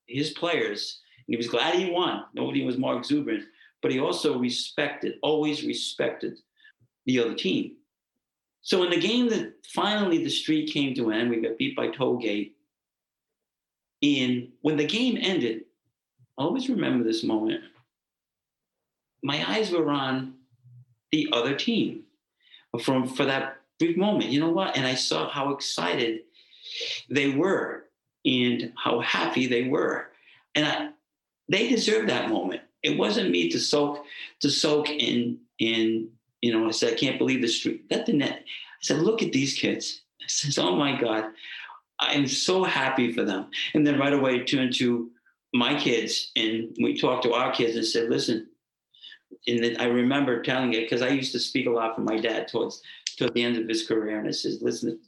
his 0.07 0.31
players. 0.31 0.99
And 1.27 1.33
he 1.33 1.37
was 1.37 1.47
glad 1.47 1.75
he 1.75 1.89
won. 1.89 2.25
Nobody 2.33 2.65
was 2.65 2.77
more 2.77 2.97
exuberant, 2.97 3.45
but 3.81 3.91
he 3.91 3.99
also 3.99 4.37
respected, 4.37 5.15
always 5.21 5.63
respected 5.63 6.39
the 7.05 7.19
other 7.19 7.35
team. 7.35 7.77
So 8.63 8.83
in 8.83 8.89
the 8.89 8.99
game 8.99 9.29
that 9.29 9.53
finally 9.67 10.23
the 10.23 10.29
streak 10.29 10.73
came 10.73 10.95
to 10.95 11.09
an 11.09 11.19
end, 11.19 11.29
we 11.29 11.41
got 11.41 11.57
beat 11.57 11.75
by 11.75 11.89
Tollgate. 11.89 12.53
In 14.01 14.51
when 14.61 14.77
the 14.77 14.85
game 14.85 15.17
ended, 15.19 15.63
I 16.37 16.43
always 16.43 16.69
remember 16.69 17.03
this 17.03 17.23
moment. 17.23 17.61
My 19.21 19.49
eyes 19.49 19.71
were 19.71 19.89
on 19.89 20.35
the 21.11 21.29
other 21.31 21.55
team 21.55 22.03
from 22.81 23.07
for 23.07 23.25
that 23.25 23.61
brief 23.79 23.97
moment. 23.97 24.31
You 24.31 24.39
know 24.39 24.49
what? 24.49 24.75
And 24.75 24.87
I 24.87 24.95
saw 24.95 25.29
how 25.29 25.51
excited 25.51 26.21
they 27.09 27.29
were 27.29 27.85
and 28.25 28.73
how 28.81 28.99
happy 29.01 29.47
they 29.47 29.67
were. 29.67 30.09
And 30.55 30.65
I, 30.65 30.89
they 31.49 31.67
deserved 31.67 32.09
that 32.09 32.29
moment. 32.29 32.61
It 32.81 32.97
wasn't 32.97 33.31
me 33.31 33.49
to 33.49 33.59
soak 33.59 34.05
to 34.41 34.49
soak 34.49 34.89
in 34.89 35.39
in 35.59 36.09
you 36.43 36.51
know. 36.51 36.67
I 36.67 36.71
said 36.71 36.93
I 36.93 36.97
can't 36.97 37.17
believe 37.17 37.41
the 37.41 37.47
street. 37.47 37.89
That 37.89 38.05
didn't. 38.05 38.23
I 38.23 38.39
said 38.81 38.99
look 38.99 39.23
at 39.23 39.31
these 39.31 39.53
kids. 39.55 40.01
I 40.21 40.25
says 40.27 40.57
oh 40.59 40.75
my 40.75 40.99
god, 40.99 41.31
I'm 41.99 42.27
so 42.27 42.63
happy 42.63 43.13
for 43.13 43.23
them. 43.23 43.49
And 43.73 43.87
then 43.87 43.97
right 43.97 44.13
away 44.13 44.43
turned 44.43 44.75
to 44.75 45.09
my 45.53 45.79
kids 45.79 46.31
and 46.35 46.75
we 46.81 46.97
talked 46.97 47.23
to 47.23 47.33
our 47.33 47.51
kids 47.53 47.75
and 47.77 47.85
said 47.85 48.09
listen. 48.09 48.47
And 49.47 49.63
then 49.63 49.77
I 49.77 49.85
remember 49.85 50.41
telling 50.41 50.73
it 50.73 50.81
because 50.81 51.01
I 51.01 51.09
used 51.09 51.31
to 51.31 51.39
speak 51.39 51.65
a 51.65 51.71
lot 51.71 51.95
for 51.95 52.01
my 52.01 52.17
dad 52.17 52.47
towards 52.47 52.81
toward 53.17 53.33
the 53.33 53.43
end 53.43 53.57
of 53.57 53.67
his 53.67 53.87
career, 53.87 54.19
and 54.19 54.27
I 54.27 54.31
says 54.31 54.61
listen, 54.61 54.99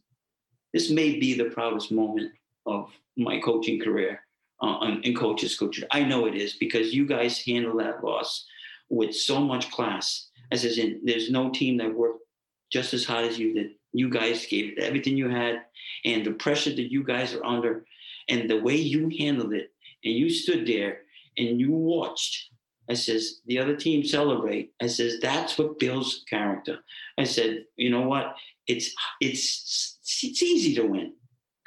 this 0.74 0.90
may 0.90 1.20
be 1.20 1.34
the 1.34 1.52
proudest 1.52 1.92
moment 1.92 2.32
of 2.66 2.90
my 3.18 3.40
coaching 3.40 3.80
career 3.80 4.22
uh, 4.62 4.98
in 5.04 5.16
coaches, 5.16 5.58
coaches. 5.58 5.84
I 5.92 6.04
know 6.04 6.26
it 6.28 6.36
is 6.36 6.54
because 6.54 6.94
you 6.94 7.06
guys 7.06 7.44
handle 7.44 7.78
that 7.78 8.04
loss 8.04 8.46
with 8.90 9.16
so 9.16 9.40
much 9.40 9.72
class. 9.72 10.30
As 10.52 10.66
in, 10.78 11.02
there's 11.04 11.32
no 11.32 11.50
team 11.50 11.78
that 11.78 11.94
worked 11.94 12.24
just 12.72 12.94
as 12.94 13.06
hard 13.06 13.26
as 13.26 13.38
you 13.38 13.54
did. 13.54 13.72
You 13.94 14.10
guys 14.10 14.46
gave 14.46 14.78
everything 14.78 15.18
you 15.18 15.30
had, 15.30 15.62
and 16.04 16.26
the 16.26 16.32
pressure 16.34 16.72
that 16.72 16.92
you 16.92 17.04
guys 17.04 17.34
are 17.34 17.46
under, 17.46 17.86
and 18.30 18.50
the 18.50 18.62
way 18.62 18.76
you 18.76 19.10
handled 19.18 19.54
it, 19.54 19.72
and 20.04 20.14
you 20.14 20.30
stood 20.30 20.68
there 20.68 21.00
and 21.38 21.60
you 21.60 21.72
watched. 21.72 22.50
I 22.90 22.94
says 22.94 23.42
the 23.48 23.60
other 23.60 23.76
team 23.76 24.04
celebrate. 24.06 24.72
I 24.82 24.88
says 24.88 25.20
that's 25.22 25.58
what 25.58 25.80
builds 25.80 26.24
character. 26.30 26.80
I 27.18 27.24
said, 27.24 27.66
you 27.78 27.90
know 27.90 28.08
what? 28.08 28.36
It's 28.68 28.94
it's 29.20 29.98
it's 30.24 30.44
easy 30.44 30.76
to 30.76 30.84
win. 30.84 31.14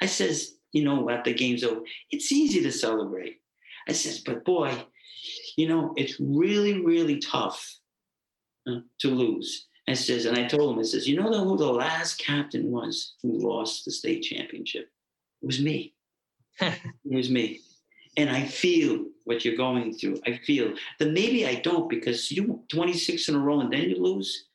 I 0.01 0.05
says, 0.05 0.53
you 0.71 0.83
know, 0.85 1.09
the 1.25 1.33
game's 1.33 1.63
over, 1.63 1.81
it's 2.11 2.31
easy 2.31 2.61
to 2.63 2.71
celebrate. 2.71 3.41
I 3.87 3.91
says, 3.91 4.19
but 4.19 4.45
boy, 4.45 4.73
you 5.57 5.67
know, 5.67 5.93
it's 5.97 6.19
really, 6.19 6.81
really 6.85 7.19
tough 7.19 7.75
uh, 8.77 8.81
to 8.99 9.09
lose. 9.09 9.67
And 9.87 9.97
says, 9.97 10.25
and 10.25 10.37
I 10.37 10.45
told 10.45 10.73
him, 10.73 10.79
I 10.79 10.83
says, 10.83 11.07
you 11.07 11.19
know 11.19 11.43
who 11.43 11.57
the 11.57 11.71
last 11.71 12.19
captain 12.19 12.69
was 12.69 13.15
who 13.23 13.39
lost 13.39 13.85
the 13.85 13.91
state 13.91 14.21
championship? 14.21 14.87
It 15.41 15.45
was 15.45 15.59
me. 15.59 15.95
it 16.61 16.79
was 17.05 17.29
me. 17.29 17.61
And 18.15 18.29
I 18.29 18.45
feel 18.45 19.05
what 19.23 19.43
you're 19.43 19.55
going 19.55 19.93
through. 19.93 20.19
I 20.27 20.37
feel 20.45 20.73
that 20.99 21.11
maybe 21.11 21.47
I 21.47 21.55
don't 21.55 21.89
because 21.89 22.31
you 22.31 22.63
26 22.69 23.29
in 23.29 23.35
a 23.35 23.39
row 23.39 23.61
and 23.61 23.73
then 23.73 23.89
you 23.89 24.01
lose. 24.01 24.45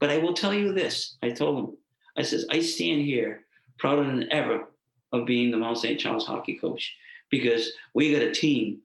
But 0.00 0.10
I 0.10 0.18
will 0.18 0.34
tell 0.34 0.54
you 0.54 0.72
this. 0.72 1.16
I 1.22 1.30
told 1.30 1.58
him, 1.58 1.76
I 2.16 2.22
says, 2.22 2.46
I 2.50 2.60
stand 2.60 3.02
here 3.02 3.44
prouder 3.78 4.04
than 4.04 4.32
ever 4.32 4.68
of 5.12 5.26
being 5.26 5.50
the 5.50 5.56
Mount 5.56 5.78
St. 5.78 6.00
Charles 6.00 6.26
hockey 6.26 6.54
coach 6.54 6.96
because 7.30 7.72
we 7.94 8.12
got 8.12 8.22
a 8.22 8.32
team 8.32 8.80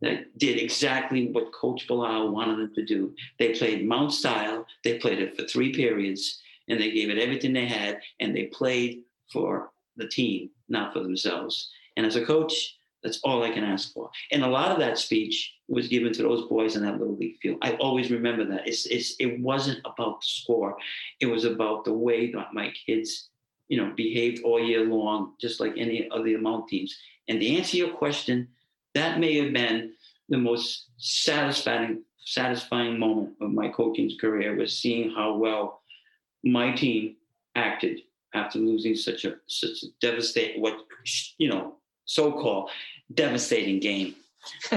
that 0.00 0.38
did 0.38 0.58
exactly 0.58 1.28
what 1.28 1.52
Coach 1.52 1.86
Belisle 1.86 2.32
wanted 2.32 2.58
them 2.58 2.74
to 2.74 2.84
do. 2.84 3.14
They 3.38 3.52
played 3.52 3.86
Mount 3.86 4.12
style, 4.12 4.66
they 4.84 4.98
played 4.98 5.20
it 5.20 5.36
for 5.36 5.46
three 5.46 5.72
periods, 5.72 6.40
and 6.68 6.80
they 6.80 6.90
gave 6.90 7.10
it 7.10 7.18
everything 7.18 7.52
they 7.52 7.66
had, 7.66 8.00
and 8.20 8.34
they 8.34 8.44
played 8.46 9.02
for 9.32 9.70
the 9.96 10.08
team, 10.08 10.50
not 10.68 10.92
for 10.92 11.00
themselves. 11.00 11.70
And 11.96 12.06
as 12.06 12.16
a 12.16 12.24
coach, 12.24 12.78
that's 13.02 13.20
all 13.24 13.42
I 13.42 13.50
can 13.50 13.64
ask 13.64 13.92
for. 13.92 14.10
And 14.30 14.42
a 14.42 14.48
lot 14.48 14.70
of 14.70 14.78
that 14.78 14.98
speech 14.98 15.54
was 15.68 15.88
given 15.88 16.12
to 16.12 16.22
those 16.22 16.48
boys 16.48 16.76
in 16.76 16.82
that 16.84 16.98
little 16.98 17.16
league 17.16 17.38
field. 17.40 17.58
I 17.62 17.74
always 17.74 18.10
remember 18.10 18.44
that. 18.46 18.66
It's, 18.66 18.86
it's, 18.86 19.14
it 19.18 19.40
wasn't 19.40 19.80
about 19.84 20.20
the 20.20 20.26
score. 20.26 20.76
It 21.20 21.26
was 21.26 21.44
about 21.44 21.84
the 21.84 21.94
way 21.94 22.30
that 22.32 22.52
my 22.52 22.72
kids, 22.86 23.30
you 23.68 23.78
know, 23.78 23.92
behaved 23.96 24.42
all 24.42 24.62
year 24.62 24.84
long, 24.84 25.34
just 25.40 25.60
like 25.60 25.72
any 25.76 26.08
of 26.08 26.24
the 26.24 26.36
Mount 26.36 26.68
teams. 26.68 26.96
And 27.28 27.40
to 27.40 27.56
answer 27.56 27.76
your 27.76 27.90
question, 27.90 28.48
that 28.94 29.18
may 29.18 29.38
have 29.42 29.52
been 29.52 29.92
the 30.28 30.38
most 30.38 30.86
satisfying 30.98 32.02
satisfying 32.24 32.98
moment 32.98 33.34
of 33.40 33.50
my 33.50 33.68
coaching 33.68 34.10
career 34.20 34.54
was 34.54 34.78
seeing 34.78 35.10
how 35.10 35.34
well 35.36 35.80
my 36.44 36.72
team 36.72 37.16
acted 37.56 38.00
after 38.34 38.58
losing 38.58 38.94
such 38.94 39.24
a 39.24 39.34
such 39.46 39.82
a 39.82 39.86
devastating 40.00 40.60
what 40.60 40.76
you 41.38 41.48
know 41.48 41.76
so-called 42.04 42.70
devastating 43.14 43.80
game. 43.80 44.14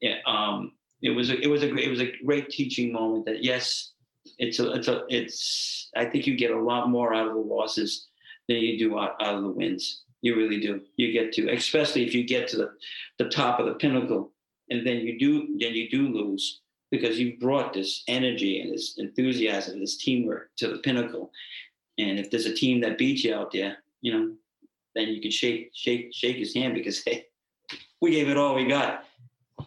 yeah, 0.00 0.16
um, 0.26 0.72
it 1.00 1.10
was 1.10 1.30
a, 1.30 1.40
it 1.40 1.48
was 1.48 1.62
a 1.62 1.74
it 1.74 1.88
was 1.88 2.00
a 2.00 2.12
great 2.24 2.50
teaching 2.50 2.92
moment. 2.92 3.26
That 3.26 3.42
yes, 3.42 3.92
it's 4.38 4.58
a 4.58 4.72
it's 4.72 4.88
a 4.88 5.02
it's. 5.08 5.90
I 5.96 6.04
think 6.04 6.26
you 6.26 6.36
get 6.36 6.50
a 6.50 6.60
lot 6.60 6.88
more 6.88 7.14
out 7.14 7.28
of 7.28 7.34
the 7.34 7.40
losses 7.40 8.08
than 8.48 8.58
you 8.58 8.78
do 8.78 8.98
out, 8.98 9.16
out 9.20 9.34
of 9.34 9.42
the 9.42 9.50
wins. 9.50 10.04
You 10.22 10.36
really 10.36 10.60
do. 10.60 10.80
You 10.96 11.12
get 11.12 11.32
to, 11.34 11.52
especially 11.52 12.06
if 12.06 12.14
you 12.14 12.24
get 12.24 12.48
to 12.48 12.56
the, 12.56 12.70
the 13.18 13.28
top 13.28 13.58
of 13.58 13.66
the 13.66 13.74
pinnacle, 13.74 14.32
and 14.70 14.86
then 14.86 14.98
you 14.98 15.18
do 15.18 15.58
then 15.58 15.74
you 15.74 15.90
do 15.90 16.08
lose 16.08 16.60
because 16.90 17.18
you've 17.18 17.40
brought 17.40 17.72
this 17.72 18.04
energy 18.06 18.60
and 18.60 18.72
this 18.72 18.98
enthusiasm, 18.98 19.80
this 19.80 19.96
teamwork 19.96 20.50
to 20.58 20.68
the 20.68 20.78
pinnacle. 20.78 21.32
And 21.98 22.18
if 22.18 22.30
there's 22.30 22.46
a 22.46 22.54
team 22.54 22.80
that 22.82 22.98
beats 22.98 23.24
you 23.24 23.34
out 23.34 23.50
there, 23.52 23.78
you 24.00 24.12
know, 24.12 24.34
then 24.94 25.08
you 25.08 25.20
can 25.20 25.30
shake 25.30 25.70
shake 25.74 26.14
shake 26.14 26.36
his 26.36 26.54
hand 26.54 26.74
because 26.74 27.02
hey, 27.04 27.26
we 28.00 28.12
gave 28.12 28.28
it 28.28 28.36
all 28.36 28.54
we 28.54 28.66
got, 28.66 29.04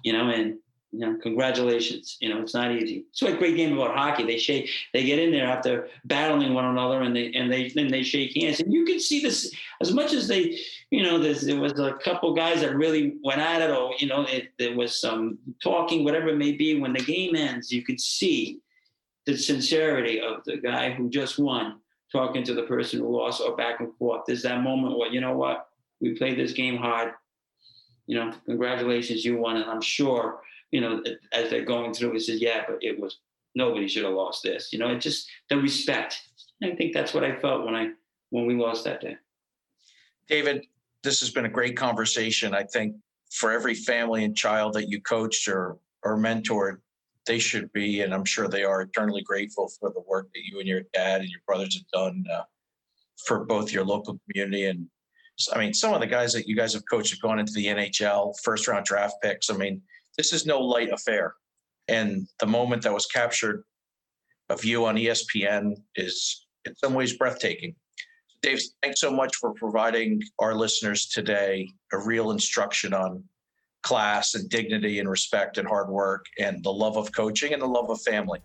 you 0.04 0.14
know, 0.14 0.30
and 0.30 0.58
you 0.96 1.06
know, 1.06 1.18
congratulations. 1.22 2.18
You 2.22 2.30
know, 2.30 2.42
it's 2.42 2.54
not 2.54 2.72
easy. 2.72 3.06
It's 3.10 3.22
like 3.22 3.34
a 3.34 3.38
great 3.38 3.58
game 3.58 3.78
about 3.78 3.98
hockey. 3.98 4.24
They 4.24 4.38
shake, 4.38 4.70
they 4.94 5.04
get 5.04 5.20
in 5.20 5.32
there 5.32 5.46
after 5.46 5.90
battling 6.06 6.54
one 6.54 6.66
another, 6.66 7.02
and 7.02 7.14
they 7.14 7.34
and 7.34 7.52
they 7.52 7.70
then 7.70 7.90
they 7.90 8.02
shake 8.02 8.42
hands, 8.42 8.62
and 8.62 8.74
you 8.74 8.86
can 8.86 9.00
see 9.00 9.22
this 9.22 9.54
as 9.82 9.92
much 9.92 10.14
as 10.14 10.30
they, 10.30 10.58
you 10.92 11.04
know, 11.04 11.18
there 11.18 11.60
was 11.60 11.78
a 11.80 11.94
couple 12.04 12.34
guys 12.34 12.62
that 12.62 12.76
really 12.76 13.16
went 13.26 13.42
at 13.42 13.62
it, 13.62 13.72
or 13.72 13.94
you 14.00 14.08
know, 14.08 14.22
it, 14.22 14.54
there 14.58 14.76
was 14.76 15.02
some 15.02 15.38
talking, 15.62 16.06
whatever 16.06 16.30
it 16.30 16.38
may 16.38 16.54
be. 16.54 16.80
When 16.80 16.94
the 16.94 17.04
game 17.04 17.36
ends, 17.36 17.72
you 17.72 17.84
could 17.84 18.00
see 18.00 18.62
the 19.26 19.36
sincerity 19.36 20.22
of 20.22 20.46
the 20.46 20.58
guy 20.58 20.92
who 20.92 21.10
just 21.10 21.38
won 21.38 21.80
talking 22.10 22.44
to 22.46 22.54
the 22.54 22.64
person 22.64 23.02
who 23.02 23.18
lost, 23.18 23.42
or 23.42 23.58
back 23.58 23.82
and 23.82 23.94
forth. 23.98 24.22
There's 24.26 24.44
that 24.44 24.62
moment 24.62 24.98
where 24.98 25.12
you 25.12 25.20
know 25.20 25.36
what, 25.36 25.68
we 26.00 26.18
played 26.18 26.40
this 26.40 26.54
game 26.54 26.78
hard. 26.78 27.12
You 28.08 28.18
know, 28.18 28.34
congratulations, 28.46 29.26
you 29.26 29.38
won, 29.38 29.58
and 29.58 29.70
I'm 29.70 29.82
sure 29.82 30.40
you 30.72 30.82
know, 30.82 31.04
as 31.32 31.50
they're 31.50 31.66
going 31.66 31.94
through, 31.94 32.14
he 32.14 32.20
says, 32.20 32.42
yeah, 32.42 32.64
but 32.68 32.78
it 32.82 33.00
was 33.00 33.20
nobody 33.56 33.88
should 33.88 34.04
have 34.04 34.14
lost 34.14 34.44
this. 34.44 34.72
You 34.72 34.80
know, 34.80 34.90
it 34.90 35.00
just 35.00 35.30
the 35.50 35.58
respect. 35.58 36.22
I 36.64 36.76
think 36.76 36.94
that's 36.94 37.14
what 37.14 37.24
I 37.24 37.36
felt 37.40 37.66
when 37.66 37.76
I 37.76 37.90
when 38.30 38.46
we 38.46 38.56
lost 38.56 38.84
that 38.86 39.02
day. 39.02 39.18
David, 40.28 40.66
this 41.04 41.20
has 41.20 41.30
been 41.30 41.46
a 41.46 41.50
great 41.50 41.78
conversation. 41.78 42.54
I 42.54 42.64
think 42.64 42.96
for 43.32 43.52
every 43.52 43.76
family 43.76 44.24
and 44.24 44.36
child 44.36 44.74
that 44.74 44.90
you 44.90 45.02
coached 45.02 45.48
or 45.48 45.78
or 46.04 46.18
mentored, 46.18 46.78
they 47.26 47.40
should 47.40 47.72
be, 47.74 48.02
and 48.02 48.14
I'm 48.14 48.26
sure 48.26 48.48
they 48.48 48.64
are 48.64 48.82
eternally 48.82 49.22
grateful 49.22 49.70
for 49.80 49.92
the 49.92 50.02
work 50.02 50.30
that 50.34 50.42
you 50.46 50.60
and 50.60 50.68
your 50.68 50.82
dad 50.94 51.22
and 51.22 51.30
your 51.30 51.42
brothers 51.48 51.76
have 51.76 51.88
done 51.92 52.24
uh, 52.32 52.44
for 53.26 53.46
both 53.46 53.72
your 53.72 53.86
local 53.86 54.20
community 54.28 54.66
and 54.66 54.88
I 55.54 55.60
mean, 55.60 55.74
some 55.74 55.94
of 55.94 56.00
the 56.00 56.08
guys 56.08 56.32
that 56.34 56.48
you 56.48 56.56
guys 56.56 56.74
have 56.74 56.84
coached 56.90 57.12
have 57.12 57.20
gone 57.20 57.40
into 57.40 57.52
the 57.52 57.66
NHL, 57.66 58.34
first 58.42 58.68
round 58.68 58.86
draft 58.86 59.16
picks. 59.22 59.50
I 59.50 59.58
mean, 59.58 59.82
this 60.18 60.34
is 60.34 60.46
no 60.46 60.60
light 60.60 60.92
affair. 60.92 61.36
And 61.88 62.28
the 62.40 62.48
moment 62.48 62.84
that 62.84 62.94
was 62.94 63.06
captured 63.06 63.64
of 64.50 64.64
you 64.64 64.86
on 64.86 64.96
ESPN 64.96 65.76
is 65.96 66.48
in 66.66 66.76
some 66.76 66.94
ways 66.94 67.18
breathtaking. 67.18 67.76
Dave, 68.42 68.62
thanks 68.84 69.00
so 69.00 69.12
much 69.12 69.36
for 69.38 69.54
providing 69.54 70.22
our 70.40 70.54
listeners 70.54 71.08
today 71.08 71.68
a 71.94 71.98
real 71.98 72.32
instruction 72.32 72.94
on 72.94 73.24
class 73.82 74.34
and 74.34 74.50
dignity 74.50 75.00
and 75.00 75.10
respect 75.10 75.58
and 75.58 75.68
hard 75.68 75.90
work 75.90 76.26
and 76.40 76.64
the 76.64 76.72
love 76.72 76.98
of 76.98 77.12
coaching 77.12 77.54
and 77.54 77.62
the 77.62 77.68
love 77.68 77.90
of 77.90 78.02
family. 78.02 78.40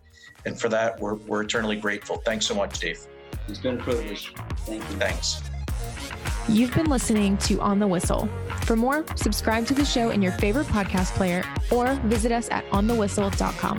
And 0.45 0.59
for 0.59 0.69
that, 0.69 0.99
we're, 0.99 1.15
we're 1.15 1.41
eternally 1.41 1.75
grateful. 1.75 2.17
Thanks 2.25 2.45
so 2.45 2.55
much, 2.55 2.79
Dave. 2.79 3.05
It's 3.47 3.59
been 3.59 3.79
a 3.79 3.83
privilege. 3.83 4.33
Thank 4.65 4.87
you. 4.89 4.97
Thanks. 4.97 5.41
You've 6.51 6.73
been 6.75 6.89
listening 6.89 7.37
to 7.37 7.61
On 7.61 7.79
the 7.79 7.87
Whistle. 7.87 8.27
For 8.63 8.75
more, 8.75 9.05
subscribe 9.15 9.65
to 9.67 9.73
the 9.73 9.85
show 9.85 10.09
in 10.09 10.21
your 10.21 10.33
favorite 10.33 10.67
podcast 10.67 11.13
player 11.15 11.45
or 11.71 11.95
visit 12.03 12.33
us 12.33 12.49
at 12.51 12.69
onthewhistle.com. 12.71 13.77